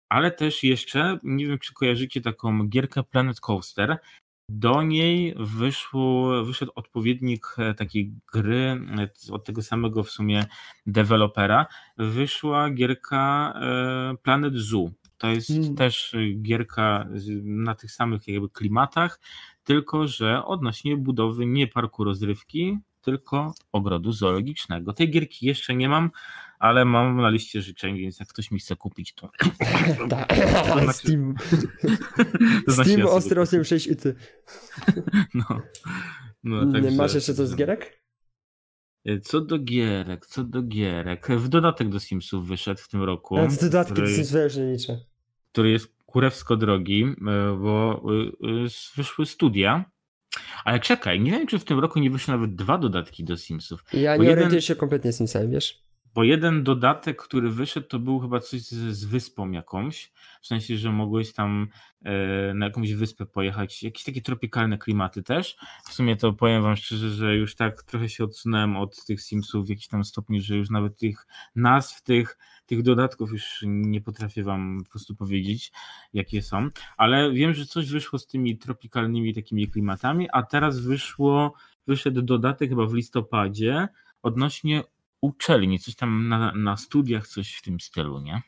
Ale 0.08 0.30
też 0.30 0.62
jeszcze, 0.62 1.18
nie 1.22 1.46
wiem 1.46 1.58
czy 1.58 1.74
kojarzycie 1.74 2.20
taką 2.20 2.68
gierkę 2.68 3.02
Planet 3.02 3.40
Coaster, 3.40 3.98
do 4.48 4.82
niej 4.82 5.34
wyszło, 5.38 6.44
wyszedł 6.44 6.72
odpowiednik 6.74 7.46
e, 7.58 7.74
takiej 7.74 8.12
gry 8.32 8.80
e, 8.98 9.32
od 9.32 9.44
tego 9.44 9.62
samego 9.62 10.02
w 10.02 10.10
sumie 10.10 10.46
dewelopera. 10.86 11.66
Wyszła 11.96 12.70
gierka 12.70 13.52
e, 13.60 14.16
Planet 14.22 14.54
Zoo. 14.54 14.90
To 15.18 15.28
jest 15.28 15.48
hmm. 15.48 15.74
też 15.74 16.16
gierka 16.42 17.08
na 17.42 17.74
tych 17.74 17.92
samych 17.92 18.28
jakby 18.28 18.48
klimatach, 18.48 19.20
tylko 19.64 20.08
że 20.08 20.44
odnośnie 20.44 20.96
budowy 20.96 21.46
nie 21.46 21.66
parku 21.66 22.04
rozrywki, 22.04 22.78
tylko 23.00 23.54
ogrodu 23.72 24.12
zoologicznego. 24.12 24.92
Tej 24.92 25.10
gierki 25.10 25.46
jeszcze 25.46 25.74
nie 25.74 25.88
mam, 25.88 26.10
ale 26.58 26.84
mam 26.84 27.16
na 27.16 27.30
liście 27.30 27.62
życzeń, 27.62 27.98
więc 27.98 28.20
jak 28.20 28.28
ktoś 28.28 28.50
mi 28.50 28.58
chce 28.58 28.76
kupić, 28.76 29.14
to. 29.14 29.30
Tak, 30.10 30.34
Steam. 30.92 31.34
to 32.66 32.72
znaczy 32.72 32.90
Steam 32.90 33.06
ja 33.06 33.06
ostro 33.06 33.42
86 33.42 33.86
i 33.86 33.96
ty. 33.96 34.14
No. 35.34 35.62
no. 36.44 36.90
Masz 36.96 37.14
jeszcze 37.14 37.34
coś 37.34 37.48
z 37.48 37.56
gierek? 37.56 38.00
E, 39.04 39.20
co 39.20 39.40
do 39.40 39.58
gierek, 39.58 40.26
co 40.26 40.44
do 40.44 40.62
gierek. 40.62 41.28
W 41.28 41.48
dodatek 41.48 41.88
do 41.88 42.00
Simsów 42.00 42.48
wyszedł 42.48 42.80
w 42.80 42.88
tym 42.88 43.02
roku. 43.02 43.38
A 43.38 43.48
to 43.48 43.60
dodatki 43.60 43.92
który, 43.92 44.08
do 44.08 44.14
Simsów 44.14 44.56
nie 44.56 44.72
liczę. 44.72 45.00
Który 45.52 45.70
jest 45.70 45.96
kurewsko 46.06 46.56
drogi, 46.56 47.04
e, 47.04 47.14
bo 47.58 48.02
e, 48.42 48.68
wyszły 48.96 49.26
studia. 49.26 49.90
Ale 50.64 50.80
czekaj, 50.80 51.20
nie 51.20 51.30
wiem, 51.30 51.46
czy 51.46 51.58
w 51.58 51.64
tym 51.64 51.78
roku 51.78 51.98
nie 51.98 52.10
wyszły 52.10 52.34
nawet 52.34 52.54
dwa 52.54 52.78
dodatki 52.78 53.24
do 53.24 53.36
Simsów. 53.36 53.84
Ja 53.92 54.16
nie 54.16 54.22
jeden... 54.22 54.38
orientuję 54.38 54.62
się 54.62 54.76
kompletnie 54.76 55.12
Simsami, 55.12 55.48
wiesz? 55.48 55.85
Bo 56.16 56.24
jeden 56.24 56.64
dodatek, 56.64 57.22
który 57.22 57.50
wyszedł, 57.50 57.86
to 57.86 57.98
był 57.98 58.20
chyba 58.20 58.40
coś 58.40 58.60
z, 58.60 58.96
z 58.96 59.04
wyspą 59.04 59.50
jakąś. 59.50 60.12
W 60.42 60.46
sensie, 60.46 60.76
że 60.76 60.92
mogłeś 60.92 61.32
tam 61.32 61.68
e, 62.04 62.54
na 62.54 62.66
jakąś 62.66 62.94
wyspę 62.94 63.26
pojechać. 63.26 63.82
Jakieś 63.82 64.04
takie 64.04 64.22
tropikalne 64.22 64.78
klimaty 64.78 65.22
też. 65.22 65.56
W 65.84 65.92
sumie 65.92 66.16
to 66.16 66.32
powiem 66.32 66.62
wam 66.62 66.76
szczerze, 66.76 67.10
że 67.10 67.36
już 67.36 67.54
tak 67.54 67.82
trochę 67.82 68.08
się 68.08 68.24
odsunąłem 68.24 68.76
od 68.76 69.04
tych 69.04 69.22
Simsów 69.22 69.66
w 69.66 69.68
jakiś 69.68 69.88
tam 69.88 70.04
stopniu, 70.04 70.40
że 70.40 70.56
już 70.56 70.70
nawet 70.70 70.96
tych 70.96 71.26
nazw, 71.56 72.02
tych, 72.02 72.38
tych 72.66 72.82
dodatków 72.82 73.32
już 73.32 73.64
nie 73.66 74.00
potrafię 74.00 74.42
wam 74.42 74.80
po 74.84 74.90
prostu 74.90 75.16
powiedzieć, 75.16 75.72
jakie 76.12 76.42
są. 76.42 76.68
Ale 76.96 77.32
wiem, 77.32 77.54
że 77.54 77.66
coś 77.66 77.90
wyszło 77.90 78.18
z 78.18 78.26
tymi 78.26 78.58
tropikalnymi 78.58 79.34
takimi 79.34 79.68
klimatami, 79.68 80.28
a 80.32 80.42
teraz 80.42 80.80
wyszło, 80.80 81.54
wyszedł 81.86 82.22
dodatek 82.22 82.68
chyba 82.68 82.86
w 82.86 82.94
listopadzie 82.94 83.88
odnośnie 84.22 84.82
uczelni, 85.20 85.78
coś 85.78 85.94
tam 85.94 86.28
na, 86.28 86.52
na 86.52 86.76
studiach, 86.76 87.28
coś 87.28 87.54
w 87.54 87.62
tym 87.62 87.80
stylu, 87.80 88.20
nie? 88.20 88.42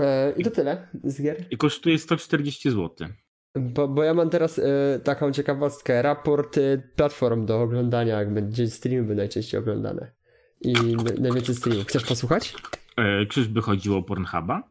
E, 0.00 0.32
I 0.36 0.44
to 0.44 0.50
tyle 0.50 0.88
z 1.04 1.22
gier. 1.22 1.44
I 1.50 1.56
kosztuje 1.56 1.98
140 1.98 2.70
zł. 2.70 3.08
Bo, 3.54 3.88
bo 3.88 4.02
ja 4.02 4.14
mam 4.14 4.30
teraz 4.30 4.58
e, 4.58 5.00
taką 5.04 5.32
ciekawostkę. 5.32 6.02
Raport 6.02 6.58
e, 6.58 6.78
platform 6.96 7.46
do 7.46 7.62
oglądania, 7.62 8.18
jak 8.18 8.34
będzie 8.34 8.70
streamy 8.70 9.02
były 9.02 9.14
najczęściej 9.14 9.60
oglądane. 9.60 10.12
I 10.60 10.72
najwięcej 11.20 11.54
streamów. 11.54 11.86
Chcesz 11.86 12.04
posłuchać? 12.04 12.54
E, 12.96 13.26
czyżby 13.26 13.62
chodziło 13.62 13.98
o 13.98 14.02
Pornhuba? 14.02 14.62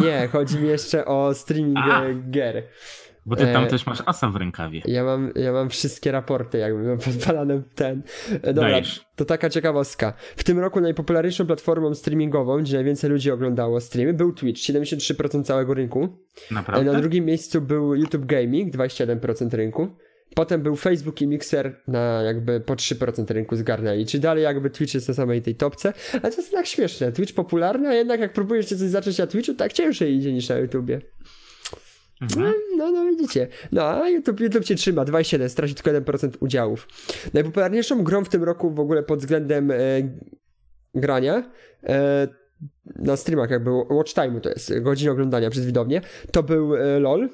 Nie, 0.00 0.28
chodzi 0.32 0.58
mi 0.58 0.68
jeszcze 0.68 1.04
o 1.04 1.34
streaming 1.34 1.78
A. 1.78 2.02
gier. 2.30 2.62
Bo 3.26 3.36
ty 3.36 3.52
tam 3.52 3.64
e, 3.64 3.66
też 3.66 3.86
masz 3.86 4.02
asa 4.06 4.30
w 4.30 4.36
rękawie. 4.36 4.82
Ja 4.84 5.04
mam, 5.04 5.32
ja 5.34 5.52
mam 5.52 5.70
wszystkie 5.70 6.12
raporty, 6.12 6.58
jakby 6.58 6.82
mam 6.82 6.98
podpalane 6.98 7.62
ten. 7.74 8.02
E, 8.42 8.52
dobra, 8.52 8.70
Dajesz. 8.70 9.04
to 9.16 9.24
taka 9.24 9.50
ciekawostka. 9.50 10.12
W 10.36 10.44
tym 10.44 10.58
roku 10.58 10.80
najpopularniejszą 10.80 11.46
platformą 11.46 11.94
streamingową, 11.94 12.58
gdzie 12.58 12.76
najwięcej 12.76 13.10
ludzi 13.10 13.30
oglądało 13.30 13.80
streamy, 13.80 14.14
był 14.14 14.32
Twitch, 14.32 14.60
73% 14.60 15.44
całego 15.44 15.74
rynku. 15.74 16.08
Naprawdę? 16.50 16.92
Na 16.92 17.00
drugim 17.00 17.24
miejscu 17.24 17.60
był 17.60 17.94
YouTube 17.94 18.26
Gaming, 18.26 18.74
27% 18.74 19.54
rynku. 19.54 19.88
Potem 20.34 20.62
był 20.62 20.76
Facebook 20.76 21.22
i 21.22 21.26
Mixer 21.26 21.80
na 21.88 22.22
jakby 22.22 22.60
po 22.60 22.74
3% 22.74 23.32
rynku 23.32 23.56
zgarnęli. 23.56 24.06
Czy 24.06 24.18
dalej 24.18 24.44
jakby 24.44 24.70
Twitch 24.70 24.94
jest 24.94 25.08
na 25.08 25.14
samej 25.14 25.42
tej 25.42 25.54
topce. 25.54 25.92
Ale 26.12 26.32
to 26.32 26.36
jest 26.36 26.52
tak 26.52 26.66
śmieszne. 26.66 27.12
Twitch 27.12 27.34
popularny, 27.34 27.88
a 27.88 27.94
jednak 27.94 28.20
jak 28.20 28.32
próbujesz 28.32 28.66
coś 28.66 28.78
zacząć 28.78 29.18
na 29.18 29.26
Twitchu, 29.26 29.54
tak 29.54 29.72
ciężej 29.72 30.14
idzie 30.14 30.32
niż 30.32 30.48
na 30.48 30.58
YouTubie. 30.58 31.00
Mhm. 32.20 32.54
No, 32.76 32.90
no, 32.90 33.04
no, 33.04 33.10
widzicie. 33.10 33.48
No, 33.72 33.82
a 33.82 34.08
YouTube, 34.08 34.40
YouTube 34.40 34.64
cię 34.64 34.74
trzyma, 34.74 35.04
2,7, 35.04 35.48
straci 35.48 35.74
tylko 35.74 35.90
1% 35.90 36.30
udziałów. 36.40 36.88
Najpopularniejszą 37.34 38.04
grą 38.04 38.24
w 38.24 38.28
tym 38.28 38.44
roku 38.44 38.70
w 38.70 38.80
ogóle 38.80 39.02
pod 39.02 39.18
względem 39.18 39.70
e, 39.70 39.76
grania 40.94 41.50
e, 41.84 42.28
na 42.96 43.16
streamach 43.16 43.50
jakby 43.50 43.70
watch 43.70 44.14
time 44.14 44.40
to 44.40 44.48
jest, 44.48 44.80
godzina 44.80 45.12
oglądania 45.12 45.50
przez 45.50 45.66
widownię, 45.66 46.00
to 46.32 46.42
był 46.42 46.76
e, 46.76 47.00
LOL 47.00 47.28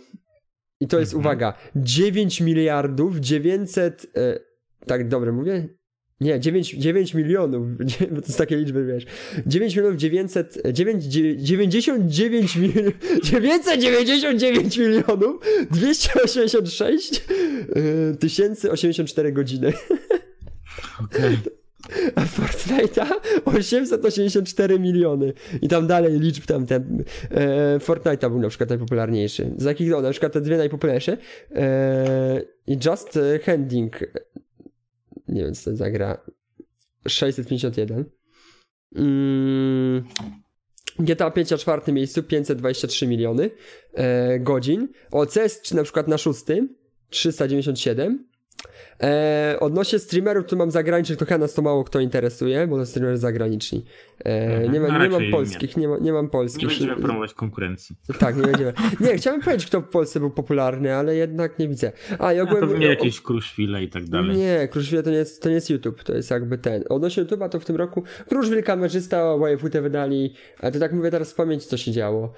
i 0.80 0.88
to 0.88 0.98
jest, 0.98 1.14
mhm. 1.14 1.26
uwaga, 1.26 1.54
9 1.76 2.40
miliardów 2.40 3.16
900 3.16 4.06
e, 4.16 4.38
tak 4.86 5.08
dobrze 5.08 5.32
mówię? 5.32 5.68
Nie, 6.20 6.40
9, 6.40 6.70
9 6.70 7.14
milionów, 7.14 7.66
to 7.98 8.26
jest 8.26 8.38
takie 8.38 8.56
liczby, 8.56 8.86
wiesz. 8.86 9.06
9 9.46 9.76
milionów 9.76 9.96
900, 9.96 10.58
9, 10.72 11.04
99 11.04 12.56
milionów, 12.56 12.94
999 13.22 14.78
milionów 14.78 15.40
286 15.70 17.22
yy, 17.74 18.16
tysięcy 18.16 18.70
84 18.70 19.32
godziny. 19.32 19.72
Okay. 21.04 21.36
A 22.14 22.24
Fortnite'a 22.24 23.06
884 23.44 24.78
miliony. 24.78 25.32
I 25.62 25.68
tam 25.68 25.86
dalej 25.86 26.20
liczb 26.20 26.46
tam 26.46 26.66
ten. 26.66 27.04
E, 27.30 27.78
Fortnite'a 27.78 28.30
był 28.30 28.40
na 28.40 28.48
przykład 28.48 28.70
najpopularniejszy. 28.70 29.50
Z 29.56 29.64
jakich, 29.64 29.90
no, 29.90 30.00
na 30.00 30.10
przykład 30.10 30.32
te 30.32 30.40
dwie 30.40 30.56
najpopularniejsze. 30.56 31.16
E, 31.54 32.42
I 32.66 32.78
Just 32.84 33.18
Handing 33.44 33.98
nie 35.28 35.44
wiem, 35.44 35.54
co 35.54 35.70
to 35.70 35.76
zagra. 35.76 36.18
651. 37.08 38.04
Mm, 38.96 40.04
GTA 40.98 41.30
5 41.30 41.50
na 41.50 41.58
czwartym 41.58 41.94
miejscu 41.94 42.22
523 42.22 43.06
miliony 43.06 43.50
e, 43.94 44.38
godzin. 44.40 44.88
OCS 45.10 45.74
na 45.74 45.82
przykład 45.82 46.08
na 46.08 46.18
szóstym 46.18 46.76
397. 47.10 48.28
E, 49.02 49.56
odnośnie 49.60 49.98
streamerów, 49.98 50.46
tu 50.46 50.56
mam 50.56 50.70
zagranicznych, 50.70 51.18
to 51.18 51.24
chyba 51.24 51.38
nas 51.38 51.54
to 51.54 51.62
mało 51.62 51.84
kto 51.84 52.00
interesuje, 52.00 52.66
bo 52.66 52.76
to 52.76 52.86
streamerzy 52.86 53.18
zagraniczni. 53.18 53.84
E, 54.24 54.46
mhm. 54.46 54.72
nie, 54.72 54.80
ma, 54.80 54.98
nie 54.98 55.08
mam 55.08 55.30
polskich, 55.30 55.76
nie, 55.76 55.88
ma, 55.88 55.98
nie 55.98 56.12
mam 56.12 56.30
polskich. 56.30 56.62
Nie 56.62 56.68
będziemy 56.68 56.96
promować 56.96 57.34
konkurencji. 57.34 57.96
Tak, 58.18 58.36
nie 58.36 58.42
będziemy. 58.42 58.72
Nie, 59.00 59.16
chciałem 59.16 59.40
powiedzieć, 59.40 59.66
kto 59.66 59.80
w 59.80 59.88
Polsce 59.88 60.20
był 60.20 60.30
popularny, 60.30 60.94
ale 60.94 61.16
jednak 61.16 61.58
nie 61.58 61.68
widzę. 61.68 61.92
A, 62.18 62.32
ja 62.32 62.42
ogółem, 62.42 62.68
to 62.68 62.76
nie 62.76 62.86
jakieś 62.86 63.20
Kruszwile 63.20 63.82
i 63.82 63.88
tak 63.88 64.04
dalej. 64.04 64.36
Nie, 64.36 64.68
Kruszwile 64.68 65.02
to 65.02 65.10
nie, 65.10 65.16
jest, 65.16 65.42
to 65.42 65.48
nie 65.48 65.54
jest 65.54 65.70
YouTube, 65.70 66.04
to 66.04 66.14
jest 66.14 66.30
jakby 66.30 66.58
ten. 66.58 66.84
Odnośnie 66.88 67.24
YouTube'a 67.24 67.48
to 67.48 67.60
w 67.60 67.64
tym 67.64 67.76
roku 67.76 68.02
Kruszwil 68.28 68.62
kamerzysta, 68.62 69.34
YFUT 69.54 69.72
wydali, 69.72 70.34
ale 70.58 70.72
to 70.72 70.78
tak 70.78 70.92
mówię 70.92 71.10
teraz 71.10 71.28
z 71.28 71.34
pamięci, 71.34 71.68
co 71.68 71.76
się 71.76 71.92
działo. 71.92 72.32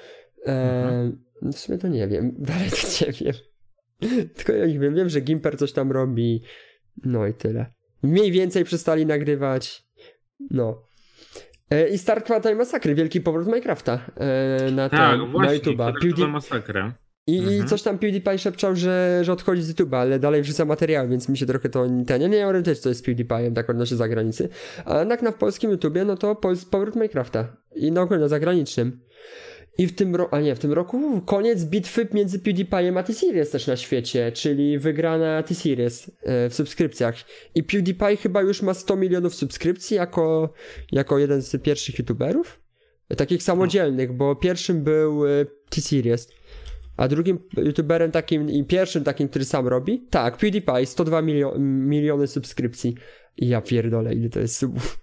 E, 0.46 0.82
mhm. 0.82 1.18
W 1.52 1.58
sumie 1.58 1.78
to 1.78 1.88
nie 1.88 2.08
wiem, 2.08 2.34
dalej 2.38 2.70
to 2.70 3.06
nie 3.06 3.12
wiem. 3.12 3.34
Tylko 4.36 4.52
ja 4.52 4.66
nie 4.66 4.78
wiem, 4.78 4.94
wiem, 4.94 5.08
że 5.08 5.20
Gimper 5.20 5.58
coś 5.58 5.72
tam 5.72 5.92
robi. 5.92 6.42
No 7.04 7.26
i 7.26 7.34
tyle. 7.34 7.66
Mniej 8.02 8.32
więcej 8.32 8.64
przestali 8.64 9.06
nagrywać. 9.06 9.88
No. 10.50 10.82
E, 11.70 11.88
I 11.88 11.98
Start 11.98 12.26
Time 12.26 12.54
Masakry, 12.54 12.94
wielki 12.94 13.20
powrót 13.20 13.46
Minecrafta 13.46 14.00
e, 14.16 14.70
na, 14.70 14.88
tak, 14.88 15.20
ten, 15.20 15.30
właśnie, 15.30 15.52
na 15.52 15.58
YouTube'a. 15.58 15.92
PewDie... 16.02 16.28
masakrę. 16.28 16.92
I, 17.26 17.38
mhm. 17.38 17.68
coś 17.68 17.82
tam 17.82 17.98
PewDiePie 17.98 18.38
szepczał, 18.38 18.76
że, 18.76 19.20
że 19.22 19.32
odchodzi 19.32 19.62
z 19.62 19.74
YouTube'a, 19.74 19.96
ale 19.96 20.18
dalej 20.18 20.42
wrzuca 20.42 20.64
materiały, 20.64 21.08
więc 21.08 21.28
mi 21.28 21.38
się 21.38 21.46
trochę 21.46 21.68
to 21.68 21.86
ten. 22.06 22.22
Ja 22.22 22.28
nie 22.28 22.36
wiem 22.52 22.62
też, 22.62 22.78
co 22.78 22.88
jest 22.88 23.04
z 23.04 23.08
PewDiePie'em, 23.08 23.54
tak 23.54 23.70
odnośnie 23.70 23.96
zagranicy. 23.96 24.48
A 24.84 24.98
jednak 24.98 25.22
na 25.22 25.32
polskim 25.32 25.70
YouTubie, 25.70 26.04
no 26.04 26.16
to 26.16 26.36
powrót 26.70 26.94
Minecrafta. 26.94 27.56
I 27.76 27.92
na 27.92 28.02
ogóle 28.02 28.20
na 28.20 28.28
zagranicznym. 28.28 29.00
I 29.78 29.86
w 29.86 29.94
tym 29.94 30.16
roku, 30.16 30.34
a 30.34 30.40
nie, 30.40 30.54
w 30.54 30.58
tym 30.58 30.72
roku 30.72 31.20
koniec 31.20 31.64
bitwy 31.64 32.08
między 32.12 32.38
PewDiePie'em 32.38 32.98
a 32.98 33.02
T-Series 33.02 33.50
też 33.50 33.66
na 33.66 33.76
świecie, 33.76 34.32
czyli 34.32 34.78
wygrana 34.78 35.42
T-Series 35.42 36.10
e, 36.22 36.48
w 36.50 36.54
subskrypcjach. 36.54 37.14
I 37.54 37.62
PewDiePie 37.62 38.16
chyba 38.16 38.42
już 38.42 38.62
ma 38.62 38.74
100 38.74 38.96
milionów 38.96 39.34
subskrypcji 39.34 39.96
jako, 39.96 40.52
jako 40.92 41.18
jeden 41.18 41.42
z 41.42 41.62
pierwszych 41.62 41.98
YouTuberów. 41.98 42.60
Takich 43.16 43.42
samodzielnych, 43.42 44.12
bo 44.12 44.36
pierwszym 44.36 44.84
był 44.84 45.26
e, 45.26 45.44
T-Series. 45.70 46.28
A 46.96 47.08
drugim 47.08 47.38
youtuberem 47.56 48.10
takim 48.10 48.50
i 48.50 48.64
pierwszym 48.64 49.04
takim, 49.04 49.28
który 49.28 49.44
sam 49.44 49.68
robi? 49.68 50.06
Tak, 50.10 50.36
PewDiePie, 50.36 50.86
102 50.86 51.22
milio 51.22 51.58
miliony 51.58 52.26
subskrypcji. 52.26 52.94
I 53.36 53.48
ja 53.48 53.60
pierdolę, 53.60 54.14
ile 54.14 54.28
to 54.28 54.40
jest 54.40 54.56
subów. 54.56 54.98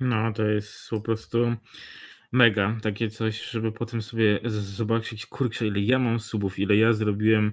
No, 0.00 0.32
to 0.32 0.42
jest 0.42 0.70
po 0.90 1.00
prostu 1.00 1.38
mega. 2.34 2.76
Takie 2.82 3.10
coś, 3.10 3.50
żeby 3.50 3.72
potem 3.72 4.02
sobie 4.02 4.40
zobaczyć, 4.44 5.26
kurczę, 5.26 5.66
ile 5.66 5.80
ja 5.80 5.98
mam 5.98 6.20
subów, 6.20 6.58
ile 6.58 6.76
ja 6.76 6.92
zrobiłem 6.92 7.52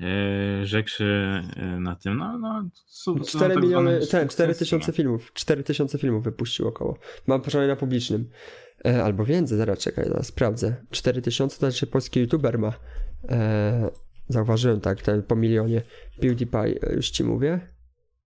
e, 0.00 0.66
rzeczy 0.66 1.04
e, 1.56 1.66
na 1.80 1.96
tym. 1.96 2.16
No, 2.16 2.38
no, 2.38 2.68
sub, 2.86 3.26
4 3.26 3.54
tak 3.54 3.62
miliony, 3.62 4.00
ten, 4.10 4.28
4 4.28 4.54
tysiące 4.54 4.92
filmów. 4.92 5.32
4 5.32 5.62
tysiące 5.62 5.98
filmów 5.98 6.24
wypuścił 6.24 6.68
około. 6.68 6.98
Mam 7.26 7.40
przynajmniej 7.42 7.76
na 7.76 7.80
publicznym. 7.80 8.30
E, 8.86 9.04
albo 9.04 9.24
więcej, 9.24 9.58
zaraz 9.58 9.78
czekaj, 9.78 10.04
zaraz 10.08 10.26
sprawdzę. 10.26 10.84
4 10.90 11.22
tysiące 11.22 11.56
to 11.56 11.60
znaczy 11.60 11.86
polski 11.86 12.20
youtuber 12.20 12.58
ma. 12.58 12.72
E, 13.28 13.90
zauważyłem 14.28 14.80
tak, 14.80 15.02
ten 15.02 15.22
po 15.22 15.36
milionie. 15.36 15.82
PewDiePie, 16.20 16.78
już 16.96 17.10
ci 17.10 17.24
mówię. 17.24 17.60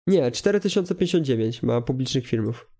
Nie, 0.06 0.30
4059 0.30 1.62
ma 1.62 1.80
publicznych 1.80 2.26
filmów. 2.26 2.70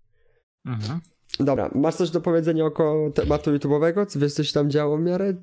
Mhm. 0.65 0.99
Dobra, 1.39 1.71
masz 1.75 1.95
coś 1.95 2.09
do 2.09 2.21
powiedzenia 2.21 2.65
około 2.65 3.11
tematu 3.11 3.51
YouTube'owego? 3.51 4.05
Co 4.05 4.19
wiesz, 4.19 4.33
coś 4.33 4.51
tam 4.51 4.69
działo 4.69 4.97
w 4.97 5.01
miarę? 5.01 5.33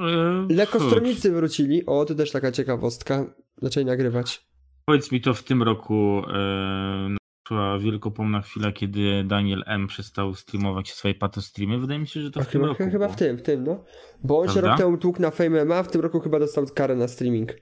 Yy, 0.00 0.56
Lekkostronicy 0.56 1.32
wrócili. 1.32 1.86
O, 1.86 2.04
to 2.04 2.14
też 2.14 2.30
taka 2.30 2.52
ciekawostka. 2.52 3.34
Zaczęli 3.62 3.86
nagrywać. 3.86 4.46
Powiedz 4.84 5.12
mi 5.12 5.20
to 5.20 5.34
w 5.34 5.42
tym 5.42 5.62
roku 5.62 6.22
yy, 6.26 7.16
była 7.48 7.78
wielkopomna 7.78 8.40
chwila, 8.40 8.72
kiedy 8.72 9.24
Daniel 9.24 9.62
M. 9.66 9.86
przestał 9.86 10.34
streamować 10.34 10.92
swoje 10.92 11.14
streamy. 11.40 11.78
Wydaje 11.78 12.00
mi 12.00 12.06
się, 12.06 12.20
że 12.20 12.30
to 12.30 12.40
w 12.40 12.46
tym 12.46 12.52
chyba, 12.52 12.66
roku. 12.66 12.84
Chyba 12.84 12.98
było. 12.98 13.08
w 13.08 13.16
tym, 13.16 13.38
w 13.38 13.42
tym, 13.42 13.64
no. 13.64 13.84
Bo 14.24 14.38
on 14.38 14.44
Prawda? 14.44 14.62
się 14.62 14.68
rok 14.68 14.78
temu 14.78 14.98
tłukł 14.98 15.22
na 15.22 15.30
Fame 15.30 15.64
MMA, 15.64 15.82
w 15.82 15.90
tym 15.90 16.00
roku 16.00 16.20
chyba 16.20 16.38
dostał 16.38 16.66
karę 16.66 16.96
na 16.96 17.08
streaming. 17.08 17.52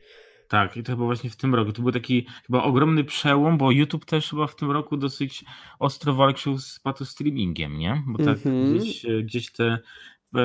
Tak, 0.48 0.76
i 0.76 0.82
to 0.82 0.92
chyba 0.92 1.04
właśnie 1.04 1.30
w 1.30 1.36
tym 1.36 1.54
roku. 1.54 1.72
To 1.72 1.82
był 1.82 1.92
taki 1.92 2.26
chyba 2.46 2.62
ogromny 2.62 3.04
przełom, 3.04 3.58
bo 3.58 3.70
YouTube 3.70 4.04
też 4.04 4.30
chyba 4.30 4.46
w 4.46 4.56
tym 4.56 4.70
roku 4.70 4.96
dosyć 4.96 5.44
ostro 5.78 6.14
walczył 6.14 6.58
z 6.58 6.80
patostreamingiem, 6.80 7.78
nie? 7.78 8.02
Bo 8.06 8.18
tak 8.18 8.46
mm 8.46 8.66
-hmm. 8.66 8.78
gdzieś, 8.78 9.06
gdzieś 9.22 9.52
te 9.52 9.78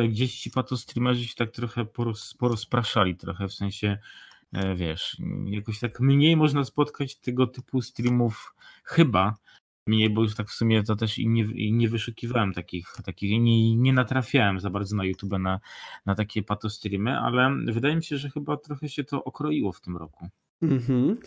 gdzieś 0.10 0.40
ci 0.40 0.52
patostreamerzy 0.52 1.28
się 1.28 1.36
tak 1.36 1.52
trochę 1.52 1.86
poros, 1.86 2.34
porozpraszali 2.34 3.16
trochę, 3.16 3.48
w 3.48 3.54
sensie 3.54 3.98
e, 4.54 4.76
wiesz, 4.76 5.18
jakoś 5.46 5.80
tak 5.80 6.00
mniej 6.00 6.38
można 6.38 6.64
spotkać 6.64 7.16
tego 7.16 7.48
typu 7.48 7.82
streamów 7.82 8.56
chyba, 8.84 9.36
mniej, 9.88 10.10
bo 10.10 10.22
już 10.24 10.36
tak 10.36 10.50
w 10.50 10.54
sumie 10.54 10.84
to 10.84 10.96
też 10.96 11.20
i 11.20 11.28
nie, 11.28 11.44
i 11.44 11.74
nie 11.74 11.90
wyszukiwałem 11.90 12.54
takich, 12.54 12.88
takich 13.06 13.32
nie, 13.42 13.76
nie 13.76 13.94
natrafiałem 13.94 14.60
za 14.60 14.70
bardzo 14.70 14.96
na 14.96 15.06
YouTube 15.06 15.40
na, 15.40 15.60
na 16.06 16.16
takie 16.16 16.44
patostreamy, 16.44 17.18
ale 17.18 17.58
wydaje 17.68 17.96
mi 17.96 18.04
się, 18.04 18.18
że 18.18 18.30
chyba 18.30 18.58
trochę 18.58 18.90
się 18.90 19.04
to 19.04 19.24
okroiło 19.24 19.72
w 19.72 19.82
tym 19.82 19.98
roku. 19.98 20.28
Mhm. 20.62 21.18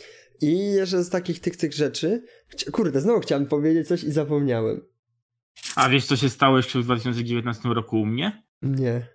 I 0.40 0.58
jeszcze 0.58 1.04
z 1.04 1.10
takich 1.10 1.40
tych, 1.40 1.56
tych 1.56 1.72
rzeczy, 1.72 2.24
kurde, 2.72 3.00
znowu 3.00 3.20
chciałem 3.20 3.46
powiedzieć 3.46 3.88
coś 3.88 4.04
i 4.04 4.12
zapomniałem. 4.12 4.80
A 5.76 5.88
wiesz, 5.88 6.04
co 6.04 6.16
się 6.16 6.28
stało 6.28 6.56
jeszcze 6.56 6.80
w 6.80 6.84
2019 6.84 7.68
roku 7.68 8.00
u 8.00 8.06
mnie? 8.06 8.42
Nie. 8.62 9.06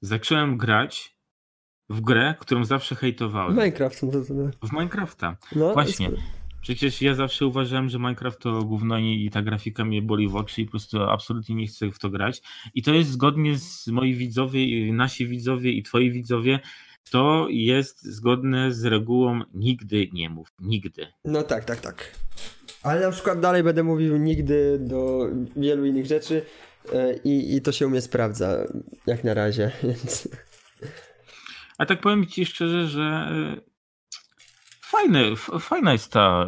Zacząłem 0.00 0.56
grać 0.56 1.18
w 1.90 2.00
grę, 2.00 2.34
którą 2.40 2.64
zawsze 2.64 2.94
hejtowałem. 2.94 3.56
Minecraft. 3.56 4.02
No. 4.02 4.10
W 4.68 4.72
Minecrafta. 4.72 5.36
No, 5.56 5.72
Właśnie. 5.72 6.10
Przecież 6.68 7.02
ja 7.02 7.14
zawsze 7.14 7.46
uważałem, 7.46 7.88
że 7.88 7.98
Minecraft 7.98 8.38
to 8.38 8.62
gówno 8.62 8.98
i 8.98 9.30
ta 9.32 9.42
grafika 9.42 9.84
mnie 9.84 10.02
boli 10.02 10.28
w 10.28 10.36
oczy 10.36 10.62
i 10.62 10.64
po 10.64 10.70
prostu 10.70 11.02
absolutnie 11.02 11.54
nie 11.54 11.66
chcę 11.66 11.90
w 11.90 11.98
to 11.98 12.10
grać. 12.10 12.42
I 12.74 12.82
to 12.82 12.94
jest 12.94 13.10
zgodnie 13.10 13.58
z 13.58 13.86
moi 13.86 14.14
widzowie, 14.14 14.92
nasi 14.92 15.26
widzowie 15.26 15.72
i 15.72 15.82
twoi 15.82 16.10
widzowie, 16.10 16.60
to 17.10 17.46
jest 17.50 18.04
zgodne 18.04 18.72
z 18.72 18.84
regułą 18.84 19.40
nigdy 19.54 20.08
nie 20.12 20.30
mów. 20.30 20.52
Nigdy. 20.60 21.06
No 21.24 21.42
tak, 21.42 21.64
tak, 21.64 21.80
tak. 21.80 22.14
Ale 22.82 23.00
na 23.00 23.10
przykład 23.10 23.40
dalej 23.40 23.62
będę 23.62 23.82
mówił 23.82 24.16
nigdy 24.16 24.78
do 24.80 25.28
wielu 25.56 25.84
innych 25.84 26.06
rzeczy 26.06 26.42
e, 26.92 27.16
i, 27.16 27.56
i 27.56 27.62
to 27.62 27.72
się 27.72 27.86
u 27.86 27.90
mnie 27.90 28.00
sprawdza, 28.00 28.56
jak 29.06 29.24
na 29.24 29.34
razie, 29.34 29.70
więc... 29.82 30.28
A 31.78 31.86
tak 31.86 32.00
powiem 32.00 32.26
ci 32.26 32.46
szczerze, 32.46 32.86
że 32.86 33.28
Fajne, 34.90 35.36
fajna 35.60 35.92
jest 35.92 36.12
ta 36.12 36.46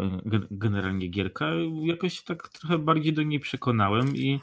generalnie 0.51 1.09
gierka. 1.09 1.47
Jakoś 1.82 2.22
tak 2.22 2.49
trochę 2.49 2.78
bardziej 2.78 3.12
do 3.12 3.22
niej 3.22 3.41
przekonałem 3.41 4.16
i, 4.16 4.41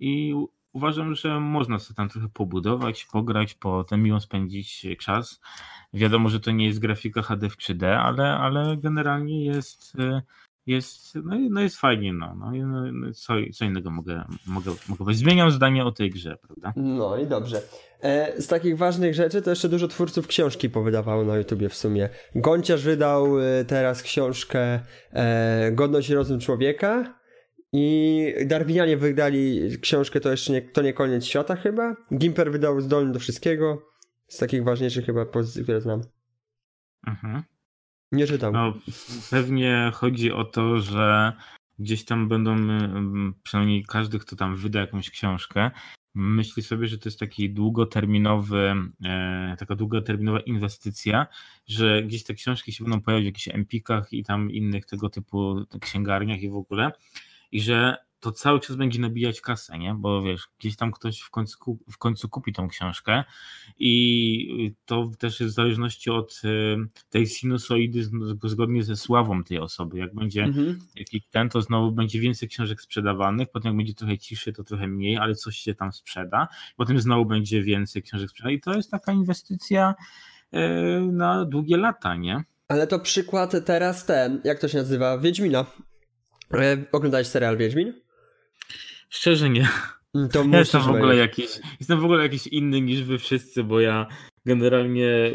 i 0.00 0.34
uważam, 0.72 1.14
że 1.14 1.40
można 1.40 1.78
sobie 1.78 1.96
tam 1.96 2.08
trochę 2.08 2.28
pobudować, 2.28 3.04
pograć, 3.04 3.54
potem 3.54 4.02
miło 4.02 4.20
spędzić 4.20 4.86
czas. 4.98 5.40
Wiadomo, 5.92 6.28
że 6.28 6.40
to 6.40 6.50
nie 6.50 6.66
jest 6.66 6.78
grafika 6.78 7.22
HD 7.22 7.48
w 7.48 7.56
3D, 7.56 7.86
ale, 7.86 8.38
ale 8.38 8.76
generalnie 8.76 9.44
jest 9.44 9.96
jest, 10.66 11.14
no, 11.14 11.36
no 11.50 11.60
jest 11.60 11.76
fajnie, 11.76 12.12
no. 12.12 12.34
no, 12.34 12.50
no, 12.66 12.92
no 12.92 13.12
co, 13.12 13.34
co 13.54 13.64
innego 13.64 13.90
mogę, 13.90 14.24
mogę, 14.46 14.70
mogę 14.88 14.98
powiedzieć. 14.98 15.24
Zmieniam 15.24 15.50
zdanie 15.50 15.84
o 15.84 15.92
tej 15.92 16.10
grze, 16.10 16.36
prawda? 16.46 16.72
No 16.76 17.18
i 17.18 17.26
dobrze. 17.26 17.62
E, 18.02 18.42
z 18.42 18.46
takich 18.46 18.78
ważnych 18.78 19.14
rzeczy 19.14 19.42
to 19.42 19.50
jeszcze 19.50 19.68
dużo 19.68 19.88
twórców 19.88 20.26
książki 20.26 20.70
powydawało 20.70 21.24
na 21.24 21.36
YouTubie 21.36 21.68
w 21.68 21.74
sumie. 21.74 22.08
Gonciarz 22.34 22.82
wydał 22.82 23.40
e, 23.40 23.64
teraz 23.64 24.02
książkę 24.02 24.80
e, 25.12 25.72
Godność 25.72 26.10
i 26.10 26.14
rozum 26.14 26.40
człowieka 26.40 27.18
i 27.72 28.26
Darwinianie 28.46 28.96
wydali 28.96 29.70
książkę 29.80 30.20
To 30.20 30.30
jeszcze 30.30 30.52
nie, 30.52 30.62
to 30.62 30.82
nie 30.82 30.92
koniec 30.92 31.24
świata 31.24 31.56
chyba. 31.56 31.96
Gimper 32.18 32.52
wydał 32.52 32.80
Zdolny 32.80 33.12
do 33.12 33.18
wszystkiego. 33.18 33.82
Z 34.28 34.38
takich 34.38 34.64
ważniejszych 34.64 35.06
chyba 35.06 35.26
pozycji, 35.26 35.62
które 35.62 35.80
znam. 35.80 36.02
Mhm. 37.06 37.42
Nie 38.12 38.26
czytam. 38.26 38.52
No, 38.52 38.72
pewnie 39.30 39.90
chodzi 39.94 40.32
o 40.32 40.44
to, 40.44 40.80
że 40.80 41.32
gdzieś 41.78 42.04
tam 42.04 42.28
będą, 42.28 42.56
przynajmniej 43.42 43.84
każdy, 43.84 44.18
kto 44.18 44.36
tam 44.36 44.56
wyda 44.56 44.80
jakąś 44.80 45.10
książkę, 45.10 45.70
myśli 46.14 46.62
sobie, 46.62 46.86
że 46.86 46.98
to 46.98 47.08
jest 47.08 47.18
taki 47.18 47.50
długoterminowy, 47.50 48.74
e, 49.04 49.56
taka 49.58 49.74
długoterminowa 49.76 50.40
inwestycja, 50.40 51.26
że 51.66 52.02
gdzieś 52.02 52.24
te 52.24 52.34
książki 52.34 52.72
się 52.72 52.84
będą 52.84 53.00
pojawiać 53.00 53.24
w 53.24 53.26
jakichś 53.26 53.48
empikach 53.48 54.12
i 54.12 54.24
tam 54.24 54.50
innych 54.50 54.86
tego 54.86 55.10
typu 55.10 55.64
księgarniach 55.80 56.42
i 56.42 56.50
w 56.50 56.56
ogóle 56.56 56.92
i 57.52 57.60
że 57.60 57.96
to 58.22 58.32
cały 58.32 58.60
czas 58.60 58.76
będzie 58.76 59.00
nabijać 59.00 59.40
kasę, 59.40 59.78
nie? 59.78 59.94
Bo 59.94 60.22
wiesz, 60.22 60.48
gdzieś 60.58 60.76
tam 60.76 60.92
ktoś 60.92 61.20
w 61.20 61.30
końcu, 61.30 61.78
w 61.90 61.98
końcu 61.98 62.28
kupi 62.28 62.52
tą 62.52 62.68
książkę 62.68 63.24
i 63.78 64.74
to 64.84 65.10
też 65.18 65.40
jest 65.40 65.52
w 65.52 65.56
zależności 65.56 66.10
od 66.10 66.42
y, 66.44 66.76
tej 67.10 67.26
sinusoidy 67.26 68.10
zgodnie 68.44 68.82
ze 68.82 68.96
sławą 68.96 69.44
tej 69.44 69.58
osoby. 69.58 69.98
Jak 69.98 70.14
będzie 70.14 70.42
mhm. 70.42 70.78
jakiś 70.94 71.22
ten, 71.30 71.48
to 71.48 71.62
znowu 71.62 71.92
będzie 71.92 72.20
więcej 72.20 72.48
książek 72.48 72.80
sprzedawanych, 72.80 73.48
potem 73.52 73.68
jak 73.68 73.76
będzie 73.76 73.94
trochę 73.94 74.18
ciszy, 74.18 74.52
to 74.52 74.64
trochę 74.64 74.88
mniej, 74.88 75.16
ale 75.16 75.34
coś 75.34 75.56
się 75.56 75.74
tam 75.74 75.92
sprzeda, 75.92 76.48
potem 76.76 77.00
znowu 77.00 77.24
będzie 77.24 77.62
więcej 77.62 78.02
książek 78.02 78.30
sprzedanych 78.30 78.58
i 78.58 78.60
to 78.60 78.74
jest 78.74 78.90
taka 78.90 79.12
inwestycja 79.12 79.94
y, 80.54 80.58
na 81.12 81.44
długie 81.44 81.76
lata, 81.76 82.16
nie? 82.16 82.44
Ale 82.68 82.86
to 82.86 82.98
przykład 82.98 83.52
teraz 83.64 84.06
ten, 84.06 84.40
jak 84.44 84.58
to 84.58 84.68
się 84.68 84.78
nazywa? 84.78 85.18
Wiedźmina. 85.18 85.66
E, 86.54 86.84
oglądałeś 86.92 87.26
serial 87.26 87.56
Wiedźmin? 87.56 88.02
Szczerze 89.08 89.50
nie. 89.50 89.68
Mm, 90.14 90.28
to 90.28 90.44
ja 90.44 90.58
jestem 90.58 90.82
w 90.82 90.88
ogóle 90.88 91.16
jakiś, 91.16 91.60
jestem 91.80 92.00
w 92.00 92.04
ogóle 92.04 92.22
jakiś 92.22 92.46
inny 92.46 92.80
niż 92.80 93.02
wy 93.02 93.18
wszyscy, 93.18 93.64
bo 93.64 93.80
ja 93.80 94.06
generalnie 94.46 95.32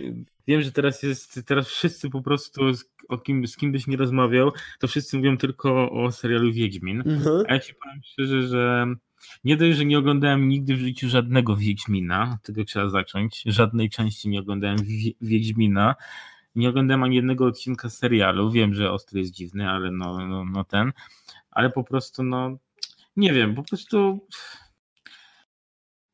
wiem, 0.47 0.61
że 0.61 0.71
teraz 0.71 1.03
jest, 1.03 1.41
teraz 1.45 1.67
wszyscy 1.67 2.09
po 2.09 2.21
prostu 2.21 2.73
z, 2.73 2.85
o 3.09 3.17
kim, 3.17 3.47
z 3.47 3.57
kim 3.57 3.71
byś 3.71 3.87
nie 3.87 3.97
rozmawiał, 3.97 4.51
to 4.79 4.87
wszyscy 4.87 5.17
mówią 5.17 5.37
tylko 5.37 5.91
o 5.91 6.11
serialu 6.11 6.53
Wiedźmin. 6.53 7.03
Mhm. 7.05 7.43
A 7.47 7.53
ja 7.53 7.59
ci 7.59 7.73
powiem 7.73 8.01
szczerze, 8.03 8.47
że 8.47 8.87
nie 9.43 9.57
dość, 9.57 9.77
że 9.77 9.85
nie 9.85 9.97
oglądałem 9.97 10.49
nigdy 10.49 10.75
w 10.75 10.79
życiu 10.79 11.09
żadnego 11.09 11.55
Wiedźmina, 11.55 12.37
tego 12.43 12.63
trzeba 12.63 12.89
zacząć, 12.89 13.43
żadnej 13.45 13.89
części 13.89 14.29
nie 14.29 14.39
oglądałem 14.39 14.77
Wiedźmina, 15.21 15.95
nie 16.55 16.69
oglądałem 16.69 17.03
ani 17.03 17.15
jednego 17.15 17.45
odcinka 17.45 17.89
serialu, 17.89 18.51
wiem, 18.51 18.73
że 18.73 18.91
ostry 18.91 19.19
jest 19.19 19.31
dziwny, 19.31 19.69
ale 19.69 19.91
no, 19.91 20.27
no, 20.27 20.45
no 20.45 20.63
ten, 20.63 20.91
ale 21.51 21.69
po 21.69 21.83
prostu 21.83 22.23
no 22.23 22.57
nie 23.17 23.33
wiem, 23.33 23.55
po 23.55 23.63
prostu 23.63 24.27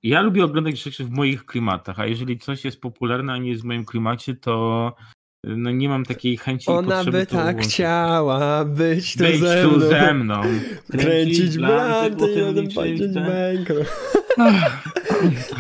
ja 0.04 0.22
lubię 0.22 0.44
oglądać 0.44 0.84
rzeczy 0.84 1.04
w 1.04 1.10
moich 1.10 1.46
klimatach, 1.46 2.00
a 2.00 2.06
jeżeli 2.06 2.40
coś 2.40 2.66
jest 2.66 2.82
popularne, 2.82 3.34
a 3.34 3.38
nie 3.38 3.50
jest 3.50 3.62
w 3.62 3.66
moim 3.66 3.86
klimacie, 3.86 4.36
to 4.36 4.96
no 5.44 5.72
nie 5.72 5.90
mam 5.90 6.06
takiej 6.06 6.38
chęci 6.38 6.72
Ona 6.72 7.04
by 7.04 7.26
tak 7.26 7.62
chciała 7.62 8.66
być 8.66 9.14
tu 9.18 9.24
być 9.24 9.40
ze 9.40 9.68
mną. 9.68 9.74
tu 9.74 9.80
ze 9.80 10.14
mną. 10.14 10.42
Kręcić 10.92 11.58
blanty 11.58 12.34
i 12.34 12.40
potem 12.40 12.68
płacić 12.68 13.14
tak? 13.14 13.86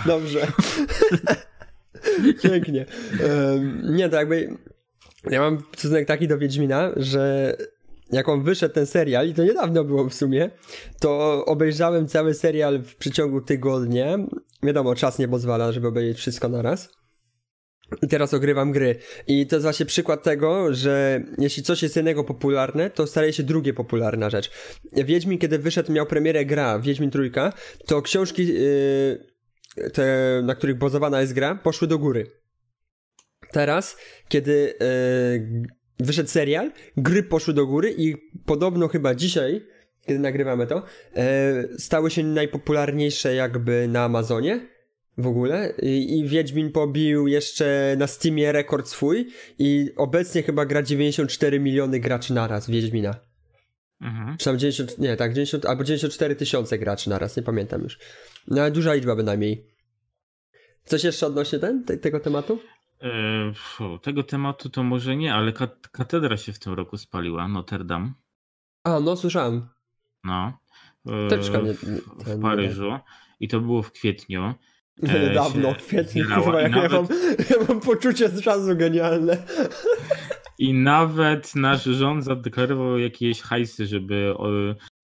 Dobrze. 0.05 0.47
Pięknie. 2.43 2.85
Em, 3.23 3.95
nie, 3.95 4.09
to 4.09 4.15
jakby 4.15 4.57
ja 5.29 5.41
mam 5.41 5.59
stosunek 5.73 6.07
taki 6.07 6.27
do 6.27 6.37
Wiedźmina, 6.37 6.91
że 6.95 7.55
jak 8.11 8.29
on 8.29 8.43
wyszedł 8.43 8.73
ten 8.73 8.85
serial, 8.85 9.27
i 9.27 9.33
to 9.33 9.43
niedawno 9.43 9.83
było 9.83 10.09
w 10.09 10.13
sumie, 10.13 10.49
to 10.99 11.45
obejrzałem 11.45 12.07
cały 12.07 12.33
serial 12.33 12.83
w 12.83 12.95
przeciągu 12.95 13.41
tygodnia. 13.41 14.17
Wiadomo, 14.63 14.95
czas 14.95 15.19
nie 15.19 15.27
pozwala, 15.27 15.71
żeby 15.71 15.87
obejrzeć 15.87 16.17
wszystko 16.17 16.49
naraz. 16.49 16.89
I 18.01 18.07
teraz 18.07 18.33
ogrywam 18.33 18.71
gry. 18.71 18.95
I 19.27 19.47
to 19.47 19.55
jest 19.55 19.63
właśnie 19.63 19.85
przykład 19.85 20.23
tego, 20.23 20.73
że 20.73 21.23
jeśli 21.37 21.63
coś 21.63 21.83
jest 21.83 21.95
jednego 21.95 22.23
popularne, 22.23 22.89
to 22.89 23.07
staje 23.07 23.33
się 23.33 23.43
drugie 23.43 23.73
popularna 23.73 24.29
rzecz. 24.29 24.51
Wiedźmin, 24.93 25.39
kiedy 25.39 25.59
wyszedł, 25.59 25.91
miał 25.91 26.05
premierę 26.05 26.45
gra, 26.45 26.79
Wiedźmin 26.79 27.11
Trójka, 27.11 27.53
to 27.87 28.01
książki, 28.01 28.47
yy, 28.47 29.89
te, 29.93 30.41
na 30.43 30.55
których 30.55 30.77
bazowana 30.77 31.21
jest 31.21 31.33
gra, 31.33 31.55
poszły 31.55 31.87
do 31.87 31.99
góry. 31.99 32.31
Teraz, 33.51 33.97
kiedy 34.27 34.73
yy, 34.79 35.82
wyszedł 36.05 36.29
serial, 36.29 36.71
gry 36.97 37.23
poszły 37.23 37.53
do 37.53 37.67
góry 37.67 37.95
i 37.97 38.15
podobno 38.45 38.87
chyba 38.87 39.15
dzisiaj, 39.15 39.65
kiedy 40.07 40.19
nagrywamy 40.19 40.67
to, 40.67 40.83
yy, 41.15 41.21
stały 41.79 42.11
się 42.11 42.23
najpopularniejsze 42.23 43.35
jakby 43.35 43.87
na 43.87 44.03
Amazonie 44.03 44.73
w 45.17 45.27
ogóle 45.27 45.73
I, 45.81 46.19
i 46.19 46.27
Wiedźmin 46.27 46.71
pobił 46.71 47.27
jeszcze 47.27 47.95
na 47.97 48.07
Steamie 48.07 48.51
rekord 48.51 48.87
swój 48.87 49.27
i 49.59 49.91
obecnie 49.95 50.43
chyba 50.43 50.65
gra 50.65 50.83
94 50.83 51.59
miliony 51.59 51.99
graczy 51.99 52.33
naraz 52.33 52.69
Wiedźmina. 52.69 53.15
Mhm. 54.01 54.37
Czy 54.37 54.45
tam 54.45 54.59
90, 54.59 54.99
nie, 54.99 55.17
tak, 55.17 55.31
90, 55.33 55.65
albo 55.65 55.83
94 55.83 56.35
tysiące 56.35 56.79
graczy 56.79 57.09
naraz, 57.09 57.37
nie 57.37 57.43
pamiętam 57.43 57.81
już. 57.81 57.99
No 58.47 58.61
ale 58.61 58.71
duża 58.71 58.93
liczba 58.93 59.15
bynajmniej. 59.15 59.67
Coś 60.85 61.03
jeszcze 61.03 61.27
odnośnie 61.27 61.59
ten, 61.59 61.83
te, 61.83 61.97
tego 61.97 62.19
tematu? 62.19 62.59
E, 63.03 63.99
tego 64.01 64.23
tematu 64.23 64.69
to 64.69 64.83
może 64.83 65.15
nie, 65.15 65.33
ale 65.33 65.51
kat- 65.51 65.87
katedra 65.91 66.37
się 66.37 66.53
w 66.53 66.59
tym 66.59 66.73
roku 66.73 66.97
spaliła, 66.97 67.47
Notre 67.47 67.83
Dame. 67.83 68.11
A, 68.83 68.99
no 68.99 69.15
słyszałem. 69.15 69.67
No. 70.23 70.53
E, 71.07 71.27
Teczka 71.29 71.57
nie- 71.57 71.73
w, 71.73 71.83
nie- 71.83 71.97
w 72.19 72.23
ten- 72.25 72.41
Paryżu. 72.41 72.99
I 73.39 73.47
to 73.47 73.59
było 73.59 73.83
w 73.83 73.91
kwietniu. 73.91 74.53
E, 75.03 75.33
Dawno, 75.33 75.73
się 75.73 75.79
świetnie, 75.79 76.23
zbierała 76.23 76.43
kurwa, 76.43 76.61
jak 76.61 76.75
ja, 76.75 76.81
nawet- 76.81 76.91
mam, 76.91 77.07
ja 77.49 77.67
mam 77.67 77.79
poczucie 77.81 78.29
z 78.29 78.41
czasu 78.41 78.75
genialne. 78.75 79.37
I 80.57 80.73
nawet 80.73 81.55
nasz 81.55 81.83
rząd 81.83 82.23
zadeklarował 82.23 82.97
jakieś 82.99 83.41
hajsy, 83.41 83.85
żeby 83.87 84.33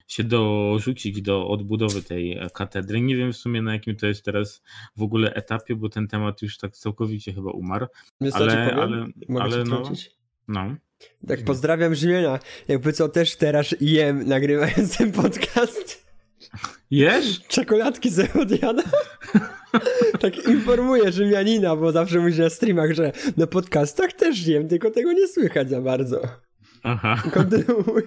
się 0.10 0.24
dorzucić 0.24 1.22
do 1.22 1.48
odbudowy 1.48 2.04
tej 2.04 2.38
e, 2.38 2.50
katedry. 2.54 3.02
Nie 3.02 3.16
wiem 3.16 3.34
w 3.34 3.38
sumie 3.38 3.62
na 3.62 3.74
jakim 3.74 3.96
to 3.96 4.08
jest 4.08 4.26
teraz 4.26 4.62
w 4.98 5.02
ogóle 5.02 5.34
etapie, 5.34 5.76
bo 5.76 5.90
ten 5.90 6.08
temat 6.08 6.42
już 6.42 6.58
tak 6.58 6.78
całkowicie 6.78 7.34
chyba 7.34 7.52
umarł. 7.52 7.88
Wiesz 8.22 8.34
Ale, 8.34 8.70
powiem? 8.70 8.80
ale, 8.80 9.08
Mogę 9.30 9.44
ale 9.44 9.64
no, 9.64 9.92
no. 10.48 10.76
Tak, 11.28 11.44
pozdrawiam 11.44 11.96
Rzymienia. 11.96 12.40
Jakby 12.68 12.94
co, 12.94 13.10
też 13.10 13.36
teraz 13.36 13.76
jem 13.82 14.28
nagrywając 14.28 14.98
ten 14.98 15.12
podcast. 15.12 16.10
Jesz? 16.92 17.48
Czekoladki 17.48 18.12
sobie 18.12 18.34
odjada. 18.34 18.84
tak 20.22 20.48
informuję 20.48 21.12
Rzymianina, 21.12 21.76
bo 21.76 21.92
zawsze 21.92 22.20
mówi 22.20 22.40
na 22.40 22.50
streamach, 22.50 22.94
że 22.94 23.12
na 23.38 23.48
podcastach 23.48 24.14
też 24.14 24.48
jem, 24.48 24.68
tylko 24.68 24.92
tego 24.92 25.14
nie 25.14 25.28
słychać 25.28 25.70
za 25.70 25.82
bardzo. 25.82 26.22
Aha. 26.84 27.24
Kontynuuj. 27.34 28.04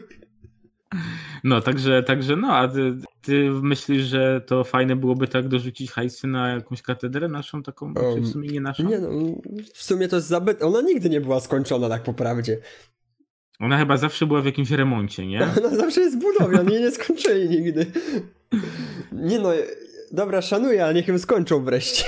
No, 1.44 1.60
także, 1.60 2.02
także 2.02 2.36
no, 2.36 2.48
a 2.48 2.68
ty, 2.68 2.94
ty 3.22 3.50
myślisz, 3.50 4.02
że 4.02 4.40
to 4.46 4.64
fajne 4.64 4.96
byłoby 4.96 5.28
tak 5.28 5.48
dorzucić 5.48 5.90
hajsy 5.90 6.26
na 6.26 6.48
jakąś 6.48 6.82
katedrę 6.82 7.28
naszą 7.28 7.62
taką, 7.62 7.94
czy 7.94 8.20
w 8.20 8.28
sumie 8.28 8.48
nie 8.48 8.60
naszą? 8.60 8.88
Nie 8.88 8.98
no, 8.98 9.08
w 9.74 9.82
sumie 9.82 10.08
to 10.08 10.16
jest 10.16 10.28
zabyt... 10.28 10.62
Ona 10.62 10.80
nigdy 10.80 11.10
nie 11.10 11.20
była 11.20 11.40
skończona 11.40 11.88
tak 11.88 12.02
po 12.02 12.14
prawdzie. 12.14 12.58
Ona 13.60 13.78
chyba 13.78 13.96
zawsze 13.96 14.26
była 14.26 14.42
w 14.42 14.46
jakimś 14.46 14.70
remoncie, 14.70 15.26
nie? 15.26 15.42
Ona 15.58 15.76
zawsze 15.76 16.00
jest 16.00 16.16
w 16.16 16.20
budowie, 16.20 16.60
oni 16.60 16.72
jej 16.72 16.82
nie 16.82 16.90
skończyli 16.90 17.48
nigdy. 17.48 17.86
Nie 19.12 19.38
no, 19.38 19.50
dobra, 20.12 20.42
szanuję, 20.42 20.84
ale 20.84 20.94
niech 20.94 21.08
ją 21.08 21.18
skończą 21.18 21.64
wreszcie. 21.64 22.04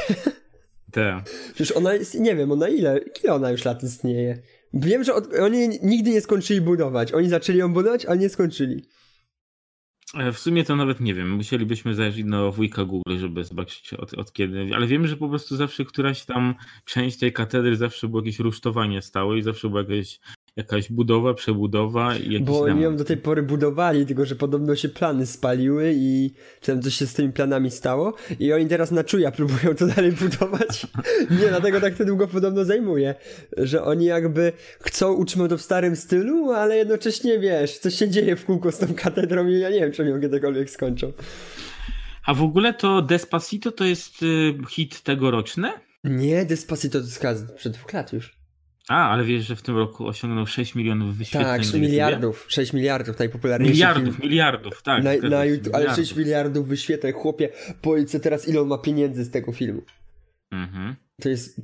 Te. 0.92 1.22
Przecież 1.54 1.76
ona 1.76 1.94
jest, 1.94 2.20
nie 2.20 2.36
wiem, 2.36 2.52
ona 2.52 2.68
ile, 2.68 3.00
ile 3.24 3.34
ona 3.34 3.50
już 3.50 3.64
lat 3.64 3.82
istnieje? 3.82 4.38
Wiem, 4.74 5.04
że 5.04 5.14
od, 5.14 5.34
oni 5.34 5.68
nigdy 5.82 6.10
nie 6.10 6.20
skończyli 6.20 6.60
budować. 6.60 7.12
Oni 7.12 7.28
zaczęli 7.28 7.58
ją 7.58 7.72
budować, 7.72 8.06
ale 8.06 8.18
nie 8.18 8.28
skończyli. 8.28 8.84
E, 10.14 10.32
W 10.32 10.38
sumie 10.38 10.64
to 10.64 10.76
nawet 10.76 11.00
nie 11.00 11.14
wiem. 11.14 11.30
Musielibyśmy 11.30 11.94
zajrzeć 11.94 12.24
na 12.24 12.50
wujka 12.50 12.84
Google, 12.84 13.18
żeby 13.18 13.44
zobaczyć 13.44 13.94
od, 13.94 14.14
od 14.14 14.32
kiedy. 14.32 14.70
Ale 14.74 14.86
wiem, 14.86 15.06
że 15.06 15.16
po 15.16 15.28
prostu 15.28 15.56
zawsze 15.56 15.84
któraś 15.84 16.24
tam 16.24 16.54
część 16.84 17.18
tej 17.18 17.32
katedry 17.32 17.76
zawsze 17.76 18.08
było 18.08 18.22
jakieś 18.22 18.38
rusztowanie 18.38 19.02
stałe 19.02 19.38
i 19.38 19.42
zawsze 19.42 19.68
była 19.68 19.80
jakaś, 19.80 20.20
jakaś 20.56 20.92
budowa, 20.92 21.34
przebudowa 21.34 22.16
i 22.16 22.32
jakiś 22.32 22.48
Bo 22.48 22.60
oni 22.60 22.82
ją 22.82 22.96
do 22.96 23.04
tej 23.04 23.16
pory 23.16 23.42
budowali, 23.42 24.06
tylko 24.06 24.26
że 24.26 24.36
podobno 24.36 24.76
się 24.76 24.88
plany 24.88 25.26
spaliły 25.26 25.92
i 25.96 26.30
czy 26.60 26.72
tam 26.72 26.82
coś 26.82 26.94
się 26.94 27.06
z 27.06 27.14
tymi 27.14 27.32
planami 27.32 27.70
stało 27.70 28.14
i 28.40 28.52
oni 28.52 28.66
teraz 28.66 28.90
na 28.90 29.04
czuja 29.04 29.30
próbują 29.30 29.74
to 29.74 29.86
dalej 29.86 30.12
budować. 30.12 30.86
Nie, 31.40 31.48
dlatego 31.48 31.80
tak 31.80 31.94
to 31.94 32.04
długo 32.04 32.28
podobno 32.28 32.64
zajmuje, 32.64 33.14
że 33.56 33.84
oni 33.84 34.04
jakby 34.04 34.52
chcą 34.80 35.12
utrzymać 35.12 35.50
to 35.50 35.58
w 35.58 35.62
starym 35.62 35.96
stylu, 35.96 36.50
ale 36.50 36.76
jednocześnie 36.76 37.38
wiesz, 37.38 37.78
coś 37.78 37.94
się 37.94 38.08
dzieje 38.08 38.36
w 38.36 38.44
kółko 38.44 38.72
z 38.72 38.78
tą 38.78 38.94
katedrą 38.94 39.46
i 39.46 39.58
ja 39.58 39.70
nie 39.70 39.80
wiem, 39.80 39.92
czy 39.92 40.02
oni 40.02 40.10
ją 40.10 40.20
kiedykolwiek 40.20 40.70
skończą. 40.70 41.12
A 42.26 42.34
w 42.34 42.42
ogóle 42.42 42.74
to 42.74 43.02
Despacito 43.02 43.72
to 43.72 43.84
jest 43.84 44.22
y, 44.22 44.54
hit 44.70 45.00
tegoroczny? 45.00 45.68
Nie, 46.04 46.44
Despacito 46.44 46.98
to 47.00 47.28
jest 47.28 47.52
przed 47.56 47.72
dwóch 47.72 47.92
lat 47.92 48.12
już. 48.12 48.43
A, 48.88 49.10
ale 49.10 49.24
wiesz, 49.24 49.46
że 49.46 49.56
w 49.56 49.62
tym 49.62 49.76
roku 49.76 50.06
osiągnął 50.06 50.46
6 50.46 50.74
milionów 50.74 51.16
wyświetleń 51.16 51.44
Tak, 51.44 51.58
na 51.58 51.62
6 51.62 51.66
YouTubie? 51.74 51.88
miliardów, 51.88 52.46
6 52.48 52.72
miliardów, 52.72 53.18
najpopularniejszy 53.18 53.72
Miliardów, 53.74 54.04
film. 54.16 54.16
miliardów, 54.30 54.82
tak. 54.82 55.04
Na, 55.04 55.28
na 55.28 55.44
YouTube, 55.44 55.74
ale 55.74 55.82
miliardów. 55.84 56.06
6 56.06 56.16
miliardów 56.16 56.68
wyświetleń, 56.68 57.12
chłopie, 57.12 57.48
powiedz 57.82 58.10
co 58.10 58.20
teraz 58.20 58.48
ile 58.48 58.60
on 58.60 58.68
ma 58.68 58.78
pieniędzy 58.78 59.24
z 59.24 59.30
tego 59.30 59.52
filmu. 59.52 59.82
Mhm. 60.52 60.94
To 61.22 61.28
jest... 61.28 61.60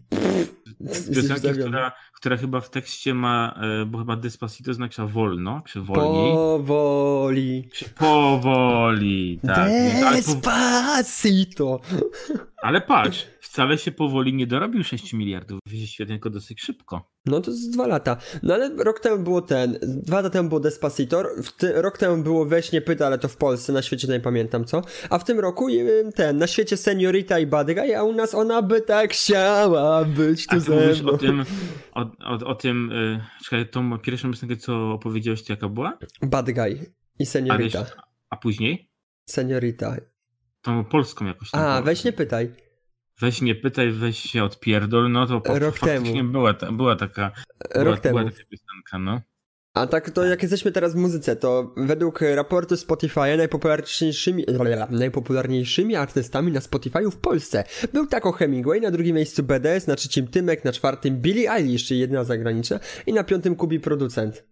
Piosenki, 1.14 1.60
która, 1.60 1.92
która 2.14 2.36
chyba 2.36 2.60
w 2.60 2.70
tekście 2.70 3.14
ma, 3.14 3.60
e, 3.82 3.86
bo 3.86 3.98
chyba 3.98 4.16
Despacito 4.16 4.70
oznacza 4.70 5.06
wolno, 5.06 5.62
czy 5.66 5.80
wolniej. 5.80 6.32
Powoli. 6.34 7.68
Powoli, 7.98 9.40
tak. 9.46 9.70
Despacito. 10.12 11.80
ale 12.62 12.80
patrz, 12.80 13.26
wcale 13.40 13.78
się 13.78 13.92
powoli 13.92 14.34
nie 14.34 14.46
dorobił 14.46 14.84
6 14.84 15.12
miliardów 15.12 15.60
wyświetleń, 15.66 16.18
tylko 16.18 16.30
dosyć 16.30 16.60
szybko. 16.60 17.10
No 17.26 17.40
to 17.40 17.52
z 17.52 17.70
dwa 17.70 17.86
lata. 17.86 18.16
No 18.42 18.54
ale 18.54 18.70
rok 18.76 19.00
temu 19.00 19.24
było 19.24 19.42
ten, 19.42 19.78
dwa 19.82 20.16
lata 20.16 20.30
temu 20.30 20.48
było 20.48 20.60
Despacito, 20.60 21.24
w 21.42 21.52
ty, 21.52 21.82
rok 21.82 21.98
temu 21.98 22.22
było 22.22 22.44
Weź 22.44 22.72
nie 22.72 22.80
pyta, 22.80 23.06
ale 23.06 23.18
to 23.18 23.28
w 23.28 23.36
Polsce, 23.36 23.72
na 23.72 23.82
świecie 23.82 24.08
nie 24.08 24.20
pamiętam 24.20 24.64
co, 24.64 24.82
a 25.10 25.18
w 25.18 25.24
tym 25.24 25.40
roku 25.40 25.68
y, 25.68 26.10
ten, 26.14 26.38
na 26.38 26.46
świecie 26.46 26.76
Seniorita 26.76 27.38
i 27.38 27.46
Bad 27.46 27.66
Guy, 27.72 27.98
a 27.98 28.02
u 28.02 28.12
nas 28.12 28.34
ona 28.34 28.62
by 28.62 28.80
tak 28.80 29.12
chciała 29.12 30.04
być 30.04 30.46
A 30.48 30.59
ty 30.61 30.70
ze 30.70 30.74
mówisz 30.86 31.00
o 31.00 31.18
tym, 31.18 31.44
o, 31.92 32.00
o, 32.24 32.32
o 32.46 32.54
tym, 32.54 32.92
y, 32.92 33.24
czekaj, 33.44 33.68
tą 33.68 33.98
pierwszą 33.98 34.30
piosenkę, 34.30 34.56
co 34.56 34.92
opowiedziałeś, 34.92 35.42
to 35.44 35.52
jaka 35.52 35.68
była? 35.68 35.98
Bad 36.22 36.50
Guy 36.50 36.92
i 37.18 37.22
A, 37.22 37.26
Seniorita. 37.26 37.78
jeszcze- 37.78 37.96
a 38.30 38.36
później? 38.36 38.90
Seniorita. 39.30 39.96
Tą 40.62 40.84
polską 40.84 41.26
jakoś 41.26 41.50
tam. 41.50 41.61
A, 41.61 41.64
była. 41.64 41.82
weź 41.82 42.04
nie 42.04 42.12
pytaj. 42.12 42.50
Weź 43.20 43.42
nie 43.42 43.54
pytaj, 43.54 43.90
weź 43.90 44.18
się 44.18 44.44
odpierdol, 44.44 45.12
no 45.12 45.26
to 45.26 45.40
po, 45.40 45.58
Rok 45.58 45.76
faktycznie 45.78 46.12
temu. 46.14 46.32
Była, 46.32 46.54
ta, 46.54 46.72
była 46.72 46.96
taka 46.96 47.30
była, 47.74 47.84
Rok 47.84 48.00
temu. 48.00 48.18
była 48.18 48.30
taka 48.30 48.44
piosenka, 48.50 48.98
no. 48.98 49.20
A 49.74 49.86
tak 49.86 50.10
to 50.10 50.24
jak 50.24 50.42
jesteśmy 50.42 50.72
teraz 50.72 50.92
w 50.92 50.96
muzyce, 50.96 51.36
to 51.36 51.74
według 51.76 52.20
raportu 52.20 52.76
Spotify 52.76 53.36
najpopularniejszymi, 53.36 54.44
najpopularniejszymi 54.90 55.96
artystami 55.96 56.52
na 56.52 56.60
Spotify 56.60 57.10
w 57.10 57.16
Polsce 57.16 57.64
był 57.92 58.06
Taco 58.06 58.32
Hemingway, 58.32 58.80
na 58.80 58.90
drugim 58.90 59.16
miejscu 59.16 59.42
BDS, 59.42 59.86
na 59.86 59.96
trzecim 59.96 60.28
Tymek, 60.28 60.64
na 60.64 60.72
czwartym 60.72 61.16
Billie 61.20 61.52
Eilish, 61.52 61.86
czyli 61.86 62.00
jedna 62.00 62.24
zagraniczna 62.24 62.80
i 63.06 63.12
na 63.12 63.24
piątym 63.24 63.56
Kubi 63.56 63.80
Producent. 63.80 64.44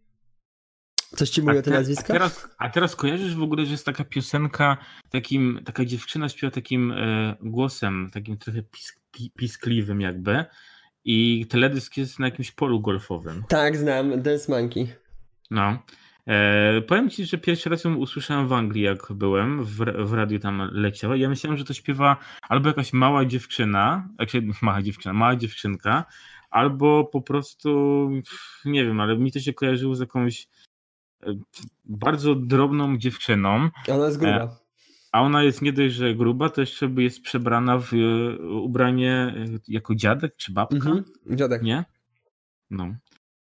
Coś 1.17 1.31
ci 1.31 1.43
mówią 1.43 1.57
te 1.57 1.63
te- 1.63 1.71
nazwiska? 1.71 2.15
A 2.15 2.17
teraz, 2.17 2.49
a 2.59 2.71
teraz 2.71 2.97
kojarzysz 2.97 3.37
w 3.37 3.43
ogóle, 3.43 3.65
że 3.67 3.73
jest 3.73 3.87
taka 3.87 4.05
piosenka, 4.05 4.77
takim, 5.11 5.61
taka 5.65 5.85
dziewczyna 5.85 6.29
śpiewa 6.29 6.51
takim 6.51 6.93
e, 6.93 7.37
głosem, 7.43 8.11
takim 8.13 8.39
trochę 8.39 8.63
pis, 8.63 8.93
pi, 9.13 9.33
piskliwym 9.37 10.01
jakby 10.01 10.45
i 11.05 11.47
teledysk 11.51 11.97
jest 11.97 12.19
na 12.19 12.27
jakimś 12.27 12.51
polu 12.51 12.81
golfowym. 12.81 13.45
Tak, 13.49 13.77
znam, 13.77 14.23
Dance 14.23 14.53
Monkey. 14.53 14.89
No. 15.51 15.79
E, 16.29 16.83
powiem 16.83 17.11
ci, 17.11 17.27
że 17.27 17.39
pierwszy 17.39 17.71
raz 17.71 17.85
ją 17.85 17.95
usłyszałem 17.95 18.49
w 18.49 18.53
Anglii, 18.53 18.83
jak 18.85 19.13
byłem, 19.13 19.65
w, 19.65 19.77
w 20.05 20.13
radiu 20.13 20.39
tam 20.39 20.71
leciała. 20.73 21.17
Ja 21.17 21.29
myślałem, 21.29 21.59
że 21.59 21.65
to 21.65 21.75
śpiewa 21.75 22.17
albo 22.49 22.69
jakaś 22.69 22.93
mała 22.93 23.25
dziewczyna, 23.25 24.09
znaczy 24.17 24.43
mała 24.63 24.83
dziewczyna, 24.83 25.13
mała 25.13 25.37
dziewczynka, 25.37 26.05
albo 26.51 27.05
po 27.05 27.23
prostu, 27.23 28.11
nie 28.65 28.85
wiem, 28.85 29.01
ale 29.01 29.19
mi 29.19 29.33
to 29.33 29.41
się 29.41 29.53
kojarzyło 29.53 29.95
z 29.95 30.01
jakąś 30.01 30.49
e, 31.23 31.35
bardzo 31.85 32.35
drobną 32.35 32.99
dziewczyną. 32.99 33.71
Ona 33.89 34.07
jest 34.07 34.19
gruba. 34.19 34.45
E, 34.45 34.49
a 35.13 35.23
ona 35.23 35.43
jest 35.43 35.63
nie 35.63 35.73
dość, 35.73 35.95
że 35.95 36.15
gruba, 36.15 36.49
to 36.49 36.61
jeszcze 36.61 36.91
jest 36.97 37.23
przebrana 37.23 37.79
w 37.79 37.93
e, 37.95 38.39
ubranie 38.49 39.35
jako 39.69 39.95
dziadek 39.95 40.37
czy 40.37 40.53
babka. 40.53 40.77
Mhm, 40.77 41.05
dziadek. 41.27 41.63
Nie? 41.63 41.85
No. 42.71 42.95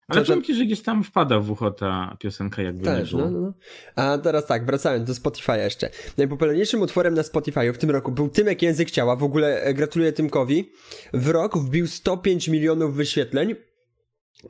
Ale 0.08 0.24
powiem 0.24 0.42
ci, 0.42 0.54
że 0.54 0.64
gdzieś 0.64 0.82
tam 0.82 1.04
wpada 1.04 1.40
w 1.40 1.50
ucho 1.50 1.70
ta 1.70 2.16
piosenka 2.20 2.62
jakby 2.62 2.84
Też, 2.84 3.12
nie 3.12 3.18
było. 3.18 3.30
No, 3.30 3.40
no. 3.40 3.52
A 3.96 4.18
teraz 4.18 4.46
tak, 4.46 4.66
wracając 4.66 5.06
do 5.06 5.14
Spotify 5.14 5.56
jeszcze. 5.56 5.90
Najpopularniejszym 6.18 6.80
utworem 6.80 7.14
na 7.14 7.22
Spotify 7.22 7.72
w 7.72 7.78
tym 7.78 7.90
roku 7.90 8.12
był 8.12 8.28
Tymek 8.28 8.62
Język 8.62 8.90
Ciała. 8.90 9.16
W 9.16 9.24
ogóle 9.24 9.62
e, 9.62 9.74
gratuluję 9.74 10.12
Tymkowi. 10.12 10.72
W 11.12 11.28
rok 11.28 11.58
wbił 11.58 11.86
105 11.86 12.48
milionów 12.48 12.94
wyświetleń. 12.96 13.54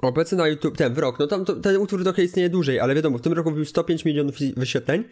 Obecnie 0.03 0.39
na 0.39 0.49
YouTube, 0.49 0.77
ten 0.77 0.95
w 0.95 0.99
rok, 0.99 1.19
no 1.19 1.27
tam 1.27 1.45
to, 1.45 1.57
ten 1.57 1.77
utwór 1.77 2.03
trochę 2.03 2.25
istnieje 2.25 2.51
dłużej, 2.51 2.81
ale 2.81 2.95
wiadomo, 2.95 3.19
w 3.19 3.21
tym 3.21 3.33
roku 3.33 3.51
wbił 3.51 3.65
105 3.65 4.05
milionów 4.05 4.37
wyświetleń. 4.57 5.05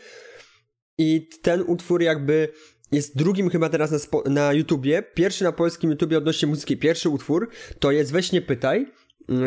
I 0.98 1.28
ten 1.42 1.64
utwór 1.66 2.02
jakby 2.02 2.48
jest 2.92 3.16
drugim 3.16 3.50
chyba 3.50 3.68
teraz 3.68 3.90
na, 3.90 4.30
na 4.30 4.52
YouTubie. 4.52 5.02
Pierwszy 5.14 5.44
na 5.44 5.52
polskim 5.52 5.90
YouTubie 5.90 6.18
odnośnie 6.18 6.48
muzyki, 6.48 6.76
pierwszy 6.76 7.08
utwór 7.08 7.48
to 7.78 7.90
jest 7.90 8.12
Weź 8.12 8.32
nie 8.32 8.42
pytaj 8.42 8.86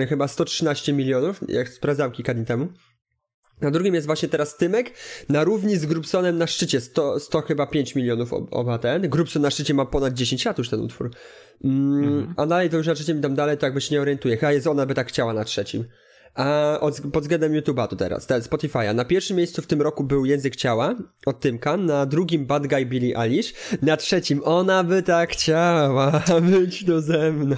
chyba 0.10 0.28
113 0.28 0.94
milionów, 0.94 1.40
jak 1.48 1.70
sprawdzałem 1.70 2.12
kilka 2.12 2.34
dni 2.34 2.46
temu. 2.46 2.68
Na 3.62 3.72
drugim 3.72 3.96
jest 3.96 4.08
właśnie 4.08 4.30
teraz 4.30 4.58
Tymek, 4.58 4.92
na 5.30 5.44
równi 5.44 5.78
z 5.78 5.86
Grubsonem 5.86 6.38
na 6.38 6.48
szczycie, 6.48 6.82
100, 6.82 7.20
100 7.20 7.42
chyba 7.42 7.68
5 7.68 7.96
milionów 7.96 8.34
oba 8.52 8.78
ten. 8.78 9.10
Grubson 9.10 9.42
na 9.42 9.52
szczycie 9.52 9.74
ma 9.74 9.86
ponad 9.86 10.14
10 10.14 10.46
lat 10.46 10.58
już 10.58 10.70
ten 10.70 10.80
utwór. 10.80 11.12
Mm, 11.64 12.04
mhm. 12.04 12.34
A 12.38 12.46
dalej 12.46 12.70
to 12.70 12.78
już 12.78 12.88
na 12.88 12.96
trzecim 12.96 13.22
tam 13.22 13.36
dalej 13.36 13.58
to 13.58 13.66
jakby 13.66 13.82
się 13.82 13.96
nie 13.96 14.02
orientuje. 14.02 14.38
Chyba 14.38 14.52
jest 14.52 14.68
ona 14.68 14.86
by 14.86 14.94
tak 14.94 15.08
chciała 15.08 15.34
na 15.34 15.44
trzecim. 15.44 15.86
A 16.36 16.78
od, 16.80 17.02
pod 17.14 17.24
względem 17.24 17.54
YouTube'a 17.54 17.88
to 17.88 17.96
teraz, 17.96 18.28
teraz 18.28 18.50
Spotify'a. 18.50 18.96
Na 18.96 19.06
pierwszym 19.06 19.38
miejscu 19.38 19.62
w 19.62 19.68
tym 19.68 19.82
roku 19.82 20.04
był 20.04 20.26
Język 20.26 20.56
Ciała 20.56 20.96
od 21.26 21.40
Tymka, 21.40 21.78
na 21.78 22.06
drugim 22.06 22.46
Bad 22.46 22.68
Guy 22.68 22.86
Billie 22.86 23.18
Eilish, 23.20 23.54
na 23.82 23.98
trzecim 23.98 24.42
Ona 24.44 24.84
by 24.84 25.04
tak 25.04 25.30
chciała 25.30 26.12
być 26.42 26.84
do 26.84 27.02
ze 27.02 27.32
mną. 27.32 27.56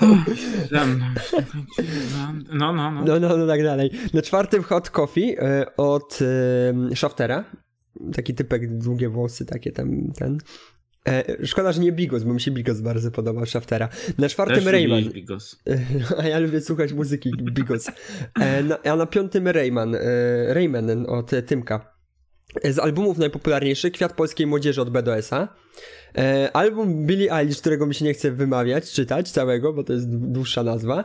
Ze 0.72 0.86
mną. 0.86 1.06
No, 2.54 2.74
no, 2.74 2.92
no. 2.92 3.04
No, 3.06 3.20
no, 3.20 3.38
no, 3.38 3.48
tak 3.48 3.64
dalej. 3.64 3.92
Na 4.14 4.22
czwartym 4.22 4.64
Hot 4.64 4.90
Coffee 4.90 5.32
y, 5.32 5.76
od 5.78 6.20
y, 6.22 6.96
Shaftera. 6.96 7.44
Taki 8.14 8.36
typek, 8.36 8.78
długie 8.78 9.10
włosy, 9.10 9.46
takie 9.46 9.72
tam, 9.72 10.12
ten. 10.16 10.38
E, 11.08 11.46
szkoda, 11.46 11.72
że 11.72 11.82
nie 11.82 11.92
Bigos, 11.92 12.24
bo 12.24 12.34
mi 12.34 12.42
się 12.42 12.52
Bigos 12.52 12.82
bardzo 12.82 13.12
podobał, 13.12 13.46
Shaftera. 13.46 13.90
Na 14.18 14.30
czwartym 14.30 14.56
Też 14.56 14.66
Rayman. 14.66 15.04
Bigos. 15.04 15.64
A 16.20 16.28
ja 16.28 16.40
lubię 16.40 16.62
słuchać 16.62 16.94
muzyki 16.94 17.32
Bigos. 17.52 17.92
E, 18.40 18.64
na, 18.64 18.78
a 18.84 18.96
na 18.96 19.06
piątym 19.06 19.48
Rayman, 19.48 19.96
e, 19.96 20.00
Rayman 20.54 21.06
od 21.06 21.32
Tymka. 21.48 21.94
E, 22.64 22.74
z 22.74 22.80
albumów 22.80 23.18
najpopularniejszy 23.18 23.92
Kwiat 23.92 24.14
Polskiej 24.14 24.48
Młodzieży 24.48 24.82
od 24.82 24.90
BDS-a. 24.90 25.48
E, 26.18 26.50
album 26.54 27.06
Billie 27.06 27.34
Eilish, 27.34 27.60
którego 27.60 27.86
mi 27.86 27.96
się 27.96 28.06
nie 28.06 28.14
chce 28.14 28.32
wymawiać, 28.32 28.92
czytać 28.92 29.32
całego, 29.32 29.74
bo 29.74 29.84
to 29.84 29.94
jest 29.94 30.10
dłuższa 30.10 30.64
nazwa. 30.64 31.04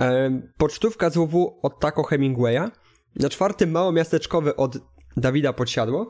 E, 0.00 0.40
pocztówka 0.56 1.10
z 1.10 1.14
WW 1.14 1.58
od 1.62 1.80
Taco 1.80 2.02
Hemingwaya. 2.02 2.70
Na 3.16 3.28
czwartym 3.28 3.70
Mało 3.70 3.92
Miasteczkowy 3.92 4.56
od 4.56 4.78
Dawida 5.16 5.52
Podsiadło. 5.52 6.08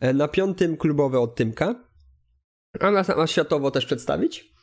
E, 0.00 0.12
na 0.12 0.28
piątym 0.28 0.76
Klubowy 0.76 1.18
od 1.18 1.34
Tymka. 1.34 1.91
A 2.80 2.90
na, 2.90 3.02
na 3.02 3.26
światowo 3.26 3.70
też 3.70 3.86
przedstawić? 3.86 4.54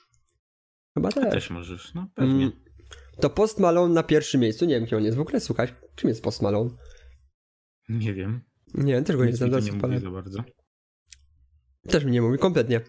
Chyba 0.93 1.11
też. 1.11 1.25
A 1.25 1.31
też 1.31 1.49
możesz, 1.49 1.93
no 1.93 2.07
pewnie. 2.15 2.45
Mm, 2.45 2.51
to 3.21 3.29
Post 3.29 3.59
Malone 3.59 3.93
na 3.93 4.03
pierwszym 4.03 4.41
miejscu. 4.41 4.65
Nie 4.65 4.75
wiem, 4.75 4.87
kim 4.87 4.97
on 4.97 5.03
jest 5.03 5.17
w 5.17 5.21
ogóle. 5.21 5.39
Słuchaj, 5.39 5.67
czym 5.95 6.09
jest 6.09 6.23
Post 6.23 6.41
Malone? 6.41 6.69
Nie 7.89 8.13
wiem. 8.13 8.41
Nie 8.73 8.93
wiem, 8.93 9.03
też 9.03 9.15
go 9.15 9.25
nie 9.25 9.33
znam. 9.33 9.49
Nie 9.49 9.71
mówi 9.71 9.99
za 9.99 10.11
bardzo. 10.11 10.43
Też 11.89 12.05
mi 12.05 12.11
nie 12.11 12.21
mówi, 12.21 12.37
kompletnie. 12.37 12.81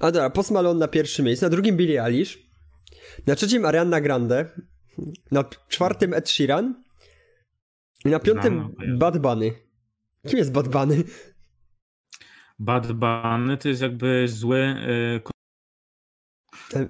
A 0.00 0.12
dobra, 0.12 0.30
Post 0.30 0.50
Malone 0.50 0.80
na 0.80 0.88
pierwszym 0.88 1.26
miejscu, 1.26 1.46
na 1.46 1.50
drugim 1.50 1.76
Billie 1.76 2.04
Eilish, 2.04 2.38
na 3.26 3.34
trzecim 3.34 3.64
Ariana 3.64 4.00
Grande, 4.00 4.50
na 5.30 5.44
czwartym 5.68 6.14
Ed 6.14 6.30
Sheeran 6.30 6.84
i 8.04 8.08
na 8.08 8.18
piątym 8.18 8.74
Znam, 8.76 8.98
Bad 8.98 9.18
Bunny. 9.18 9.52
Kim 10.28 10.38
jest 10.38 10.52
Bad 10.52 10.68
Bunny? 10.68 11.04
Bad 12.58 12.92
Bunny 12.92 13.56
to 13.56 13.68
jest 13.68 13.82
jakby 13.82 14.28
zły... 14.28 14.76
Yy... 14.86 15.20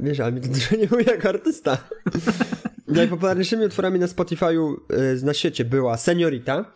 Wiesz, 0.01 0.21
ale 0.21 0.33
mi 0.33 0.41
to 0.41 0.49
dużo 0.49 0.77
nie 0.77 0.89
mówi 0.91 1.05
jako 1.07 1.29
artysta. 1.29 1.89
Najpopularniejszymi 2.87 3.65
utworami 3.65 3.99
na 3.99 4.07
Spotify'u 4.07 4.77
yy, 4.91 5.21
na 5.23 5.35
świecie 5.35 5.65
była 5.65 5.97
Seniorita. 5.97 6.75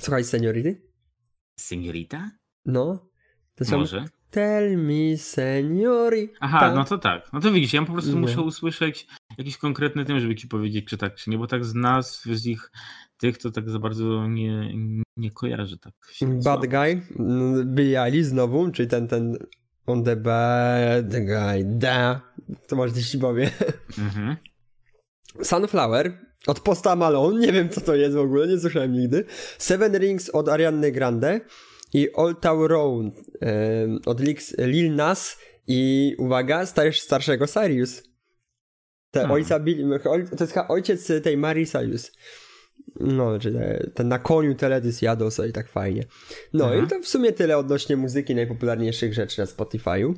Słuchaj 0.00 0.24
Seniority? 0.24 0.82
Seniorita? 1.60 2.30
No. 2.64 3.10
To 3.54 3.64
są... 3.64 3.78
Może. 3.78 4.04
Tell 4.34 4.76
me, 4.76 5.16
seniori. 5.16 6.32
Aha, 6.40 6.72
no 6.74 6.84
to 6.84 6.98
tak. 6.98 7.32
No 7.32 7.40
to 7.40 7.52
widzisz, 7.52 7.72
ja 7.72 7.82
po 7.82 7.92
prostu 7.92 8.12
no. 8.12 8.18
muszę 8.18 8.42
usłyszeć 8.42 9.06
jakiś 9.38 9.56
konkretny 9.56 10.04
tym, 10.04 10.20
żeby 10.20 10.34
ci 10.34 10.48
powiedzieć, 10.48 10.86
czy 10.86 10.98
tak, 10.98 11.14
czy 11.14 11.30
nie, 11.30 11.38
bo 11.38 11.46
tak 11.46 11.64
z 11.64 11.74
nazw, 11.74 12.24
z 12.24 12.46
ich 12.46 12.70
tych 13.18 13.38
to 13.38 13.50
tak 13.50 13.70
za 13.70 13.78
bardzo 13.78 14.28
nie, 14.28 14.74
nie 15.16 15.30
kojarzę 15.30 15.76
tak. 15.78 15.92
Bad 16.44 16.66
Guy, 16.66 17.02
Billy 17.64 18.24
znowu, 18.24 18.70
czyli 18.70 18.88
ten, 18.88 19.08
ten 19.08 19.38
on 19.86 20.04
the 20.04 20.16
bad 20.16 21.10
guy, 21.10 21.64
da, 21.64 22.20
to 22.66 22.76
może 22.76 22.94
coś 22.94 23.10
ci 23.10 23.18
powie. 23.18 23.50
Mhm. 23.98 24.36
Sunflower 25.42 26.18
od 26.46 26.60
Posta 26.60 26.96
Malone, 26.96 27.40
nie 27.40 27.52
wiem 27.52 27.68
co 27.68 27.80
to 27.80 27.94
jest 27.94 28.16
w 28.16 28.20
ogóle, 28.20 28.48
nie 28.48 28.58
słyszałem 28.58 28.92
nigdy. 28.92 29.24
Seven 29.58 29.98
Rings 29.98 30.30
od 30.30 30.48
Ariany 30.48 30.92
Grande 30.92 31.40
i 31.94 32.12
Old 32.12 32.40
Town 32.40 32.66
Road 32.66 33.06
od 34.06 34.20
Lil 34.58 34.94
Nas 34.94 35.38
i 35.66 36.14
uwaga, 36.18 36.66
stajesz 36.66 37.00
starszego 37.00 37.46
Sirius. 37.46 38.02
Te 39.10 39.20
hmm. 39.20 39.34
ojca 39.34 39.60
Bill, 39.60 40.00
to 40.36 40.44
jest 40.44 40.56
ojciec 40.68 41.12
tej 41.22 41.36
Mary 41.36 41.66
Sirius. 41.66 42.12
No, 43.00 43.38
czy 43.38 43.52
te, 43.52 43.90
ten 43.94 44.08
na 44.08 44.18
koniu 44.18 44.54
teledys 44.54 45.02
jadą 45.02 45.30
sobie 45.30 45.52
tak 45.52 45.68
fajnie. 45.68 46.04
No 46.52 46.64
Aha. 46.66 46.74
i 46.84 46.88
to 46.88 47.00
w 47.00 47.08
sumie 47.08 47.32
tyle 47.32 47.58
odnośnie 47.58 47.96
muzyki 47.96 48.34
najpopularniejszych 48.34 49.14
rzeczy 49.14 49.40
na 49.40 49.44
Spotify'u. 49.44 50.14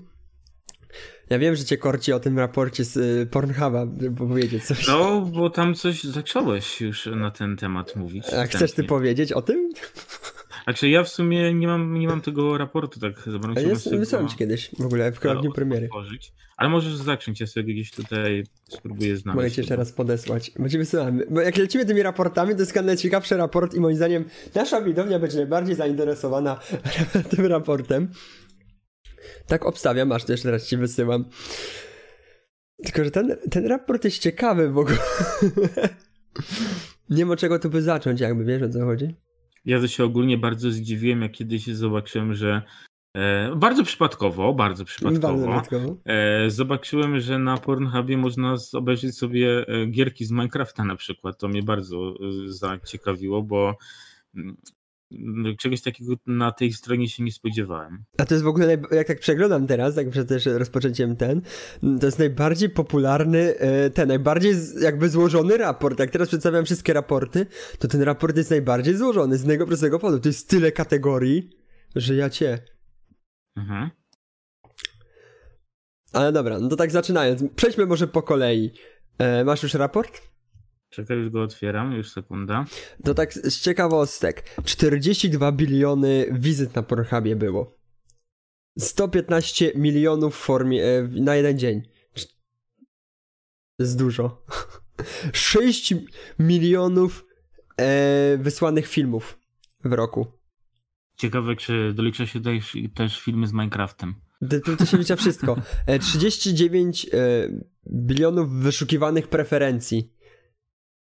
Ja 1.31 1.39
wiem, 1.39 1.57
że 1.57 1.65
cię 1.65 1.77
korci 1.77 2.13
o 2.13 2.21
tym 2.21 2.39
raporcie 2.39 2.85
z 2.85 2.97
y, 2.97 3.27
Pornhuba, 3.31 3.87
powiedzieć 4.19 4.65
coś. 4.65 4.89
No, 4.89 5.21
bo 5.21 5.51
tam 5.51 5.75
coś 5.75 6.05
zacząłeś 6.05 6.81
już 6.81 7.07
na 7.07 7.31
ten 7.31 7.57
temat 7.57 7.97
mówić. 7.97 8.25
A 8.33 8.45
chcesz 8.45 8.73
ty 8.73 8.85
powiedzieć 8.85 9.33
o 9.33 9.43
tym? 9.43 9.71
Znaczy 10.67 10.89
ja 10.89 11.05
w 11.05 11.09
sumie 11.09 11.55
nie 11.55 11.67
mam, 11.67 11.99
nie 11.99 12.09
mam 12.09 12.21
tego 12.21 12.59
raportu 12.59 13.01
tak 13.01 13.13
zobaczyć. 13.27 13.67
Jest, 13.67 13.97
wysłałem 13.97 14.29
ci 14.29 14.37
kiedyś 14.37 14.71
w 14.79 14.87
ogóle 14.87 15.13
w 15.13 15.21
dniu 15.21 15.53
premiery. 15.53 15.87
Otworzyć. 15.87 16.33
Ale 16.57 16.69
możesz 16.69 16.97
zacząć, 16.97 17.41
ja 17.41 17.47
sobie 17.47 17.75
gdzieś 17.75 17.91
tutaj 17.91 18.45
spróbuję 18.69 19.17
znaleźć. 19.17 19.37
Mogę 19.37 19.51
ci 19.51 19.61
jeszcze 19.61 19.77
raz 19.77 19.93
podesłać. 19.93 20.53
Wysyłamy. 20.59 21.27
Bo 21.31 21.41
jak 21.41 21.57
lecimy 21.57 21.87
tymi 21.87 22.03
raportami, 22.03 22.55
to 22.55 22.61
jest 22.61 22.75
najciekawszy 22.75 23.37
raport 23.37 23.75
i 23.75 23.81
moim 23.81 23.97
zdaniem 23.97 24.25
nasza 24.55 24.81
widownia 24.81 25.19
będzie 25.19 25.37
najbardziej 25.37 25.75
zainteresowana 25.75 26.61
tym 27.37 27.47
raportem. 27.47 28.09
Tak 29.47 29.67
obstawiam, 29.67 30.13
aż 30.13 30.25
to 30.25 30.33
jeszcze 30.33 30.51
raz 30.51 30.67
ci 30.67 30.77
wysyłam. 30.77 31.25
Tylko, 32.85 33.05
że 33.05 33.11
ten, 33.11 33.37
ten 33.51 33.67
raport 33.67 34.05
jest 34.05 34.19
ciekawy 34.19 34.71
w 34.71 34.79
ogóle. 34.79 34.99
nie 37.11 37.27
ma 37.27 37.37
czego 37.37 37.59
tu 37.59 37.71
by 37.71 37.83
zacząć, 37.83 38.21
jakby 38.21 38.45
wiesz 38.45 38.63
o 38.63 38.69
co 38.69 38.85
chodzi. 38.85 39.15
Ja 39.67 39.81
to 39.81 39.89
się 39.89 40.05
ogólnie 40.05 40.39
bardzo 40.39 40.71
zdziwiłem, 40.71 41.23
jak 41.23 41.33
kiedyś 41.33 41.67
zobaczyłem, 41.67 42.35
że 42.35 42.63
e, 43.15 43.57
bardzo 43.57 43.85
przypadkowo, 43.85 44.55
bardzo 44.55 44.85
przypadkowo, 44.85 45.47
bardzo 45.47 45.97
e, 46.05 46.51
zobaczyłem, 46.51 47.21
że 47.21 47.39
na 47.39 47.57
Pornhubie 47.57 48.17
można 48.17 48.55
obejrzeć 48.73 49.19
sobie 49.19 49.69
e, 49.69 49.87
gierki 49.87 50.25
z 50.25 50.31
Minecrafta 50.31 50.85
na 50.85 50.97
przykład. 50.97 51.39
To 51.39 51.49
mnie 51.49 51.63
bardzo 51.63 51.97
e, 51.99 52.13
zaciekawiło, 52.53 53.43
bo 53.43 53.77
mm, 54.35 54.57
czegoś 55.59 55.83
takiego 55.83 56.15
na 56.27 56.53
tej 56.53 56.73
stronie 56.73 57.09
się 57.09 57.23
nie 57.23 57.33
spodziewałem. 57.33 58.05
A 58.19 58.25
to 58.25 58.35
jest 58.35 58.45
w 58.45 58.49
ogóle, 58.49 58.79
jak 58.91 59.07
tak 59.07 59.21
przeglądam 59.21 59.67
teraz, 59.67 59.95
tak 59.95 60.11
przed 60.11 60.29
też 60.29 60.47
rozpoczęciem 60.47 61.17
ten, 61.17 61.43
to 62.01 62.07
jest 62.07 62.19
najbardziej 62.19 62.71
popularny, 62.71 63.59
e, 63.59 63.91
ten, 63.91 64.09
najbardziej 64.09 64.55
jakby 64.81 65.09
złożony 65.09 65.57
raport. 65.57 65.99
Jak 65.99 66.11
teraz 66.11 66.29
przedstawiam 66.29 66.65
wszystkie 66.65 66.93
raporty, 66.93 67.47
to 67.79 67.89
ten 67.89 68.03
raport 68.03 68.37
jest 68.37 68.51
najbardziej 68.51 68.97
złożony 68.97 69.37
z 69.37 69.41
jednego 69.41 69.67
prostego 69.67 69.99
powodu. 69.99 70.21
To 70.21 70.29
jest 70.29 70.49
tyle 70.49 70.73
kategorii, 70.73 71.51
że 71.97 72.15
ja 72.15 72.31
cię. 72.31 72.59
Mhm. 73.57 73.91
Ale 76.13 76.33
dobra, 76.33 76.59
no 76.59 76.69
to 76.69 76.77
tak 76.77 76.91
zaczynając. 76.91 77.45
Przejdźmy 77.57 77.87
może 77.87 78.07
po 78.07 78.23
kolei. 78.23 78.73
E, 79.19 79.45
masz 79.45 79.63
już 79.63 79.75
raport? 79.75 80.36
Czekaj, 80.97 81.17
już 81.17 81.31
go 81.31 81.43
otwieram, 81.43 81.93
już 81.93 82.11
sekunda. 82.11 82.65
To 83.05 83.15
tak 83.15 83.35
z 83.35 83.61
ciekawostek. 83.61 84.45
42 84.65 85.53
biliony 85.53 86.27
wizyt 86.33 86.75
na 86.75 86.83
Pornhubie 86.83 87.37
było. 87.37 87.77
115 88.79 89.73
milionów 89.75 90.37
w 90.37 90.39
formie 90.39 90.85
e, 90.85 91.09
na 91.09 91.37
jeden 91.37 91.59
dzień. 91.59 91.83
To 93.77 93.83
jest 93.83 93.99
dużo. 93.99 94.45
6 95.33 95.95
milionów 96.39 97.27
e, 97.81 98.39
wysłanych 98.39 98.87
filmów 98.87 99.39
w 99.85 99.93
roku. 99.93 100.27
Ciekawe, 101.17 101.57
czy 101.57 101.93
dolicza 101.95 102.27
się 102.27 102.41
też, 102.41 102.77
też 102.95 103.21
filmy 103.21 103.47
z 103.47 103.53
Minecraftem. 103.53 104.15
To, 104.79 104.87
się 104.87 104.99
liczy 104.99 105.17
wszystko. 105.17 105.57
E, 105.87 105.99
39 105.99 107.07
e, 107.07 107.09
bilionów 107.87 108.51
wyszukiwanych 108.51 109.29
preferencji. 109.29 110.16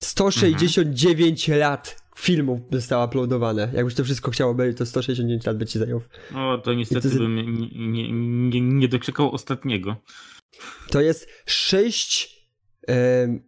169 0.02 1.48
mhm. 1.48 1.60
lat 1.60 2.06
filmów 2.18 2.60
zostało 2.72 3.06
uploadowane. 3.06 3.70
Jakbyś 3.72 3.94
to 3.94 4.04
wszystko 4.04 4.30
chciało 4.30 4.54
być, 4.54 4.78
to 4.78 4.86
169 4.86 5.46
lat 5.46 5.56
by 5.56 5.66
ci 5.66 5.78
zajął. 5.78 6.00
O, 6.34 6.58
to 6.58 6.74
niestety 6.74 7.10
to... 7.10 7.16
bym 7.18 7.36
nie, 7.92 8.12
nie, 8.12 8.60
nie, 8.60 8.88
doczekał 8.88 9.32
ostatniego. 9.32 9.96
To 10.90 11.00
jest 11.00 11.28
6 11.46 12.36
e, 12.88 13.38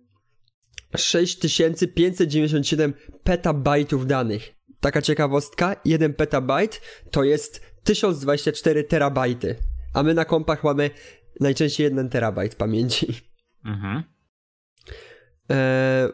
6597 0.96 2.94
petabajtów 3.24 4.06
danych. 4.06 4.54
Taka 4.80 5.02
ciekawostka, 5.02 5.76
1 5.84 6.14
petabajt 6.14 6.80
to 7.10 7.24
jest 7.24 7.66
1024 7.84 8.84
terabajty, 8.84 9.56
a 9.94 10.02
my 10.02 10.14
na 10.14 10.24
kompach 10.24 10.64
mamy 10.64 10.90
najczęściej 11.40 11.84
1 11.84 12.08
terabajt 12.08 12.54
pamięci. 12.54 13.06
Mhm. 13.64 14.02
E, 15.50 16.08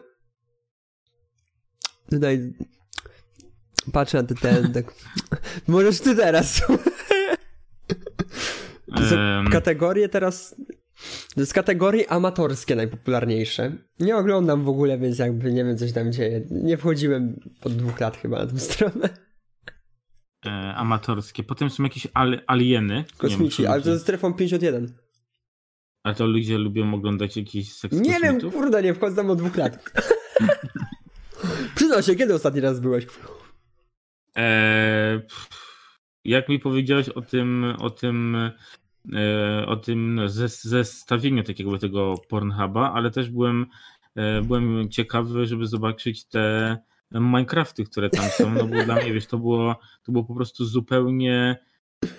tutaj 2.09 2.53
patrzę 3.91 4.23
na 4.23 4.35
ten, 4.41 4.73
tak. 4.73 4.93
Możesz 5.67 5.99
ty 5.99 6.15
teraz. 6.15 6.61
Um. 8.87 9.49
Kategorie 9.51 10.09
teraz 10.09 10.55
to 11.35 11.41
jest 11.41 11.53
kategorie 11.53 12.11
amatorskie 12.11 12.75
najpopularniejsze. 12.75 13.71
Nie 13.99 14.17
oglądam 14.17 14.63
w 14.63 14.69
ogóle, 14.69 14.97
więc 14.97 15.19
jakby 15.19 15.53
nie 15.53 15.65
wiem, 15.65 15.77
co 15.77 15.87
się 15.87 15.93
tam 15.93 16.11
dzieje. 16.11 16.41
Nie 16.51 16.77
wchodziłem 16.77 17.39
od 17.61 17.73
dwóch 17.73 17.99
lat 17.99 18.17
chyba 18.17 18.45
na 18.45 18.51
tę 18.51 18.59
stronę. 18.59 19.09
E, 20.45 20.49
amatorskie. 20.75 21.43
Potem 21.43 21.69
są 21.69 21.83
jakieś 21.83 22.07
al 22.13 22.41
alieny. 22.47 23.05
Kosmici, 23.17 23.63
wiem, 23.63 23.71
ale 23.71 23.81
to 23.81 23.89
jest 23.89 24.03
strefą 24.03 24.33
51. 24.33 24.93
A 26.03 26.13
to 26.13 26.25
ludzie 26.25 26.57
lubią 26.57 26.93
oglądać 26.93 27.37
jakiś 27.37 27.73
seks 27.73 27.99
Nie 27.99 28.19
wiem, 28.19 28.51
kurde, 28.51 28.83
nie 28.83 28.93
wchodzę 28.93 29.15
tam 29.15 29.29
od 29.29 29.37
dwóch 29.37 29.57
lat. 29.57 29.79
Przyznał 31.75 32.03
się, 32.03 32.15
kiedy 32.15 32.33
ostatni 32.33 32.61
raz 32.61 32.79
byłeś? 32.79 33.05
Eee, 34.35 35.21
jak 36.25 36.49
mi 36.49 36.59
powiedziałeś 36.59 37.09
o 37.09 37.21
tym, 37.21 37.75
o 37.79 37.89
tym 37.89 38.37
E, 39.13 39.65
o 39.65 39.75
tym 39.75 40.21
zestawieniu 40.61 41.43
takiego 41.43 41.77
tego 41.77 42.15
Pornhuba, 42.29 42.93
ale 42.93 43.11
też 43.11 43.29
byłem, 43.29 43.65
e, 44.15 44.41
byłem 44.41 44.89
ciekawy, 44.89 45.45
żeby 45.45 45.67
zobaczyć 45.67 46.25
te 46.25 46.77
Minecrafty, 47.11 47.83
które 47.83 48.09
tam 48.09 48.29
są, 48.29 48.53
no 48.53 48.67
bo 48.67 48.83
dla 48.83 48.95
mnie, 48.95 49.13
wiesz, 49.13 49.27
to 49.27 49.37
było, 49.37 49.79
to 50.03 50.11
było 50.11 50.23
po 50.23 50.35
prostu 50.35 50.65
zupełnie 50.65 51.57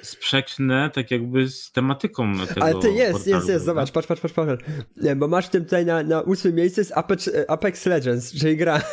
sprzeczne, 0.02 0.90
tak 0.94 1.10
jakby 1.10 1.48
z 1.48 1.72
tematyką 1.72 2.46
tego 2.46 2.62
Ale 2.62 2.80
ty 2.80 2.92
jest, 2.92 3.12
portalu, 3.12 3.36
jest, 3.36 3.48
jest, 3.48 3.64
zobacz, 3.64 3.90
patrz, 3.90 4.08
patrz, 4.08 4.20
patrz, 4.20 4.34
patrz. 4.34 4.64
Nie, 4.96 5.16
bo 5.16 5.28
masz 5.28 5.48
tym 5.48 5.64
tutaj 5.64 5.86
na, 5.86 6.02
na 6.02 6.20
ósmym 6.20 6.54
miejscu 6.54 6.80
jest 6.80 6.92
Apex, 6.92 7.30
Apex 7.48 7.86
Legends, 7.86 8.40
czyli 8.40 8.56
gra. 8.56 8.82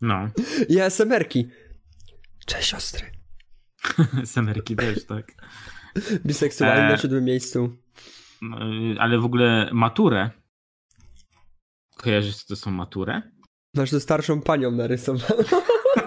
No. 0.00 0.28
I 0.68 0.80
ASMR-ki. 0.80 1.48
Cześć 2.46 2.68
siostry. 2.68 3.10
ASMR-ki 4.22 4.76
też, 4.76 5.04
tak. 5.04 5.32
Biseksualny 6.26 6.86
e... 6.86 6.88
na 6.88 6.96
siódmym 6.96 7.24
miejscu. 7.24 7.76
Y, 8.42 9.00
ale 9.00 9.18
w 9.18 9.24
ogóle 9.24 9.70
maturę. 9.72 10.30
Kojarzysz, 11.96 12.36
co 12.36 12.48
to 12.48 12.56
są 12.56 12.70
maturę? 12.70 13.22
Masz 13.74 13.90
to 13.90 14.00
starszą 14.00 14.40
panią 14.40 14.70
narysowaną. 14.70 15.44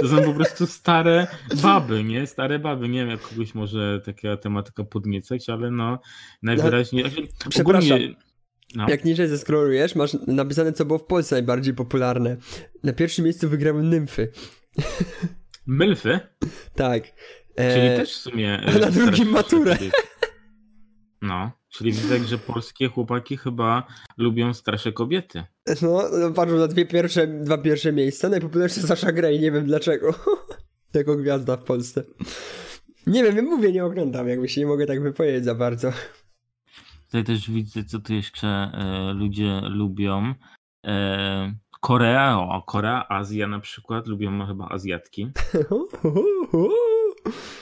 To 0.00 0.08
są 0.08 0.22
po 0.22 0.34
prostu 0.34 0.66
stare 0.66 1.26
baby, 1.62 2.04
nie? 2.04 2.26
Stare 2.26 2.58
baby. 2.58 2.88
Nie 2.88 2.98
wiem, 2.98 3.08
jak 3.08 3.20
kogoś 3.20 3.54
może 3.54 4.00
taka 4.04 4.36
tematyka 4.36 4.84
podniecać, 4.84 5.48
ale 5.48 5.70
no 5.70 6.00
najwyraźniej... 6.42 7.04
No, 7.04 7.10
przepraszam. 7.48 7.92
Ogólnie, 7.96 8.14
no. 8.74 8.86
Jak 8.88 9.04
niżej 9.04 9.28
zeskrolujesz, 9.28 9.94
masz 9.94 10.16
napisane, 10.26 10.72
co 10.72 10.84
było 10.84 10.98
w 10.98 11.04
Polsce 11.04 11.34
najbardziej 11.34 11.74
popularne. 11.74 12.36
Na 12.82 12.92
pierwszym 12.92 13.24
miejscu 13.24 13.48
wygrały 13.48 13.82
nymfy. 13.82 14.32
Mylfy? 15.66 16.20
tak. 16.74 17.04
Czyli 17.56 17.86
e, 17.86 17.96
też 17.96 18.12
w 18.12 18.16
sumie. 18.16 18.60
A 18.66 18.78
na 18.78 18.90
drugim 18.90 19.28
maturę. 19.28 19.78
No, 21.22 21.57
czyli 21.68 21.92
widać, 21.92 22.28
że 22.28 22.38
polskie 22.38 22.88
chłopaki 22.88 23.36
chyba 23.36 23.86
lubią 24.16 24.54
starsze 24.54 24.92
kobiety. 24.92 25.44
No, 25.82 26.02
patrzą 26.34 26.56
na 26.56 26.68
dwie 26.68 26.86
pierwsze, 26.86 27.26
dwa 27.26 27.58
pierwsze 27.58 27.92
miejsca. 27.92 28.28
Najpopularniejsze 28.28 28.86
Sasha 28.86 29.12
Grey, 29.12 29.40
nie 29.40 29.52
wiem 29.52 29.66
dlaczego. 29.66 30.14
jako 30.94 31.16
gwiazda 31.16 31.56
w 31.56 31.64
Polsce. 31.64 32.04
Nie 33.06 33.24
wiem, 33.24 33.44
mówię, 33.44 33.72
nie 33.72 33.84
oglądam, 33.84 34.28
jakby 34.28 34.48
się 34.48 34.60
nie 34.60 34.66
mogę 34.66 34.86
tak 34.86 35.02
wypowiedzieć 35.02 35.44
za 35.44 35.54
bardzo. 35.54 35.92
Tutaj 37.06 37.24
też 37.24 37.50
widzę, 37.50 37.84
co 37.84 37.98
tu 37.98 38.14
jeszcze 38.14 38.48
e, 38.48 39.12
ludzie 39.12 39.60
lubią. 39.60 40.34
E, 40.86 41.54
Korea, 41.80 42.38
o, 42.38 42.62
Korea, 42.62 43.08
Azja 43.08 43.48
na 43.48 43.60
przykład, 43.60 44.06
lubią 44.06 44.46
chyba 44.46 44.68
Azjatki. 44.68 45.30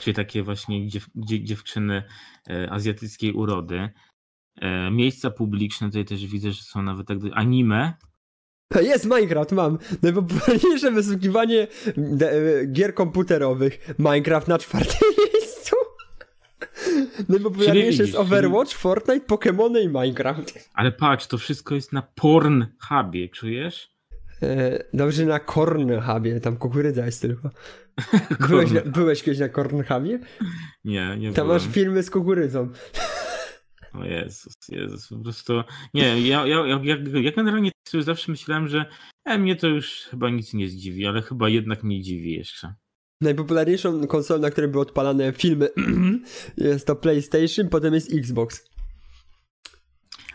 Czyli 0.01 0.13
takie 0.13 0.43
właśnie 0.43 0.87
dziew, 0.87 1.07
dziewczyny 1.15 2.03
e, 2.49 2.69
azjatyckiej 2.71 3.33
urody. 3.33 3.89
E, 4.61 4.91
miejsca 4.91 5.31
publiczne, 5.31 5.87
tutaj 5.87 6.05
też 6.05 6.25
widzę, 6.25 6.51
że 6.51 6.63
są 6.63 6.81
nawet 6.81 7.07
tak 7.07 7.17
anime. 7.33 7.93
Jest 8.81 9.05
Minecraft, 9.05 9.51
mam. 9.51 9.77
Najpopularniejsze 10.01 10.91
wysługiwanie 10.91 11.67
e, 12.21 12.65
gier 12.65 12.93
komputerowych. 12.93 13.95
Minecraft 13.99 14.47
na 14.47 14.57
czwartym 14.57 15.09
miejscu. 15.33 15.75
Najpopularniejsze 17.29 18.03
jest 18.03 18.15
Overwatch, 18.15 18.73
Fortnite, 18.73 19.25
Pokémony 19.25 19.81
i 19.83 19.87
Minecraft. 19.87 20.69
Ale 20.73 20.91
patrz, 20.91 21.27
to 21.27 21.37
wszystko 21.37 21.75
jest 21.75 21.93
na 21.93 22.01
Pornhubie, 22.01 23.29
czujesz? 23.29 23.96
E, 24.43 24.83
dobrze 24.93 25.25
na 25.25 25.39
Kornhubie, 25.39 26.39
tam 26.39 26.57
kukurydza 26.57 27.05
jest 27.05 27.21
tylko. 27.21 27.49
Byłeś, 28.49 28.71
na, 28.71 28.81
byłeś 28.81 29.23
kiedyś 29.23 29.39
na 29.39 29.49
Kornhubie? 29.49 30.19
Nie, 30.85 31.17
nie 31.17 31.33
Tam 31.33 31.47
byłem. 31.47 31.61
masz 31.61 31.73
filmy 31.73 32.03
z 32.03 32.09
kukurydzą. 32.09 32.69
O 33.93 34.05
Jezus, 34.05 34.53
Jezus, 34.69 35.07
po 35.07 35.17
prostu... 35.17 35.61
Nie, 35.93 36.21
ja, 36.27 36.47
ja, 36.47 36.65
ja, 36.67 36.97
ja 37.21 37.31
generalnie 37.31 37.71
zawsze 37.99 38.31
myślałem, 38.31 38.67
że 38.67 38.85
e, 39.25 39.37
mnie 39.37 39.55
to 39.55 39.67
już 39.67 40.07
chyba 40.09 40.29
nic 40.29 40.53
nie 40.53 40.67
zdziwi, 40.67 41.05
ale 41.05 41.21
chyba 41.21 41.49
jednak 41.49 41.83
mnie 41.83 42.01
dziwi 42.01 42.33
jeszcze. 42.33 42.73
Najpopularniejszą 43.21 44.07
konsolą, 44.07 44.41
na 44.41 44.51
której 44.51 44.71
były 44.71 44.81
odpalane 44.81 45.33
filmy 45.33 45.69
jest 46.57 46.87
to 46.87 46.95
PlayStation, 46.95 47.69
potem 47.69 47.93
jest 47.93 48.13
Xbox. 48.13 48.69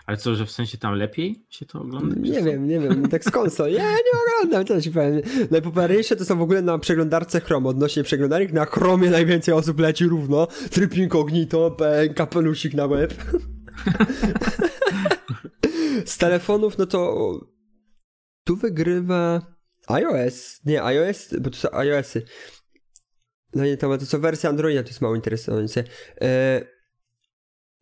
Ale 0.06 0.16
co, 0.16 0.34
że 0.34 0.46
w 0.46 0.50
sensie 0.50 0.78
tam 0.78 0.94
lepiej 0.94 1.46
się 1.50 1.66
to 1.66 1.80
ogląda? 1.80 2.16
Nie 2.20 2.42
wiem, 2.42 2.68
nie 2.68 2.80
wiem, 2.80 3.08
tak 3.08 3.24
z 3.24 3.30
konsol. 3.30 3.72
Ja 3.72 3.92
nie 3.92 4.36
oglądam, 4.36 4.66
co 4.66 4.80
ci 4.80 4.90
powiem. 4.90 5.22
Najpopularniejsze 5.50 6.16
to 6.16 6.24
są 6.24 6.38
w 6.38 6.42
ogóle 6.42 6.62
na 6.62 6.78
przeglądarce 6.78 7.40
Chrome. 7.40 7.68
Odnośnie 7.68 8.02
przeglądarek 8.02 8.52
na 8.52 8.64
Chromie 8.64 9.10
najwięcej 9.10 9.54
osób 9.54 9.80
leci 9.80 10.04
równo. 10.04 10.46
Tryb 10.70 10.96
incognito, 10.96 11.76
kapelusik 12.14 12.74
na 12.74 12.88
web. 12.88 13.14
z 16.04 16.18
telefonów, 16.18 16.78
no 16.78 16.86
to 16.86 17.40
tu 18.44 18.56
wygrywa 18.56 19.46
iOS. 19.88 20.60
Nie, 20.64 20.82
iOS, 20.82 21.34
bo 21.40 21.50
to 21.50 21.56
są 21.56 21.72
iOSy. 21.72 22.22
No 23.54 23.64
nie, 23.64 23.76
to, 23.76 23.98
to 23.98 24.06
są 24.06 24.20
wersje 24.20 24.48
Androida, 24.48 24.82
to 24.82 24.88
jest 24.88 25.00
mało 25.00 25.14
interesujące. 25.14 25.84
E, 26.20 26.62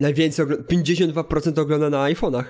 Najwięcej, 0.01 0.45
52% 0.45 1.59
ogląda 1.59 1.89
na 1.89 1.97
iPhone'ach, 1.97 2.43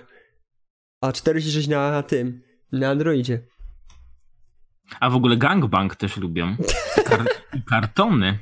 a 1.01 1.11
46% 1.11 1.69
na 1.69 2.03
tym, 2.03 2.41
na 2.71 2.89
Androidzie. 2.89 3.41
A 4.99 5.09
w 5.09 5.15
ogóle 5.15 5.37
gangbang 5.37 5.95
też 5.95 6.17
lubią. 6.17 6.55
Kar 7.05 7.25
kartony. 7.69 8.39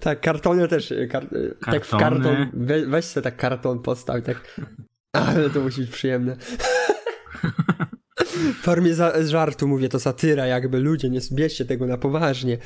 Tak, 0.00 0.20
kartony 0.20 0.68
też. 0.68 0.92
E, 0.92 1.06
kar 1.06 1.24
e, 1.24 1.28
tak 1.70 1.86
w 1.86 1.90
karton. 1.90 2.50
We, 2.52 2.86
weź 2.86 3.04
sobie 3.04 3.24
tak 3.24 3.36
karton 3.36 3.82
postaw, 3.82 4.22
tak. 4.22 4.60
Ale 5.12 5.50
to 5.50 5.60
musi 5.60 5.80
być 5.80 5.90
przyjemne. 5.90 6.36
W 8.34 8.64
formie 8.64 8.94
żartu 9.24 9.68
mówię, 9.68 9.88
to 9.88 10.00
satyra, 10.00 10.46
jakby 10.46 10.80
ludzie, 10.80 11.10
nie 11.10 11.20
bierzcie 11.32 11.64
tego 11.64 11.86
na 11.86 11.98
poważnie. 11.98 12.58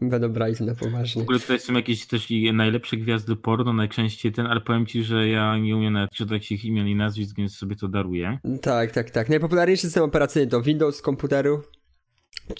Będą 0.00 0.28
brać 0.28 0.60
na 0.60 0.74
W 0.74 0.78
poważnie. 0.78 1.22
ogóle 1.22 1.40
tutaj 1.40 1.60
są 1.60 1.72
jakieś 1.72 2.06
też 2.06 2.28
najlepsze 2.52 2.96
gwiazdy 2.96 3.36
porno, 3.36 3.72
najczęściej 3.72 4.32
ten, 4.32 4.46
ale 4.46 4.60
powiem 4.60 4.86
ci, 4.86 5.04
że 5.04 5.28
ja 5.28 5.58
nie 5.58 5.76
umiem 5.76 5.92
nawet 5.92 6.10
czytać 6.10 6.52
ich 6.52 6.64
imion 6.64 6.88
i 6.88 6.94
nazwisk, 6.94 7.36
więc 7.36 7.56
sobie 7.56 7.76
to 7.76 7.88
daruję. 7.88 8.38
Tak, 8.62 8.90
tak, 8.92 9.10
tak. 9.10 9.28
Najpopularniejszy 9.28 9.82
system 9.82 10.02
operacyjny 10.02 10.50
to 10.50 10.62
Windows 10.62 11.02
komputeru. 11.02 11.62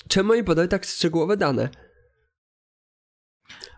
Czemu 0.09 0.33
oni 0.33 0.45
podają 0.45 0.69
tak 0.69 0.85
szczegółowe 0.85 1.37
dane? 1.37 1.69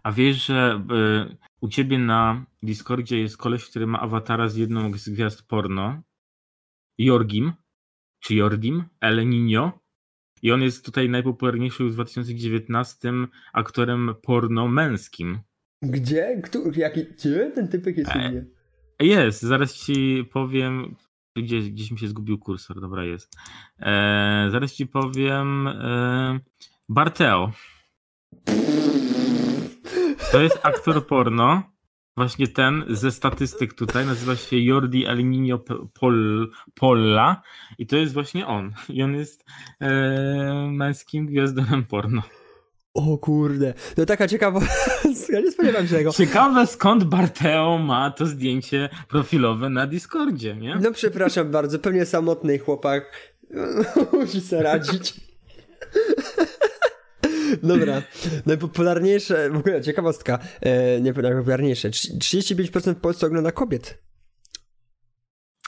A 0.02 0.12
wiesz, 0.12 0.46
że 0.46 0.82
y, 1.30 1.36
u 1.60 1.68
ciebie 1.68 1.98
na 1.98 2.46
Discordzie 2.62 3.20
jest 3.20 3.36
koleś, 3.36 3.64
który 3.64 3.86
ma 3.86 4.00
awatara 4.00 4.48
z 4.48 4.56
jedną 4.56 4.98
z 4.98 5.08
gwiazd 5.08 5.42
porno, 5.48 6.02
Jorgim, 6.98 7.52
czy 8.20 8.34
Jordim, 8.34 8.84
El 9.00 9.28
Niño. 9.28 9.70
I 10.46 10.52
on 10.52 10.62
jest 10.62 10.84
tutaj 10.84 11.08
najpopularniejszy 11.08 11.84
w 11.84 11.92
2019 11.92 13.12
aktorem 13.52 14.14
porno 14.22 14.68
męskim. 14.68 15.38
Gdzie? 15.82 16.40
Kto, 16.44 16.58
jaki, 16.76 17.04
gdzie 17.04 17.52
ten 17.54 17.68
typek 17.68 17.96
jest 17.96 18.10
E? 18.10 18.44
Jest, 19.00 19.42
zaraz 19.42 19.74
ci 19.74 20.24
powiem. 20.32 20.96
Gdzie, 21.36 21.60
gdzieś 21.60 21.90
mi 21.90 21.98
się 21.98 22.08
zgubił 22.08 22.38
kursor, 22.38 22.80
dobra 22.80 23.04
jest. 23.04 23.36
E, 23.80 24.48
zaraz 24.50 24.72
ci 24.72 24.86
powiem. 24.86 25.68
E, 25.68 26.40
Barteo. 26.88 27.52
To 30.32 30.40
jest 30.40 30.58
aktor 30.62 31.06
porno. 31.06 31.62
Właśnie 32.16 32.48
ten 32.48 32.84
ze 32.88 33.10
statystyk 33.10 33.74
tutaj 33.74 34.06
nazywa 34.06 34.36
się 34.36 34.58
Jordi 34.58 35.06
El 35.06 35.18
Niño 35.18 35.58
P- 35.58 35.86
Pol, 36.00 36.50
Polla 36.74 37.42
i 37.78 37.86
to 37.86 37.96
jest 37.96 38.14
właśnie 38.14 38.46
on. 38.46 38.72
I 38.88 39.02
on 39.02 39.14
jest 39.14 39.44
e, 39.80 39.88
męskim 40.70 41.26
gwiazdorem 41.26 41.84
porno. 41.84 42.22
O 42.94 43.18
kurde. 43.18 43.74
No 43.96 44.06
taka 44.06 44.28
ciekawa... 44.28 44.60
ja 45.32 45.40
nie 45.40 45.52
spodziewam 45.52 45.86
się 45.88 45.94
tego. 45.94 46.12
Ciekawe 46.12 46.66
skąd 46.66 47.04
Barteo 47.04 47.78
ma 47.78 48.10
to 48.10 48.26
zdjęcie 48.26 48.88
profilowe 49.08 49.70
na 49.70 49.86
Discordzie, 49.86 50.56
nie? 50.56 50.76
No 50.82 50.92
przepraszam 50.92 51.50
bardzo, 51.50 51.78
pewnie 51.78 52.06
samotny 52.06 52.58
chłopak 52.58 53.32
musi 54.12 54.40
sobie 54.40 54.62
radzić. 54.62 55.14
Dobra, 57.62 58.02
najpopularniejsze, 58.46 59.50
w 59.50 59.56
ogóle 59.56 59.82
ciekawostka, 59.82 60.38
e, 60.60 61.00
nie 61.00 61.12
najpopularniejsze, 61.12 61.90
35% 61.90 62.94
w 62.94 63.00
Polsce 63.00 63.26
ogląda 63.26 63.52
kobiet. 63.52 64.06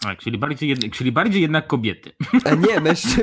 A, 0.04 0.16
czyli, 0.16 0.38
bardziej 0.38 0.68
jednak, 0.68 0.92
czyli 0.92 1.12
bardziej 1.12 1.42
jednak 1.42 1.66
kobiety. 1.66 2.12
A 2.44 2.54
nie, 2.54 2.80
mężczyźni, 2.80 3.22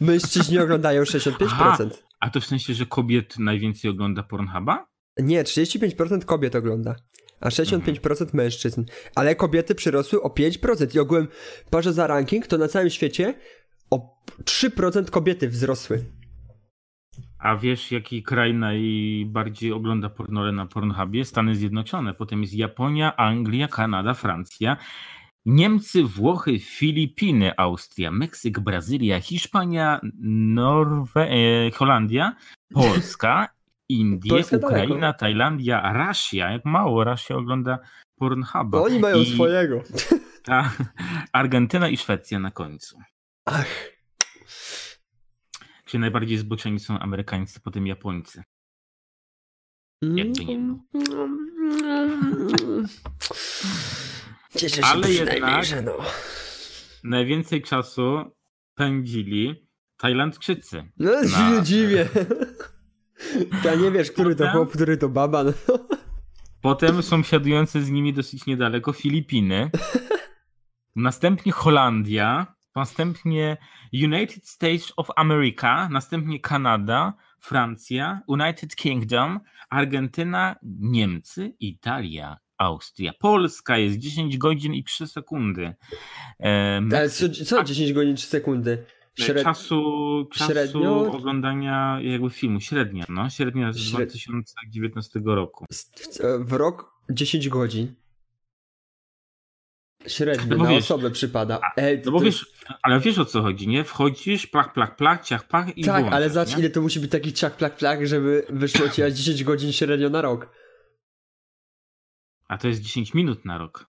mężczyźni 0.00 0.58
oglądają 0.58 1.02
65%. 1.02 1.46
Aha. 1.50 1.88
A 2.20 2.30
to 2.30 2.40
w 2.40 2.46
sensie, 2.46 2.74
że 2.74 2.86
kobiet 2.86 3.38
najwięcej 3.38 3.90
ogląda 3.90 4.22
Pornhuba? 4.22 4.86
Nie, 5.18 5.44
35% 5.44 6.24
kobiet 6.24 6.54
ogląda, 6.54 6.96
a 7.40 7.48
65% 7.48 8.34
mężczyzn. 8.34 8.84
Ale 9.14 9.34
kobiety 9.34 9.74
przyrosły 9.74 10.22
o 10.22 10.28
5% 10.28 10.96
i 10.96 10.98
ogółem 10.98 11.28
patrzę 11.70 11.92
za 11.92 12.06
ranking, 12.06 12.46
to 12.46 12.58
na 12.58 12.68
całym 12.68 12.90
świecie 12.90 13.34
o 13.90 14.22
3% 14.44 15.10
kobiety 15.10 15.48
wzrosły. 15.48 16.04
A 17.44 17.56
wiesz, 17.56 17.92
jaki 17.92 18.22
kraj 18.22 18.54
najbardziej 18.54 19.72
ogląda 19.72 20.08
pornole 20.08 20.52
na 20.52 20.66
Pornhubie? 20.66 21.24
Stany 21.24 21.54
Zjednoczone. 21.54 22.14
Potem 22.14 22.42
jest 22.42 22.54
Japonia, 22.54 23.16
Anglia, 23.16 23.68
Kanada, 23.68 24.14
Francja, 24.14 24.76
Niemcy, 25.46 26.04
Włochy, 26.04 26.58
Filipiny, 26.58 27.52
Austria, 27.56 28.10
Meksyk, 28.10 28.60
Brazylia, 28.60 29.20
Hiszpania, 29.20 30.00
Norwe... 30.20 31.28
E, 31.30 31.70
Holandia, 31.70 32.36
Polska, 32.74 33.48
Indie, 33.88 34.42
Ukraina, 34.56 35.00
daleko. 35.00 35.18
Tajlandia, 35.18 35.92
Rosja. 35.92 36.50
Jak 36.50 36.64
mało 36.64 37.04
Rosja 37.04 37.36
ogląda 37.36 37.78
Pornhuba. 38.16 38.80
Oni 38.80 38.98
mają 38.98 39.16
I 39.16 39.26
swojego. 39.26 39.82
Argentyna 41.32 41.88
i 41.88 41.96
Szwecja 41.96 42.38
na 42.38 42.50
końcu. 42.50 42.98
Ach, 43.46 43.93
Najbardziej 45.98 46.38
zboczeni 46.38 46.80
są 46.80 46.98
Amerykańscy, 46.98 47.60
potem 47.60 47.86
Japońcy. 47.86 48.42
Jakby 50.02 50.44
nie 50.44 50.58
było. 50.58 50.78
Cieszę 54.56 54.76
się 54.76 54.84
Ale 54.86 55.12
jednak- 55.12 55.64
że 55.64 55.82
no. 55.82 55.96
Najwięcej 57.04 57.62
czasu 57.62 58.18
pędzili 58.74 59.68
Tajlandczycy. 59.96 60.84
No 60.98 61.10
Na- 61.22 61.28
się 61.28 61.62
dziwię. 61.62 62.08
Ja 63.64 63.74
nie 63.74 63.90
wiesz, 63.90 64.12
który 64.12 64.34
to 64.34 64.38
Potem? 64.44 64.52
chłop, 64.52 64.72
który 64.72 64.96
to 64.96 65.08
baba. 65.08 65.44
No. 65.44 65.52
Potem 66.60 67.02
sąsiadujące 67.02 67.82
z 67.82 67.90
nimi 67.90 68.12
dosyć 68.12 68.46
niedaleko 68.46 68.92
Filipiny. 68.92 69.70
Następnie 70.96 71.52
Holandia. 71.52 72.53
Następnie 72.74 73.56
United 73.92 74.48
States 74.48 74.92
of 74.96 75.08
America. 75.16 75.88
Następnie 75.88 76.40
Kanada, 76.40 77.14
Francja, 77.40 78.20
United 78.26 78.76
Kingdom, 78.76 79.40
Argentyna, 79.70 80.56
Niemcy, 80.62 81.54
Italia, 81.60 82.36
Austria. 82.58 83.12
Polska 83.18 83.78
jest 83.78 83.98
10 83.98 84.38
godzin 84.38 84.74
i 84.74 84.84
3 84.84 85.06
sekundy. 85.06 85.74
E, 86.40 86.80
Ale 86.92 87.10
co, 87.10 87.28
co 87.28 87.64
10 87.64 87.92
godzin 87.92 88.16
3 88.16 88.26
sekundy? 88.26 88.86
Śred... 89.18 89.42
Czasu, 89.42 89.82
czasu 90.32 90.52
średnio? 90.52 91.12
oglądania 91.12 91.98
jakby 92.02 92.30
filmu, 92.30 92.60
średnia, 92.60 93.04
no, 93.08 93.30
średnia 93.30 93.72
z 93.72 93.76
Śred- 93.78 93.90
2019 93.90 95.20
roku. 95.24 95.64
w, 95.72 96.48
w 96.48 96.52
rok 96.52 96.94
10 97.10 97.48
godzin. 97.48 97.94
Średnio 100.06 100.56
No 100.56 100.64
na 100.64 100.70
wiesz- 100.70 100.84
osobę 100.84 101.10
przypada. 101.10 101.60
Ej, 101.76 102.02
No 102.04 102.12
bo 102.12 102.18
to- 102.18 102.24
wiesz, 102.24 102.46
ale 102.82 103.00
wiesz 103.00 103.18
o 103.18 103.24
co 103.24 103.42
chodzi, 103.42 103.68
nie? 103.68 103.84
Wchodzisz, 103.84 104.46
plach, 104.46 104.72
plach, 104.72 104.96
plach, 104.96 105.24
ciach, 105.24 105.48
pach 105.48 105.78
i 105.78 105.84
Tak, 105.84 105.94
włączasz, 106.00 106.14
ale 106.16 106.30
zobacz 106.30 106.58
ile 106.58 106.70
to 106.70 106.80
musi 106.82 107.00
być 107.00 107.10
taki 107.10 107.32
czak 107.32 107.56
plak 107.56 107.76
plak, 107.76 108.06
żeby 108.06 108.46
wyszło 108.50 108.88
ci 108.88 109.02
aż 109.02 109.12
10 109.20 109.44
godzin 109.44 109.72
średnio 109.72 110.10
na 110.10 110.22
rok. 110.22 110.48
A 112.48 112.58
to 112.58 112.68
jest 112.68 112.80
10 112.80 113.14
minut 113.14 113.44
na 113.44 113.58
rok. 113.58 113.86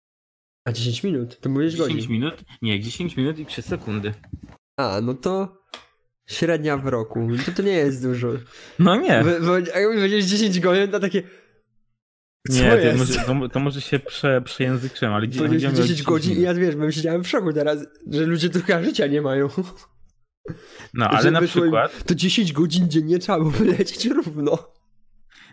A 0.66 0.72
10 0.72 1.04
minut? 1.04 1.40
To 1.40 1.50
mówisz 1.50 1.72
10 1.74 1.94
godzin. 1.94 2.12
minut? 2.12 2.44
Nie, 2.62 2.80
10 2.80 3.18
minut 3.18 3.40
i 3.40 3.46
3 3.46 3.62
sekundy. 3.62 4.14
A, 4.78 5.00
no 5.04 5.14
to 5.14 5.64
średnia 6.28 6.78
w 6.78 6.88
roku. 6.88 7.28
To 7.46 7.52
to 7.52 7.62
nie 7.62 7.72
jest 7.72 8.02
dużo. 8.04 8.28
No 8.80 8.96
nie. 8.96 9.24
Bo, 9.24 9.46
bo 9.46 9.58
jakby 9.58 9.94
powiedzieć 9.96 10.26
10 10.26 10.60
godzin, 10.60 10.88
to 10.92 11.00
takie... 11.00 11.24
Nie, 12.50 12.78
to 12.92 12.98
może, 12.98 13.14
to, 13.26 13.50
to 13.50 13.60
może 13.60 13.82
się 13.82 14.00
prze, 14.00 14.42
przejęzyczyłem, 14.42 15.14
ale 15.14 15.28
gdzie 15.28 15.40
Powiedzieć 15.40 15.64
chodziło 15.64 15.74
mi 15.74 15.80
o 15.80 15.88
10 15.88 16.04
godzin 16.04 16.38
i 16.38 16.42
ja 16.42 16.54
wiesz, 16.54 16.76
bym 16.76 16.92
siedziałem 16.92 17.24
w 17.24 17.28
szoku 17.30 17.54
teraz, 17.54 17.80
że 18.12 18.26
ludzie 18.26 18.50
trochę 18.50 18.84
życia 18.84 19.08
nie 19.08 19.22
mają. 19.22 19.50
No, 20.94 21.08
ale 21.10 21.22
że 21.24 21.32
na 21.32 21.40
wyszło 21.42 21.60
im- 21.66 21.72
przykład, 21.72 22.04
To 22.06 22.16
10 22.16 22.54
godzin 22.54 22.90
dziennie 22.90 23.20
trzeba 23.20 23.38
było 23.40 23.52
wylecieć 23.52 24.06
równo. 24.06 24.58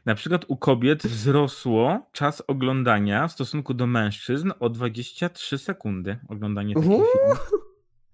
na 0.07 0.14
przykład 0.14 0.45
u 0.49 0.57
kobiet 0.57 1.03
wzrosło 1.07 2.11
czas 2.12 2.43
oglądania 2.47 3.28
w 3.28 3.32
stosunku 3.32 3.74
do 3.74 3.86
mężczyzn 3.86 4.53
o 4.61 4.68
23 4.70 5.59
sekundy 5.59 6.18
oglądanie 6.28 6.74
takich 6.74 6.90
filmów. 6.90 7.51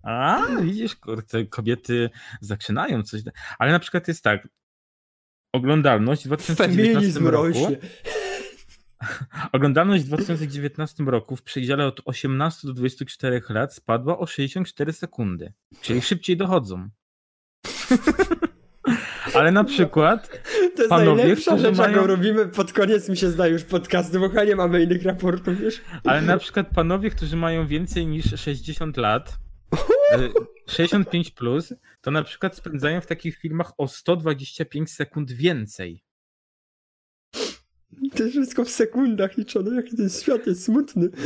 A, 0.03 0.41
widzisz, 0.62 0.97
kurczę, 0.97 1.47
kobiety 1.47 2.11
zaczynają 2.41 3.03
coś. 3.03 3.20
Ale 3.59 3.72
na 3.72 3.79
przykład 3.79 4.09
jest 4.09 4.24
tak. 4.24 4.49
Oglądalność 5.53 6.22
w 6.22 6.26
2019 6.26 6.93
Feminizm 6.93 7.26
roku. 7.29 7.47
rośnie. 7.47 7.76
Oglądalność 9.53 10.05
w 10.05 10.07
2019 10.07 11.05
roku 11.05 11.36
w 11.36 11.42
przedziale 11.42 11.86
od 11.86 12.01
18 12.05 12.68
do 12.68 12.74
24 12.74 13.42
lat 13.49 13.74
spadła 13.74 14.18
o 14.18 14.26
64 14.26 14.92
sekundy. 14.92 15.53
Czyli 15.80 16.03
szybciej 16.03 16.36
dochodzą. 16.36 16.88
Ale 19.34 19.53
na 19.53 19.64
przykład 19.64 20.28
To 20.76 20.82
jest 20.82 20.88
Panowie, 20.88 21.16
najlepsza 21.16 21.59
rzecz, 21.59 21.78
jaką 21.78 21.92
mają- 21.92 22.07
robimy 22.07 22.46
pod 22.46 22.72
koniec, 22.72 23.09
mi 23.09 23.16
się 23.16 23.30
zdaje 23.30 23.53
już 23.53 23.64
podcastu, 23.64 24.20
bo 24.20 24.44
nie 24.44 24.57
mamy 24.57 24.82
innych 24.82 25.03
raportów 25.03 25.61
już. 25.61 25.80
Ale 26.05 26.22
na 26.22 26.38
przykład 26.38 26.66
panowie, 26.74 27.11
którzy 27.11 27.36
mają 27.36 27.66
więcej 27.66 28.07
niż 28.07 28.40
60 28.40 28.96
lat, 28.96 29.38
e, 30.12 30.28
65 30.66 31.30
plus, 31.30 31.74
to 32.01 32.11
na 32.11 32.22
przykład 32.22 32.57
spędzają 32.57 33.01
w 33.01 33.07
takich 33.07 33.36
filmach 33.36 33.72
o 33.78 33.88
125 33.88 34.90
sekund 34.90 35.32
więcej. 35.32 36.05
To 38.16 38.22
jest 38.22 38.30
wszystko 38.30 38.64
w 38.64 38.70
sekundach 38.70 39.36
liczone, 39.36 39.76
jaki 39.76 39.97
ten 39.97 40.11
świat 40.11 40.47
jest 40.47 40.64
smutny. 40.64 41.09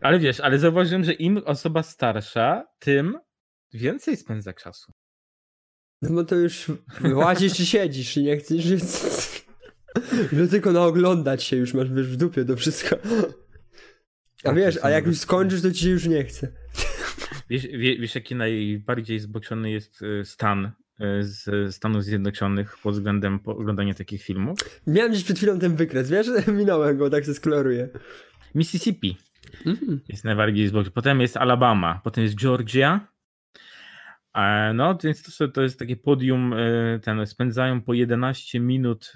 Ale 0.00 0.18
wiesz, 0.18 0.40
ale 0.40 0.58
zauważyłem, 0.58 1.04
że 1.04 1.12
im 1.12 1.42
osoba 1.44 1.82
starsza, 1.82 2.64
tym 2.78 3.18
więcej 3.72 4.16
spędza 4.16 4.52
czasu. 4.52 4.92
No 6.02 6.10
bo 6.10 6.24
to 6.24 6.36
już 6.36 6.66
łazisz 7.14 7.60
i 7.60 7.66
siedzisz 7.66 8.16
i 8.16 8.22
nie 8.22 8.36
chcesz, 8.36 8.70
więc... 8.70 9.42
No 10.32 10.46
tylko 10.46 10.72
na 10.72 10.82
oglądać 10.84 11.44
się 11.44 11.56
już 11.56 11.74
masz 11.74 11.92
wiesz, 11.92 12.06
w 12.06 12.16
dupie 12.16 12.44
to 12.44 12.56
wszystko. 12.56 12.96
A 12.96 14.42
Tak, 14.42 14.56
wiesz, 14.56 14.78
a 14.82 14.90
jak 14.90 15.06
już 15.06 15.18
skończysz, 15.18 15.62
to 15.62 15.72
ci 15.72 15.80
się 15.80 15.90
już 15.90 16.06
nie 16.06 16.24
chce. 16.24 16.52
Wiesz, 17.50 17.66
wie, 17.66 17.98
wiesz 17.98 18.14
jaki 18.14 18.34
najbardziej 18.34 19.18
zboczony 19.18 19.70
jest 19.70 20.02
y, 20.02 20.24
stan 20.24 20.72
z 21.20 21.74
Stanów 21.74 22.04
Zjednoczonych 22.04 22.78
pod 22.78 22.94
względem 22.94 23.40
oglądania 23.44 23.94
takich 23.94 24.22
filmów? 24.22 24.58
Miałem 24.86 25.12
gdzieś 25.12 25.24
przed 25.24 25.36
chwilą 25.36 25.58
ten 25.58 25.76
wykres, 25.76 26.10
wiesz? 26.10 26.26
Minąłem 26.58 26.98
go, 26.98 27.10
tak 27.10 27.24
się 27.24 27.34
skloruję. 27.34 27.88
Mississippi 28.54 29.16
mm. 29.66 30.00
jest 30.08 30.24
najbardziej 30.24 30.68
zboczy. 30.68 30.90
Potem 30.90 31.20
jest 31.20 31.36
Alabama, 31.36 32.00
potem 32.04 32.24
jest 32.24 32.36
Georgia. 32.36 33.12
No, 34.74 34.98
więc 35.04 35.36
to, 35.36 35.48
to 35.48 35.62
jest 35.62 35.78
takie 35.78 35.96
podium, 35.96 36.52
e, 36.52 36.98
ten, 37.02 37.26
spędzają 37.26 37.80
po 37.80 37.94
11 37.94 38.60
minut, 38.60 39.12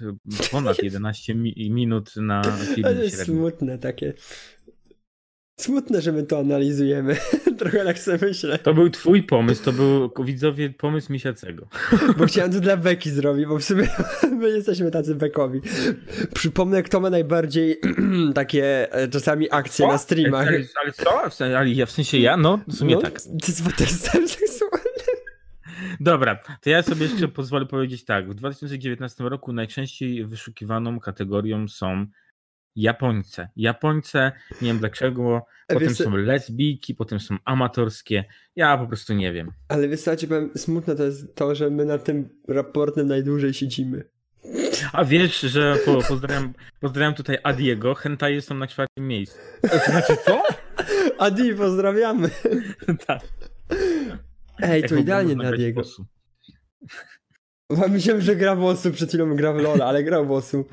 ponad 0.51 0.83
11 0.83 1.35
mi 1.35 1.69
minut 1.71 2.15
na 2.15 2.41
filmie. 2.43 2.83
To 2.83 3.03
jest 3.03 3.25
smutne 3.25 3.77
takie. 3.77 4.13
Smutne, 5.59 6.01
że 6.01 6.11
my 6.11 6.23
to 6.23 6.39
analizujemy. 6.39 7.17
Trochę 7.59 7.85
tak 7.85 7.99
sobie 7.99 8.17
myślę. 8.21 8.59
To 8.59 8.73
był 8.73 8.89
twój 8.89 9.23
pomysł, 9.23 9.63
to 9.63 9.73
był 9.73 10.11
widzowie 10.23 10.69
pomysł 10.69 11.13
Misiacego. 11.13 11.67
Bo 12.17 12.25
chciałem 12.25 12.51
to 12.51 12.59
dla 12.59 12.77
Beki 12.77 13.09
zrobić, 13.09 13.45
bo 13.45 13.57
w 13.59 13.63
sumie 13.63 13.87
my 14.39 14.49
jesteśmy 14.49 14.91
tacy 14.91 15.15
Bekowi. 15.15 15.61
Przypomnę, 16.33 16.83
kto 16.83 16.99
ma 16.99 17.09
najbardziej 17.09 17.79
takie 18.35 18.93
e, 18.93 19.07
czasami 19.07 19.51
akcje 19.51 19.85
co? 19.85 19.91
na 19.91 19.97
streamach. 19.97 20.47
Ale, 20.47 20.63
ale 20.83 20.93
co? 20.93 21.45
Ale 21.57 21.69
ja 21.69 21.85
w 21.85 21.91
sensie 21.91 22.17
ja? 22.17 22.37
No, 22.37 22.59
w 22.67 22.75
sumie 22.75 22.95
no, 22.95 23.01
tak. 23.01 23.21
Ty 23.21 23.51
jest 23.81 24.11
seksualnym. 24.11 24.87
Dobra, 25.99 26.39
to 26.61 26.69
ja 26.69 26.83
sobie 26.83 27.05
jeszcze 27.05 27.27
pozwolę 27.27 27.65
powiedzieć 27.65 28.05
tak. 28.05 28.29
W 28.29 28.33
2019 28.33 29.23
roku 29.23 29.53
najczęściej 29.53 30.25
wyszukiwaną 30.25 30.99
kategorią 30.99 31.67
są 31.67 32.05
Japońce. 32.77 33.49
Japońce, 33.55 34.31
nie 34.61 34.67
wiem 34.67 34.79
dlaczego, 34.79 35.45
potem 35.67 35.95
są 35.95 36.15
lesbijki, 36.15 36.95
potem 36.95 37.19
są 37.19 37.37
amatorskie. 37.45 38.25
Ja 38.55 38.77
po 38.77 38.87
prostu 38.87 39.13
nie 39.13 39.33
wiem. 39.33 39.51
Ale 39.67 39.87
wiesz 39.87 40.01
co, 40.01 40.11
powiem, 40.27 40.49
smutne 40.55 40.95
to 40.95 41.03
jest 41.03 41.35
to, 41.35 41.55
że 41.55 41.69
my 41.69 41.85
na 41.85 41.97
tym 41.97 42.29
raportem 42.47 43.07
najdłużej 43.07 43.53
siedzimy. 43.53 44.03
A 44.93 45.05
wiesz, 45.05 45.39
że 45.39 45.75
po, 45.85 46.01
pozdrawiam, 46.01 46.53
pozdrawiam 46.79 47.13
tutaj 47.13 47.37
Adiego, 47.43 47.95
hentaje 47.95 48.41
są 48.41 48.55
na 48.55 48.67
czwartym 48.67 49.07
miejscu. 49.07 49.37
To 49.61 49.91
znaczy 49.91 50.13
co? 50.25 50.43
Adi, 51.25 51.53
pozdrawiamy. 51.53 52.29
tak. 53.07 53.21
Ej, 54.59 54.83
to 54.83 54.95
idealnie 54.95 55.35
na 55.35 55.47
Adiego. 55.47 55.81
Myślałem, 57.89 58.21
że 58.21 58.35
gra 58.35 58.55
w 58.55 58.63
osu, 58.63 58.91
przed 58.91 59.09
chwilą 59.09 59.35
gra 59.35 59.53
w 59.53 59.57
LoL, 59.57 59.81
ale 59.81 60.03
gra 60.03 60.23
w 60.23 60.31
osu. 60.31 60.65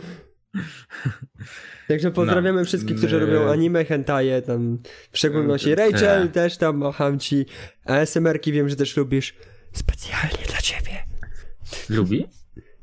Także 1.89 2.11
pozdrawiamy 2.11 2.59
no, 2.59 2.65
wszystkich, 2.65 2.97
którzy 2.97 3.19
robią 3.19 3.51
anime, 3.51 3.85
hentaje, 3.85 4.43
tam 4.43 4.79
w 5.11 5.19
szczególności 5.19 5.71
no, 5.71 5.77
Rachel 5.77 6.29
też 6.29 6.57
tam 6.57 6.77
macham 6.77 7.19
ci. 7.19 7.47
ASMR-ki 7.85 8.53
wiem, 8.53 8.69
że 8.69 8.77
też 8.77 8.97
lubisz. 8.97 9.35
Specjalnie 9.73 10.47
dla 10.49 10.59
ciebie. 10.59 11.05
Lubi? 11.91 12.27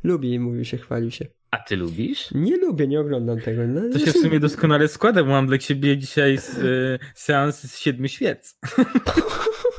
Lubi, 0.03 0.39
mówił 0.39 0.65
się, 0.65 0.77
chwalił 0.77 1.11
się. 1.11 1.25
A 1.51 1.57
ty 1.57 1.75
lubisz? 1.75 2.31
Nie 2.31 2.57
lubię, 2.57 2.87
nie 2.87 2.99
oglądam 2.99 3.41
tego. 3.41 3.67
No, 3.67 3.81
to 3.93 3.99
się 3.99 4.11
w 4.11 4.17
sumie 4.17 4.39
doskonale 4.39 4.87
składa, 4.87 5.23
bo 5.23 5.29
mam 5.29 5.47
dla 5.47 5.57
ciebie 5.57 5.97
dzisiaj 5.97 6.37
z, 6.37 6.57
y, 6.57 6.99
seans 7.15 7.61
z 7.61 7.77
siedmiu 7.77 8.07
świec. 8.07 8.57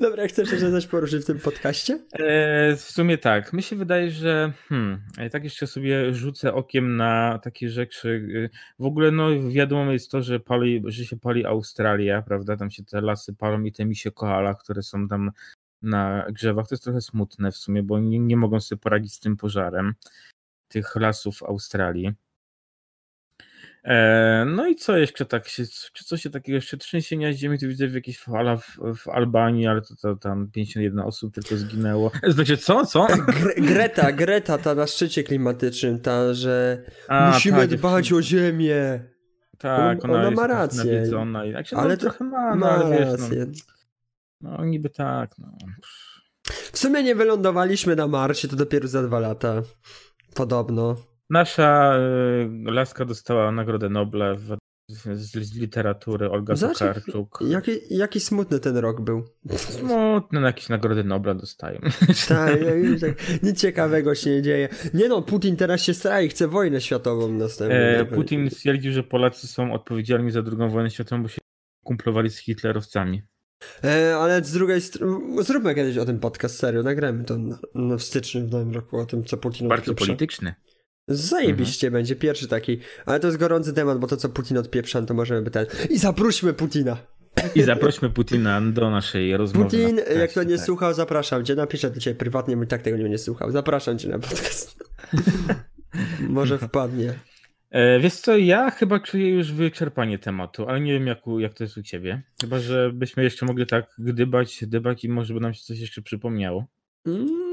Dobra, 0.00 0.26
chcesz 0.26 0.52
jeszcze 0.52 0.70
coś 0.70 0.86
poruszyć 0.86 1.22
w 1.22 1.26
tym 1.26 1.38
podcaście? 1.38 1.98
E, 2.12 2.76
w 2.76 2.80
sumie 2.80 3.18
tak. 3.18 3.52
Mi 3.52 3.62
się 3.62 3.76
wydaje, 3.76 4.10
że 4.10 4.52
hmm, 4.68 5.02
tak 5.32 5.44
jeszcze 5.44 5.66
sobie 5.66 6.14
rzucę 6.14 6.54
okiem 6.54 6.96
na 6.96 7.40
takie 7.42 7.68
rzeczy. 7.70 8.50
W 8.78 8.84
ogóle 8.84 9.10
no 9.10 9.28
wiadomo 9.48 9.92
jest 9.92 10.10
to, 10.10 10.22
że, 10.22 10.40
pali, 10.40 10.82
że 10.86 11.04
się 11.04 11.16
pali 11.16 11.46
Australia, 11.46 12.22
prawda? 12.22 12.56
Tam 12.56 12.70
się 12.70 12.84
te 12.84 13.00
lasy 13.00 13.34
palą 13.34 13.62
i 13.62 13.72
te 13.72 13.84
misie 13.84 14.10
koala, 14.10 14.54
które 14.54 14.82
są 14.82 15.08
tam 15.08 15.30
na 15.82 16.26
grzewach. 16.30 16.68
To 16.68 16.74
jest 16.74 16.84
trochę 16.84 17.00
smutne 17.00 17.52
w 17.52 17.56
sumie, 17.56 17.82
bo 17.82 17.98
nie, 17.98 18.18
nie 18.18 18.36
mogą 18.36 18.60
sobie 18.60 18.80
poradzić 18.80 19.14
z 19.14 19.20
tym 19.20 19.36
pożarem 19.36 19.94
tych 20.68 20.96
lasów 20.96 21.42
Australii. 21.42 22.12
E, 23.84 24.44
no 24.44 24.66
i 24.66 24.74
co 24.74 24.96
jeszcze 24.96 25.26
tak 25.26 25.48
się, 25.48 25.62
czy 25.92 26.04
coś 26.04 26.22
się 26.22 26.30
takiego 26.30 26.56
jeszcze 26.56 26.76
trzęsienia 26.76 27.32
ziemi, 27.32 27.58
tu 27.58 27.68
widzę 27.68 27.88
w 27.88 27.94
jakiejś 27.94 28.18
fala 28.18 28.56
w, 28.56 28.78
w, 28.96 29.08
Albanii, 29.08 29.66
ale 29.66 29.82
to, 29.82 29.96
to, 29.96 30.16
tam 30.16 30.50
51 30.50 30.98
osób 30.98 31.34
tylko 31.34 31.56
zginęło. 31.56 32.10
Znaczy 32.28 32.56
co, 32.56 32.86
co? 32.86 33.06
Gre 33.06 33.54
Greta, 33.54 34.12
Greta 34.12 34.58
ta 34.58 34.74
na 34.74 34.86
szczycie 34.86 35.22
klimatycznym, 35.22 36.00
ta, 36.00 36.34
że 36.34 36.84
A, 37.08 37.30
musimy 37.30 37.68
ta, 37.68 37.76
dbać 37.76 38.12
o 38.12 38.22
ziemię. 38.22 39.04
Tak, 39.58 40.04
ona, 40.04 40.14
ona 40.14 40.30
ma 40.30 40.46
rację. 40.46 41.06
Znaczy, 41.06 41.76
ale 41.76 41.90
no, 41.90 41.96
trochę 41.96 42.24
ma, 42.24 42.56
no, 42.56 42.70
ale 42.70 42.98
wiesz, 42.98 43.08
rację. 43.08 43.46
No, 44.40 44.56
no 44.58 44.64
niby 44.64 44.90
tak, 44.90 45.38
no. 45.38 45.56
W 46.72 46.78
sumie 46.78 47.02
nie 47.02 47.14
wylądowaliśmy 47.14 47.96
na 47.96 48.06
Marsie, 48.08 48.48
to 48.48 48.56
dopiero 48.56 48.88
za 48.88 49.02
dwa 49.02 49.20
lata. 49.20 49.62
Podobno. 50.34 51.11
Nasza 51.32 51.98
y, 52.66 52.70
laska 52.70 53.04
dostała 53.04 53.52
Nagrodę 53.52 53.88
Nobla 53.88 54.34
w, 54.34 54.56
z, 54.88 55.20
z, 55.20 55.54
literatury, 55.54 56.30
Olga 56.30 56.54
Tokarczuk. 56.56 57.38
Jaki, 57.48 57.72
jaki 57.90 58.20
smutny 58.20 58.60
ten 58.60 58.76
rok 58.76 59.00
był. 59.00 59.24
Smutny, 59.56 60.40
no 60.40 60.46
jakieś 60.46 60.68
Nagrody 60.68 61.04
Nobla 61.04 61.34
dostają. 61.34 61.80
Tak, 62.28 62.58
tak, 63.00 63.42
nic 63.42 63.60
ciekawego 63.60 64.14
się 64.14 64.30
nie 64.30 64.42
dzieje. 64.42 64.68
Nie 64.94 65.08
no, 65.08 65.22
Putin 65.22 65.56
teraz 65.56 65.82
się 65.82 65.94
stara 65.94 66.22
i 66.22 66.28
chce 66.28 66.48
wojnę 66.48 66.80
światową 66.80 67.28
następną. 67.28 67.76
E, 67.76 68.04
Putin 68.04 68.50
stwierdził, 68.50 68.92
że 68.92 69.02
Polacy 69.02 69.46
są 69.46 69.72
odpowiedzialni 69.72 70.30
za 70.30 70.42
drugą 70.42 70.68
wojnę 70.68 70.90
światową, 70.90 71.22
bo 71.22 71.28
się 71.28 71.38
kumplowali 71.84 72.30
z 72.30 72.38
hitlerowcami. 72.38 73.22
E, 73.84 74.16
ale 74.16 74.44
z 74.44 74.52
drugiej 74.52 74.80
strony, 74.80 75.42
zróbmy 75.42 75.74
kiedyś 75.74 75.98
o 75.98 76.04
tym 76.04 76.20
podcast, 76.20 76.58
serio, 76.58 76.82
nagramy 76.82 77.24
to 77.24 77.38
na, 77.38 77.58
na 77.74 77.96
w 77.96 78.02
styczniu 78.02 78.46
w 78.46 78.50
nowym 78.50 78.74
roku, 78.74 78.98
o 78.98 79.06
tym, 79.06 79.24
co 79.24 79.36
Putin 79.36 79.68
Bardzo 79.68 79.94
polityczny. 79.94 80.54
Zajebiście 81.08 81.86
mhm. 81.86 82.00
będzie 82.00 82.16
pierwszy 82.16 82.48
taki, 82.48 82.78
ale 83.06 83.20
to 83.20 83.26
jest 83.26 83.38
gorący 83.38 83.72
temat, 83.72 83.98
bo 83.98 84.06
to 84.06 84.16
co 84.16 84.28
Putin 84.28 84.58
odpieprza, 84.58 85.02
to 85.02 85.14
możemy 85.14 85.42
by 85.42 85.50
ten... 85.50 85.66
I 85.90 85.98
zaprośmy 85.98 86.52
Putina! 86.52 86.96
I 87.54 87.62
zaprośmy 87.62 88.10
Putina 88.10 88.60
do 88.60 88.90
naszej 88.90 89.36
rozmowy. 89.36 89.64
Putin, 89.64 90.00
jak 90.18 90.32
to 90.32 90.42
nie 90.42 90.56
tak. 90.56 90.66
słuchał, 90.66 90.94
zapraszam 90.94 91.44
cię. 91.44 91.54
Napiszę 91.54 91.90
do 91.90 92.00
ciebie 92.00 92.16
prywatnie, 92.16 92.56
bo 92.56 92.66
tak 92.66 92.82
tego 92.82 92.96
nie 92.96 93.18
słuchał. 93.18 93.50
Zapraszam 93.50 93.98
cię 93.98 94.08
na 94.08 94.18
podcast. 94.18 94.84
Może 96.28 96.58
wpadnie. 96.58 97.14
E, 97.70 98.00
wiesz 98.00 98.14
co, 98.14 98.36
ja 98.36 98.70
chyba 98.70 99.00
czuję 99.00 99.30
już 99.30 99.52
wyczerpanie 99.52 100.18
tematu, 100.18 100.66
ale 100.68 100.80
nie 100.80 100.92
wiem 100.92 101.06
jak, 101.06 101.18
jak 101.38 101.54
to 101.54 101.64
jest 101.64 101.76
u 101.76 101.82
ciebie. 101.82 102.22
Chyba, 102.40 102.58
że 102.58 102.90
byśmy 102.94 103.22
jeszcze 103.22 103.46
mogli 103.46 103.66
tak 103.66 103.86
gdybać, 103.98 104.64
dybać 104.66 105.04
i 105.04 105.08
może 105.08 105.34
by 105.34 105.40
nam 105.40 105.54
się 105.54 105.62
coś 105.62 105.78
jeszcze 105.78 106.02
przypomniało. 106.02 106.66
Mm, 107.06 107.51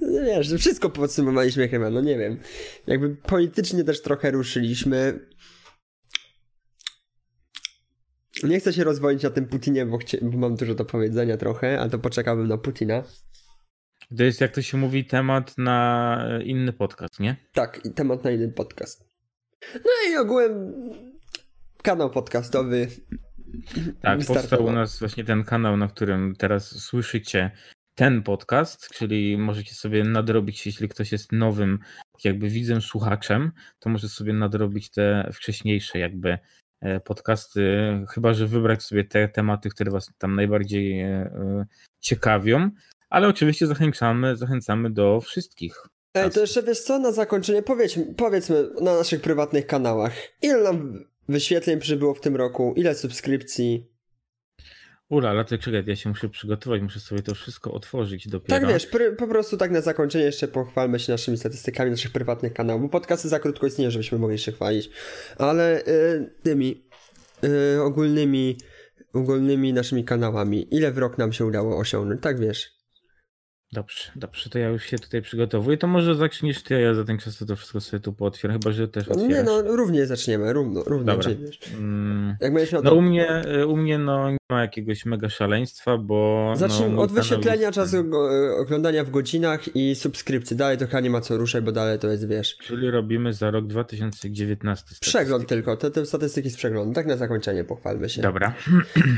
no 0.00 0.22
wiesz, 0.24 0.54
wszystko 0.58 0.90
podsumowaliśmy 0.90 1.68
chyba, 1.68 1.90
no 1.90 2.00
nie 2.00 2.18
wiem. 2.18 2.38
Jakby 2.86 3.16
politycznie 3.16 3.84
też 3.84 4.02
trochę 4.02 4.30
ruszyliśmy. 4.30 5.26
Nie 8.42 8.60
chcę 8.60 8.72
się 8.72 8.84
rozwodzić 8.84 9.22
na 9.22 9.30
tym 9.30 9.46
Putinie, 9.46 9.86
bo, 9.86 9.98
chcie, 9.98 10.18
bo 10.22 10.38
mam 10.38 10.56
dużo 10.56 10.74
do 10.74 10.84
powiedzenia 10.84 11.36
trochę, 11.36 11.80
ale 11.80 11.90
to 11.90 11.98
poczekałbym 11.98 12.48
na 12.48 12.58
Putina. 12.58 13.02
To 14.16 14.24
jest, 14.24 14.40
jak 14.40 14.54
to 14.54 14.62
się 14.62 14.76
mówi, 14.76 15.04
temat 15.04 15.58
na 15.58 16.18
inny 16.44 16.72
podcast, 16.72 17.20
nie? 17.20 17.36
Tak, 17.52 17.80
temat 17.94 18.24
na 18.24 18.30
inny 18.30 18.52
podcast. 18.52 19.04
No 19.74 20.10
i 20.10 20.16
ogółem 20.16 20.72
kanał 21.82 22.10
podcastowy 22.10 22.88
tak, 24.00 24.18
powstał 24.26 24.64
u 24.64 24.72
nas 24.72 24.98
właśnie 24.98 25.24
ten 25.24 25.44
kanał, 25.44 25.76
na 25.76 25.88
którym 25.88 26.36
teraz 26.38 26.82
słyszycie 26.82 27.50
ten 27.94 28.22
podcast, 28.22 28.88
czyli 28.88 29.38
możecie 29.38 29.74
sobie 29.74 30.04
nadrobić, 30.04 30.66
jeśli 30.66 30.88
ktoś 30.88 31.12
jest 31.12 31.32
nowym 31.32 31.78
jakby 32.24 32.48
widzem, 32.48 32.80
słuchaczem, 32.80 33.52
to 33.78 33.90
może 33.90 34.08
sobie 34.08 34.32
nadrobić 34.32 34.90
te 34.90 35.30
wcześniejsze 35.32 35.98
jakby 35.98 36.38
e, 36.80 37.00
podcasty, 37.00 37.62
chyba 38.10 38.34
że 38.34 38.46
wybrać 38.46 38.82
sobie 38.82 39.04
te 39.04 39.28
tematy, 39.28 39.70
które 39.70 39.90
was 39.90 40.10
tam 40.18 40.34
najbardziej 40.34 41.00
e, 41.00 41.06
e, 41.06 41.66
ciekawią, 42.00 42.70
ale 43.10 43.28
oczywiście 43.28 43.66
zachęcamy, 43.66 44.36
zachęcamy 44.36 44.90
do 44.90 45.20
wszystkich. 45.20 45.86
Ej, 46.14 46.30
to 46.30 46.40
jeszcze 46.40 46.62
wiesz 46.62 46.80
co, 46.80 46.98
na 46.98 47.12
zakończenie 47.12 47.62
powiedz, 47.62 47.98
powiedzmy 48.16 48.68
na 48.80 48.96
naszych 48.96 49.20
prywatnych 49.20 49.66
kanałach, 49.66 50.12
ile 50.42 50.62
nam 50.62 51.04
wyświetleń 51.28 51.80
przybyło 51.80 52.14
w 52.14 52.20
tym 52.20 52.36
roku, 52.36 52.74
ile 52.76 52.94
subskrypcji. 52.94 53.92
Ula, 55.08 55.30
ale 55.30 55.44
to 55.44 55.58
czekaj, 55.58 55.84
ja 55.86 55.96
się 55.96 56.08
muszę 56.08 56.28
przygotować, 56.28 56.82
muszę 56.82 57.00
sobie 57.00 57.22
to 57.22 57.34
wszystko 57.34 57.72
otworzyć 57.72 58.28
dopiero. 58.28 58.60
Tak 58.60 58.68
wiesz, 58.68 58.88
po 59.18 59.26
prostu 59.26 59.56
tak 59.56 59.70
na 59.70 59.80
zakończenie 59.80 60.24
jeszcze 60.24 60.48
pochwalmy 60.48 60.98
się 60.98 61.12
naszymi 61.12 61.38
statystykami 61.38 61.90
naszych 61.90 62.12
prywatnych 62.12 62.52
kanałów, 62.52 62.82
bo 62.82 62.88
podcasty 62.88 63.28
za 63.28 63.38
krótko 63.38 63.66
istnieją, 63.66 63.90
żebyśmy 63.90 64.18
mogli 64.18 64.38
się 64.38 64.52
chwalić, 64.52 64.90
ale 65.38 65.80
y, 65.80 66.30
tymi 66.42 66.84
y, 67.44 67.82
ogólnymi, 67.82 68.58
ogólnymi 69.12 69.72
naszymi 69.72 70.04
kanałami, 70.04 70.74
ile 70.74 70.92
w 70.92 70.98
rok 70.98 71.18
nam 71.18 71.32
się 71.32 71.46
udało 71.46 71.78
osiągnąć, 71.78 72.22
tak 72.22 72.40
wiesz? 72.40 72.81
Dobrze, 73.72 74.10
dobrze, 74.16 74.50
to 74.50 74.58
ja 74.58 74.68
już 74.68 74.82
się 74.84 74.98
tutaj 74.98 75.22
przygotowuję. 75.22 75.76
To 75.76 75.86
może 75.86 76.14
zaczniesz 76.14 76.62
ty, 76.62 76.74
a 76.74 76.78
ja 76.78 76.94
za 76.94 77.04
ten 77.04 77.18
czas 77.18 77.38
to 77.48 77.56
wszystko 77.56 77.80
sobie 77.80 78.00
tu 78.00 78.12
pootwieram, 78.12 78.58
chyba 78.60 78.72
że 78.72 78.88
też 78.88 79.08
otwierasz. 79.08 79.30
Nie, 79.30 79.42
no 79.42 79.62
równie 79.62 80.06
zaczniemy, 80.06 80.52
równo, 80.52 80.82
równo. 80.82 81.12
Dobra. 81.16 81.30
Mm, 81.78 82.36
jak 82.40 82.52
będziesz 82.54 82.72
miał 82.72 82.82
No 82.82 82.90
to- 82.90 82.96
u 82.96 83.02
mnie, 83.02 83.42
u 83.68 83.76
mnie 83.76 83.98
no 83.98 84.30
nie 84.30 84.36
ma 84.50 84.60
jakiegoś 84.60 85.06
mega 85.06 85.28
szaleństwa, 85.28 85.98
bo... 85.98 86.52
Zacznijmy 86.56 86.94
no, 86.94 87.02
od 87.02 87.12
wyświetlenia 87.12 87.62
jest- 87.62 87.74
czasu 87.74 88.04
go- 88.04 88.56
oglądania 88.58 89.04
w 89.04 89.10
godzinach 89.10 89.76
i 89.76 89.94
subskrypcji. 89.94 90.56
Dalej 90.56 90.78
to 90.78 90.86
chyba 90.86 91.00
nie 91.00 91.10
ma 91.10 91.20
co 91.20 91.36
ruszać, 91.36 91.64
bo 91.64 91.72
dalej 91.72 91.98
to 91.98 92.08
jest, 92.08 92.28
wiesz, 92.28 92.56
Czyli 92.56 92.90
robimy 92.90 93.32
za 93.32 93.50
rok 93.50 93.66
2019. 93.66 94.84
przegląd 95.00 95.48
tylko. 95.48 95.76
Te, 95.76 95.90
te 95.90 96.06
statystyki 96.06 96.50
z 96.50 96.56
przeglądu. 96.56 96.94
Tak 96.94 97.06
na 97.06 97.16
zakończenie 97.16 97.64
pochwalmy 97.64 98.08
się. 98.08 98.22
Dobra. 98.22 98.54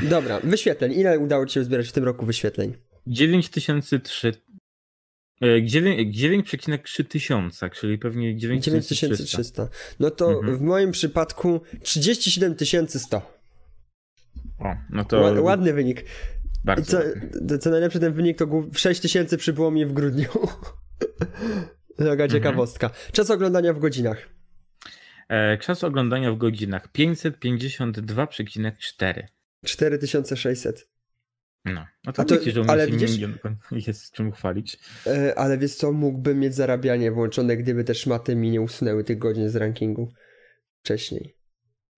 Dobra, 0.09 0.39
wyświetleń. 0.43 0.93
Ile 0.93 1.19
udało 1.19 1.45
ci 1.45 1.53
się 1.53 1.63
zbierać 1.63 1.87
w 1.87 1.91
tym 1.91 2.03
roku 2.03 2.25
wyświetleń? 2.25 2.73
9003. 3.07 4.31
e, 5.41 5.63
9 5.65 6.17
9,3 6.17 7.05
tysiąca, 7.07 7.69
czyli 7.69 7.97
pewnie 7.97 8.35
9300. 8.37 8.95
9300. 8.95 9.69
No 9.99 10.11
to 10.11 10.31
Mhm. 10.33 10.57
w 10.57 10.61
moim 10.61 10.91
przypadku 10.91 11.61
37 11.83 12.55
100. 12.99 13.35
O, 14.59 14.75
no 14.89 15.05
to 15.05 15.17
Ła- 15.21 15.41
Ładny 15.41 15.73
wynik. 15.73 16.05
Bardzo. 16.63 16.91
co, 16.91 16.97
ładnie. 16.97 17.29
to, 17.49 17.57
co 17.57 17.69
najlepsze, 17.69 17.99
ten 17.99 18.13
wynik 18.13 18.37
to 18.37 18.47
głów- 18.47 18.79
6 18.79 19.01
tysięcy 19.01 19.37
przybyło 19.37 19.71
mi 19.71 19.85
w 19.85 19.93
grudniu. 19.93 20.27
Taka 21.97 22.11
Mhm. 22.11 22.29
ciekawostka. 22.29 22.89
Czas 23.11 23.29
oglądania 23.31 23.73
w 23.73 23.79
godzinach. 23.79 24.29
E, 25.29 25.57
czas 25.57 25.83
oglądania 25.83 26.31
w 26.31 26.37
godzinach 26.37 26.91
552,4. 26.91 29.23
4600. 29.65 30.87
No, 31.65 31.85
no 32.05 32.13
to, 32.13 32.21
A 32.21 32.25
to- 32.25 32.35
wiecie, 32.35 32.51
że 32.51 32.61
u 32.61 32.63
mnie 32.63 32.71
ale 32.73 32.87
widzisz- 32.87 33.19
nie, 33.19 33.79
jest 33.87 34.03
z 34.03 34.11
czym 34.11 34.31
chwalić. 34.31 34.79
E, 35.07 35.39
ale 35.39 35.57
wiesz 35.57 35.75
co, 35.75 35.91
mógłbym 35.91 36.39
mieć 36.39 36.55
zarabianie 36.55 37.11
włączone, 37.11 37.57
gdyby 37.57 37.83
te 37.83 37.95
szmaty 37.95 38.35
mi 38.35 38.51
nie 38.51 38.61
usunęły 38.61 39.03
tych 39.03 39.17
godzin 39.17 39.49
z 39.49 39.55
rankingu 39.55 40.11
wcześniej. 40.83 41.35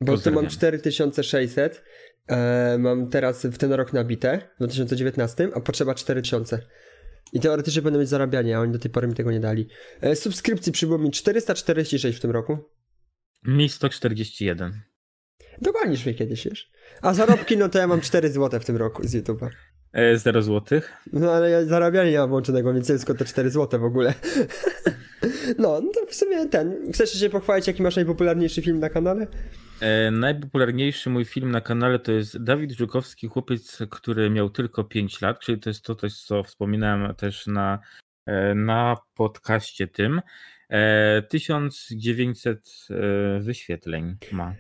Bo 0.02 0.06
tu 0.06 0.12
mam 0.12 0.16
Pozdrawiam. 0.16 0.50
4600, 0.50 1.84
e, 2.28 2.78
mam 2.80 3.10
teraz 3.10 3.46
w 3.46 3.58
ten 3.58 3.74
rok 3.74 3.94
nabite, 3.94 4.50
w 4.56 4.58
2019, 4.58 5.50
a 5.56 5.60
potrzeba 5.60 5.96
4000. 5.96 6.60
I 7.34 7.40
teoretycznie 7.40 7.82
będę 7.82 8.00
mieć 8.00 8.10
zarabianie, 8.10 8.58
a 8.58 8.60
oni 8.60 8.72
do 8.72 8.80
tej 8.80 8.92
pory 8.92 9.08
mi 9.08 9.14
tego 9.14 9.32
nie 9.32 9.40
dali. 9.40 9.68
E, 10.02 10.16
subskrypcji 10.16 10.72
przybyło 10.72 10.98
mi 11.00 11.12
446 11.12 12.18
w 12.18 12.22
tym 12.22 12.32
roku. 12.32 12.58
Mi 13.44 13.70
141. 13.70 14.82
Dogonisz 15.62 16.06
mnie 16.06 16.16
kiedyś, 16.16 16.46
wiesz. 16.46 16.72
A 17.02 17.14
zarobki, 17.14 17.58
no 17.58 17.70
to 17.70 17.80
ja 17.80 17.88
mam 17.88 18.02
4 18.02 18.30
zł 18.30 18.60
w 18.60 18.66
tym 18.66 18.78
roku 18.78 19.08
z 19.08 19.16
YouTube'a. 19.16 19.50
E, 19.94 20.18
0 20.18 20.42
złotych. 20.42 20.94
No 21.14 21.32
ale 21.32 21.50
ja 21.50 21.66
zarabianie 21.66 22.12
nie 22.12 22.18
mam 22.18 22.30
włączonego, 22.30 22.74
więc 22.74 22.88
tylko 22.88 23.14
te 23.14 23.26
4 23.26 23.50
zł 23.50 23.80
w 23.80 23.84
ogóle. 23.84 24.14
No, 25.58 25.82
no 25.82 25.92
to 25.94 26.06
w 26.06 26.16
sumie 26.16 26.46
ten. 26.50 26.92
Chcesz 26.94 27.12
się 27.20 27.30
pochwalić, 27.30 27.68
jaki 27.68 27.84
masz 27.84 27.96
najpopularniejszy 27.96 28.62
film 28.62 28.80
na 28.80 28.90
kanale? 28.90 29.28
E, 29.82 30.12
najpopularniejszy 30.12 31.10
mój 31.10 31.26
film 31.26 31.52
na 31.52 31.62
kanale 31.62 32.00
to 32.00 32.12
jest 32.12 32.44
Dawid 32.44 32.72
Żukowski, 32.72 33.28
chłopiec, 33.28 33.80
który 33.90 34.30
miał 34.30 34.50
tylko 34.50 34.84
5 34.84 35.22
lat, 35.22 35.40
czyli 35.40 35.60
to 35.60 35.70
jest 35.70 35.82
to, 35.82 35.96
coś, 35.96 36.14
co 36.14 36.44
wspominałem 36.44 37.16
też 37.16 37.48
na, 37.48 37.80
e, 38.26 38.56
na 38.56 38.98
podcaście 39.16 39.88
tym. 39.88 40.22
E, 40.70 41.22
1900 41.22 42.70
e, 42.90 43.40
wyświetleń 43.40 44.18
ma. 44.32 44.56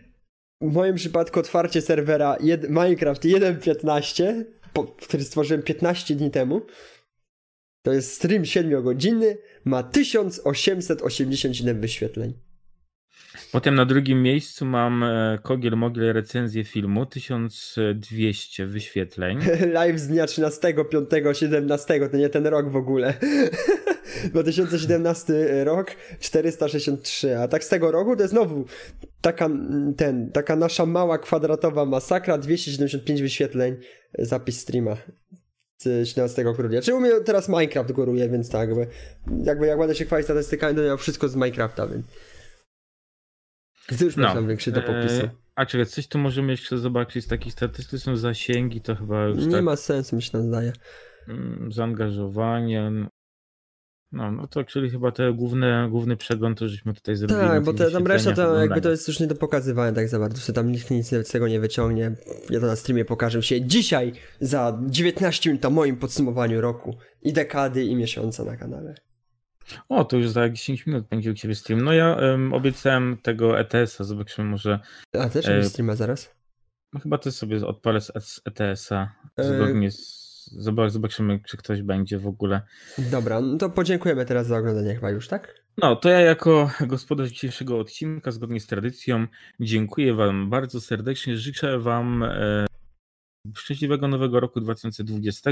W 0.61 0.73
moim 0.73 0.95
przypadku 0.95 1.39
otwarcie 1.39 1.81
serwera 1.81 2.35
jed- 2.39 2.69
Minecraft 2.69 3.23
1.15, 3.23 4.43
po- 4.73 4.83
który 4.83 5.23
stworzyłem 5.23 5.63
15 5.63 6.15
dni 6.15 6.31
temu. 6.31 6.61
To 7.81 7.93
jest 7.93 8.13
stream 8.13 8.43
7-godzinny, 8.43 9.37
ma 9.65 9.83
1887 9.83 11.81
wyświetleń. 11.81 12.33
Potem 13.51 13.75
na 13.75 13.85
drugim 13.85 14.23
miejscu 14.23 14.65
mam 14.65 15.03
e, 15.03 15.39
Kogiel 15.43 15.77
Mogiel 15.77 16.13
recenzję 16.13 16.63
filmu, 16.63 17.05
1200 17.05 18.65
wyświetleń. 18.65 19.39
Live 19.73 19.99
z 19.99 20.07
dnia 20.07 20.25
13, 20.25 20.73
5, 20.91 21.09
17, 21.39 22.09
to 22.09 22.17
nie 22.17 22.29
ten 22.29 22.47
rok 22.47 22.69
w 22.71 22.75
ogóle. 22.75 23.13
2017 24.33 25.63
rok 25.63 25.91
463, 26.19 27.37
a 27.37 27.47
tak 27.47 27.63
z 27.63 27.69
tego 27.69 27.91
roku 27.91 28.15
to 28.15 28.21
jest 28.21 28.31
znowu 28.33 28.65
taka, 29.21 29.49
ten, 29.97 30.31
taka 30.31 30.55
nasza 30.55 30.85
mała 30.85 31.17
kwadratowa 31.17 31.85
masakra, 31.85 32.37
275 32.37 33.21
wyświetleń, 33.21 33.77
zapis 34.19 34.59
streama 34.59 34.97
z 35.77 36.07
17 36.07 36.43
grudnia. 36.43 36.81
Czyli 36.81 36.97
u 36.97 36.99
mnie 36.99 37.11
teraz 37.25 37.49
Minecraft 37.49 37.91
góruje, 37.91 38.29
więc 38.29 38.49
tak, 38.49 38.69
jakby, 38.69 38.87
jakby 39.43 39.67
jak 39.67 39.79
będę 39.79 39.95
się 39.95 40.05
chwalić 40.05 40.25
statystykami, 40.25 40.75
to 40.75 40.81
ja 40.81 40.97
wszystko 40.97 41.27
z 41.27 41.35
Minecrafta, 41.35 41.87
więc... 41.87 42.05
Ty 43.97 44.05
już 44.05 44.17
masz 44.17 44.33
tam 44.33 44.47
większy 44.47 44.71
do 44.71 44.81
popisu. 44.81 45.25
E, 45.25 45.29
a 45.55 45.65
czekaj, 45.65 45.85
coś 45.85 46.07
tu 46.07 46.17
możemy 46.17 46.51
jeszcze 46.51 46.77
zobaczyć 46.77 47.25
z 47.25 47.27
takich 47.27 47.53
statystyk, 47.53 47.99
są 47.99 48.15
zasięgi, 48.15 48.81
to 48.81 48.95
chyba 48.95 49.25
już 49.25 49.45
Nie 49.45 49.51
tak, 49.51 49.63
ma 49.63 49.75
sensu, 49.75 50.15
mi 50.15 50.21
się 50.21 50.31
tam 50.31 50.47
zdaje. 50.47 50.73
mm, 51.27 51.71
zaangażowanie. 51.71 52.91
No, 54.11 54.31
no 54.31 54.47
to 54.47 54.63
czyli 54.63 54.89
chyba 54.89 55.11
te 55.11 55.33
główne, 55.33 55.87
główny 55.91 56.17
przegląd 56.17 56.59
to 56.59 56.67
żeśmy 56.67 56.93
tutaj 56.93 57.15
zrobili. 57.15 57.39
Tak, 57.39 57.63
bo 57.63 57.73
te, 57.73 57.91
tam 57.91 58.07
reszta 58.07 58.33
to 58.33 58.59
jakby 58.59 58.81
to 58.81 58.89
jest 58.91 59.07
już 59.07 59.19
nie 59.19 59.27
do 59.27 59.35
pokazywania 59.35 59.91
tak 59.91 60.09
za 60.09 60.19
bardzo, 60.19 60.41
że 60.45 60.53
tam 60.53 60.71
nikt 60.71 60.91
nic 60.91 61.07
z 61.09 61.31
tego 61.31 61.47
nie 61.47 61.59
wyciągnie. 61.59 62.11
Ja 62.49 62.59
to 62.59 62.65
na 62.65 62.75
streamie 62.75 63.05
pokażę 63.05 63.43
się 63.43 63.61
dzisiaj 63.61 64.13
za 64.39 64.79
19 64.87 65.49
minut 65.49 65.65
o 65.65 65.69
moim 65.69 65.97
podsumowaniu 65.97 66.61
roku 66.61 66.95
i 67.21 67.33
dekady 67.33 67.83
i 67.85 67.95
miesiąca 67.95 68.43
na 68.43 68.57
kanale. 68.57 68.95
O, 69.89 70.05
to 70.05 70.17
już 70.17 70.29
za 70.29 70.49
10 70.49 70.85
minut 70.85 71.07
będzie 71.07 71.31
u 71.31 71.33
Ciebie 71.33 71.55
stream. 71.55 71.81
No 71.81 71.93
ja 71.93 72.15
em, 72.15 72.53
obiecałem 72.53 73.17
tego 73.23 73.59
ETS-a, 73.59 74.03
zobaczymy 74.03 74.49
może, 74.49 74.79
A 75.19 75.29
też 75.29 75.47
E, 75.47 75.63
streama 75.63 75.95
zaraz? 75.95 76.35
no 76.93 76.99
chyba 76.99 77.17
też 77.17 77.33
sobie 77.33 77.67
odpalę 77.67 78.01
z 78.01 78.41
ETS-a, 78.45 79.11
E, 79.37 79.43
zgodnie 79.43 79.91
z, 79.91 80.26
zobaczymy, 80.87 81.39
czy 81.45 81.57
ktoś 81.57 81.81
będzie 81.81 82.19
w 82.19 82.27
ogóle. 82.27 82.61
Dobra, 82.97 83.41
no 83.41 83.57
to 83.57 83.69
podziękujemy 83.69 84.25
teraz 84.25 84.47
za 84.47 84.57
oglądanie 84.57 84.95
chyba 84.95 85.09
już, 85.09 85.27
tak? 85.27 85.63
No, 85.77 85.95
to 85.95 86.09
ja 86.09 86.19
jako 86.19 86.71
gospodarz 86.87 87.29
dzisiejszego 87.29 87.79
odcinka, 87.79 88.31
zgodnie 88.31 88.59
z 88.59 88.67
tradycją, 88.67 89.27
dziękuję 89.59 90.13
Wam 90.13 90.49
bardzo 90.49 90.81
serdecznie. 90.81 91.37
Życzę 91.37 91.79
Wam 91.79 92.23
e, 92.23 92.65
szczęśliwego 93.55 94.07
nowego 94.07 94.39
roku 94.39 94.61
2020 94.61 95.51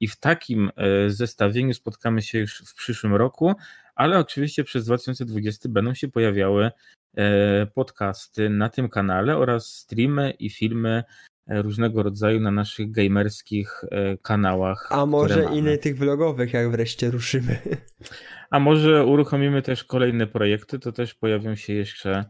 i 0.00 0.08
w 0.08 0.16
takim 0.16 0.70
e, 0.76 1.10
zestawieniu 1.10 1.74
spotkamy 1.74 2.22
się 2.22 2.38
już 2.38 2.62
w 2.66 2.74
przyszłym 2.74 3.14
roku, 3.14 3.54
ale 3.94 4.18
oczywiście 4.18 4.64
przez 4.64 4.84
2020 4.84 5.68
będą 5.68 5.94
się 5.94 6.08
pojawiały 6.08 6.70
e, 7.16 7.66
podcasty 7.66 8.50
na 8.50 8.68
tym 8.68 8.88
kanale 8.88 9.36
oraz 9.36 9.66
streamy 9.66 10.30
i 10.30 10.50
filmy 10.50 11.04
różnego 11.48 12.02
rodzaju 12.02 12.40
na 12.40 12.50
naszych 12.50 12.90
gamerskich 12.90 13.84
e, 13.90 14.16
kanałach. 14.18 14.88
A 14.90 15.06
może 15.06 15.48
innych 15.52 15.80
tych 15.80 15.98
vlogowych, 15.98 16.52
jak 16.52 16.70
wreszcie 16.70 17.10
ruszymy. 17.10 17.58
A 18.50 18.60
może 18.60 19.04
uruchomimy 19.04 19.62
też 19.62 19.84
kolejne 19.84 20.26
projekty, 20.26 20.78
to 20.78 20.92
też 20.92 21.14
pojawią 21.14 21.54
się 21.54 21.72
jeszcze 21.72 22.24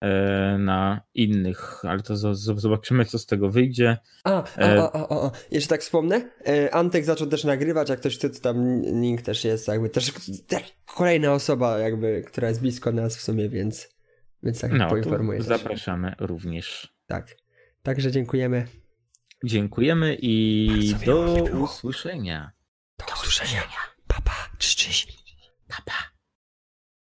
e, 0.00 0.58
na 0.58 1.00
innych, 1.14 1.84
ale 1.84 2.00
to 2.00 2.14
zo- 2.14 2.32
zo- 2.34 2.58
zobaczymy, 2.58 3.04
co 3.04 3.18
z 3.18 3.26
tego 3.26 3.50
wyjdzie. 3.50 3.96
A, 4.24 4.44
a, 4.56 4.60
E, 4.60 4.82
a, 4.82 4.92
a, 4.92 5.26
a. 5.26 5.30
jeszcze 5.50 5.68
tak 5.68 5.80
wspomnę, 5.80 6.30
Antek 6.72 7.04
zaczął 7.04 7.26
też 7.26 7.44
nagrywać, 7.44 7.88
jak 7.90 8.00
ktoś 8.00 8.16
chce, 8.16 8.30
to 8.30 8.40
tam 8.40 8.82
link 8.82 9.22
też 9.22 9.44
jest, 9.44 9.68
jakby 9.68 9.88
też 9.88 10.12
kolejna 10.86 11.32
osoba, 11.32 11.78
jakby, 11.78 12.22
która 12.26 12.48
jest 12.48 12.60
blisko 12.60 12.92
nas 12.92 13.16
w 13.16 13.20
sumie, 13.20 13.48
więc, 13.48 13.96
więc 14.42 14.60
tak 14.60 14.72
No, 14.72 14.88
poinformuję 14.88 15.42
zapraszamy 15.42 16.14
również. 16.20 16.94
Tak. 17.06 17.39
Także 17.82 18.12
dziękujemy. 18.12 18.66
Dziękujemy 19.44 20.16
i 20.20 20.94
do 21.06 21.34
usłyszenia. 21.60 22.52
Do 22.98 23.14
usłyszenia. 23.14 23.62
Papa, 24.06 24.50
cześć, 24.58 24.86
cześć. 24.86 25.19